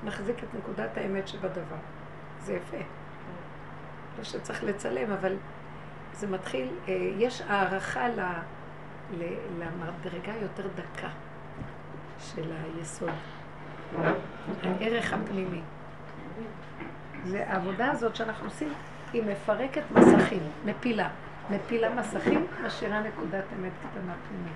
[0.05, 1.77] מחזיק את נקודת האמת שבדבר.
[2.41, 2.85] זה יפה.
[4.19, 5.37] לא שצריך לצלם, אבל
[6.13, 8.07] זה מתחיל, אה, יש הערכה
[9.59, 11.09] למדרגה יותר דקה
[12.19, 13.09] של היסוד,
[14.63, 15.61] הערך הפנימי.
[17.25, 18.73] זה העבודה הזאת שאנחנו עושים,
[19.13, 21.09] היא מפרקת מסכים, מפילה.
[21.51, 24.53] מפילה מסכים, משאירה נקודת אמת קטנה פנימית.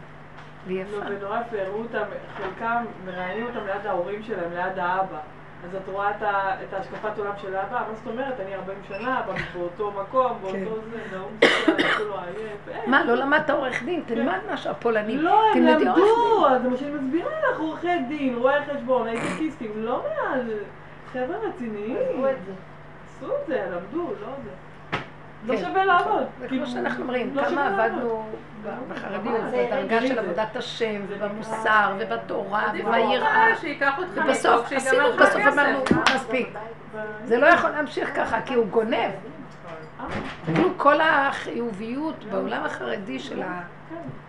[0.67, 1.07] והיא נו, יפה.
[1.11, 2.05] ונורא יפה, הראו אותם,
[2.37, 5.21] חלקם מראיינים אותם ליד ההורים שלהם, ליד האבא.
[5.65, 8.41] אז את רואה את, ההשקפת עולם של האבא, מה זאת אומרת?
[8.41, 10.91] אני 40 שנה, בא באותו מקום, באותו כן.
[10.91, 12.69] זה, והוא מסתכל, כולו עייף.
[12.69, 14.03] אה, מה, לא למדת עורך דין?
[14.07, 15.19] תלמד משהו, הפולנים.
[15.19, 20.03] לא, הם למדו, אז זה מה שאני מסבירה לך, עורכי דין, רואי חשבון, הייטקיסטים, לא
[20.03, 20.41] מעל,
[21.12, 21.97] חבר'ה רציניים.
[21.97, 22.53] עזבו את זה.
[23.16, 24.51] עשו את זה, למדו, לא זה.
[25.47, 25.85] לא כן, שווה.
[25.85, 26.23] לעבוד.
[26.40, 27.85] זה כאילו, כמו שאנחנו אומרים, לא כמה.
[27.85, 28.24] עבדנו
[28.89, 30.06] בחרדיות, בדרגה.
[30.06, 33.47] של עבודת השם, ובמוסר, ובתורה, עדיף וביראה.
[34.14, 35.36] ובסוף עשינו, בסוף.
[35.52, 35.78] אמרנו,
[36.14, 36.48] מספיק.
[37.24, 39.10] זה לא יכול להמשיך ככה, כי הוא גונב.
[40.01, 40.06] אה,
[40.44, 43.43] כאילו כל החיוביות בעולם החרדי של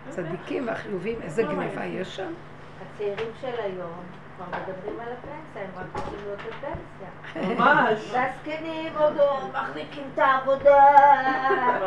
[0.08, 2.32] הצדיקים והחיובים, איזה גניבה יש שם.
[2.82, 4.02] הצעירים של היום
[4.38, 7.54] כבר מדברים על הפנסיה, הם רק רוצים להיות בפנסיה.
[7.54, 9.12] ממש, והזקנים עוד
[9.52, 10.84] מחזיקים את העבודה.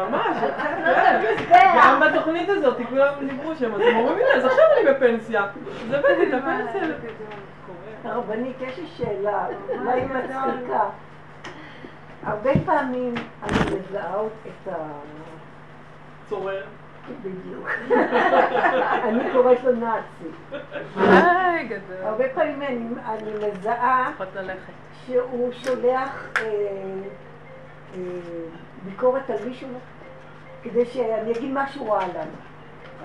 [0.10, 0.38] ממש.
[0.84, 4.94] לא יודע, גם בתוכנית הזאת, כולם דיברו שם, אז הם אומרים, הנה, אז עכשיו אני
[4.94, 5.44] בפנסיה.
[5.44, 6.82] אז הבאתי את הפנסיה.
[8.04, 9.46] הרבנית, יש לי שאלה,
[9.80, 10.90] אולי היא מצחיקה.
[12.24, 13.14] הרבה פעמים
[13.44, 14.76] אני מזהה את ה...
[16.30, 16.64] צורר.
[17.22, 17.70] בדיוק.
[19.04, 20.58] אני קוראת לו נאצי.
[22.04, 22.62] הרבה פעמים
[23.06, 24.12] אני, מזהה.
[25.06, 26.44] שהוא שולח אה,
[27.94, 28.00] אה,
[28.86, 29.68] ביקורת על מישהו
[30.64, 32.32] כדי שאני אגיד משהו רע לנו.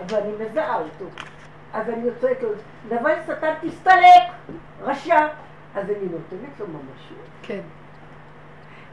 [0.07, 1.05] אבל אני מזהה אותו.
[1.73, 2.49] אז אני צועקת לו,
[2.91, 4.23] נבל שטן תסתלק,
[4.83, 5.27] רשע.
[5.75, 7.27] אז אני נותנת לו ממשות.
[7.43, 7.61] כן.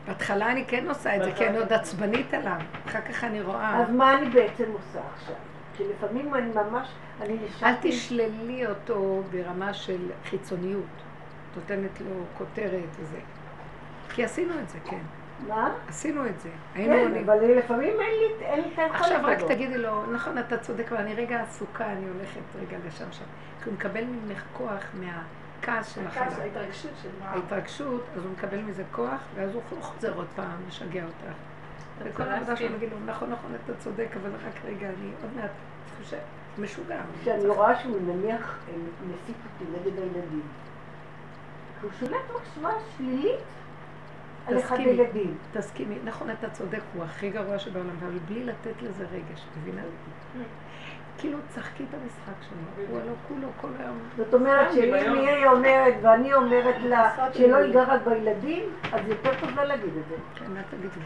[0.07, 2.59] בהתחלה אני כן עושה את זה, כי אני עוד עצבנית עליו.
[2.87, 3.81] אחר כך אני רואה.
[3.81, 5.35] אז מה אני בעצם עושה עכשיו?
[5.77, 6.87] כי לפעמים אני ממש,
[7.21, 7.91] אני אל נשארתי...
[7.91, 11.03] תשללי אותו ברמה של חיצוניות.
[11.55, 13.19] נותנת לו כותרת וזה.
[14.09, 15.01] כי עשינו את זה, כן.
[15.47, 15.73] מה?
[15.87, 16.49] עשינו את זה.
[16.75, 17.29] היינו כן, עונים.
[17.29, 19.41] אבל לפעמים אין לי אין לי את היכולת עכשיו רק.
[19.41, 23.25] תגידי לו, נכון, אתה צודק, אבל אני רגע עסוקה, אני הולכת רגע לשם שם.
[23.63, 24.83] כי הוא מקבל ממך כוח
[25.67, 26.41] מהכעס של הכעס, החלל.
[26.41, 27.29] ההתרגשות של מה...
[27.29, 31.35] ההתרגשות, אז הוא מקבל מזה כוח, ואז הוא חוזר עוד פעם לשגע אותך.
[32.03, 32.55] וכל העבודה.
[32.55, 35.51] שלנו, נגיד לו, נכון, נכון, אתה צודק, אבל רק רגע, אני עוד מעט
[35.97, 36.17] חושב,
[36.59, 37.01] משוגע.
[37.21, 38.73] כשאני רואה שהוא נניח אה,
[39.07, 40.41] מסית אותי נגד הילדים,
[41.81, 43.39] הוא שולט מחשבה שלילית
[44.47, 44.91] על אחד תסכימי.
[44.91, 45.37] הילדים.
[45.53, 49.81] תסכימי, נכון, אתה צודק, הוא הכי גרוע שבעולם, אבל בלי לתת לזה רגש, מבינה?
[51.23, 53.99] כאילו, צחקי את המשחק שלו, הוא הלא כולו כל היום.
[54.17, 54.93] זאת אומרת שאם.
[54.93, 57.57] היא אומרת ואני אומרת לה לעשות שלא.
[57.57, 58.63] ייגע רק בילדים,
[58.93, 60.15] אז יותר טוב לא להגיד את זה.
[60.35, 61.05] כן, מה תגידי?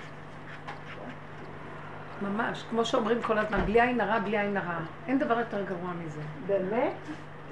[2.22, 4.80] ממש, כמו שאומרים כל הזמן, בלי עין הרע, בלי עין הרע.
[5.07, 6.22] אין דבר יותר גרוע מזה.
[6.48, 6.94] באמת?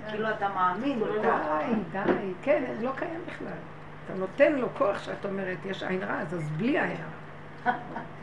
[0.10, 1.00] כאילו אתה מאמין.
[1.22, 3.48] די, די, כן, זה לא קיים בכלל.
[4.06, 6.98] אתה נותן לו כוח שאת אומרת, יש עין רע, אז אז בלי עין
[7.66, 7.72] רע.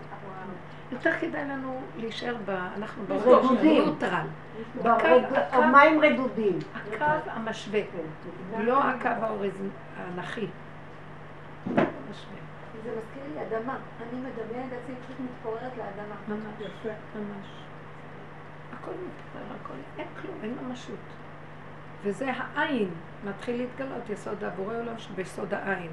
[0.92, 2.50] יותר כדאי לנו להישאר ב...
[2.76, 3.02] אנחנו.
[3.06, 3.24] ברד-
[5.24, 6.58] הקו- המים רדודים.
[6.94, 7.80] הקו המשווה.
[8.58, 10.46] לא הקו האורז- האנכי.
[11.74, 11.80] זה
[12.90, 13.76] מזכיר לי אדמה.
[14.02, 16.14] אני מדמיינת את עצמי פשוט מתפוררת לאדמה.
[16.28, 17.46] ממש, יפה, ממש.
[18.72, 20.98] הכל מתפורר, הכל, אין כלום, אין ממשות.
[22.04, 22.88] וזה העין,
[23.24, 25.90] מתחיל להתגלות, יסוד הבורא עולם שביסוד העין.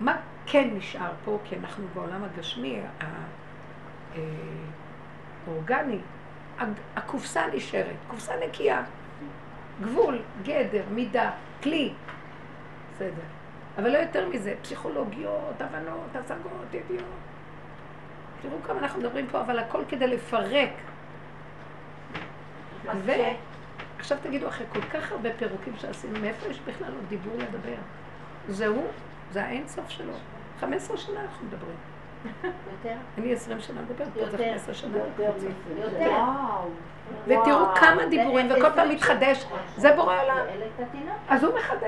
[0.00, 0.16] מה
[0.46, 1.38] כן נשאר פה?
[1.44, 2.80] כי אנחנו בעולם הגשמי,
[4.16, 4.22] אה,
[5.46, 5.98] האורגני,
[6.58, 8.82] הג- הקופסה נשארת, קופסה נקייה.
[9.82, 11.30] גבול, גדר, מידה,
[11.62, 11.92] כלי.
[12.94, 13.22] בסדר.
[13.78, 17.04] אבל לא יותר מזה, פסיכולוגיות, הבנות, השגות, ידיעות.
[18.42, 20.70] תראו כמה אנחנו מדברים פה, אבל הכל כדי לפרק.
[23.04, 27.74] ועכשיו תגידו, אחרי כל כך הרבה פירוקים שעשינו, מאיפה יש בכלל עוד דיבור לדבר?
[28.48, 28.86] זה הוא,
[29.32, 30.12] זה האין סוף שלו.
[30.60, 31.76] 15 שנה אנחנו מדברים.
[32.44, 32.96] יותר?
[33.18, 34.36] אני 20 שנה מדברת, פה זה יותר.
[34.36, 34.98] 15 שנה.
[35.18, 35.32] יותר.
[37.26, 37.74] ותראו.
[37.74, 39.46] כמה דיבורים, וכל פעם מתחדש.
[39.76, 40.36] זה בורא עולם.
[41.28, 41.82] אז הוא מחדש.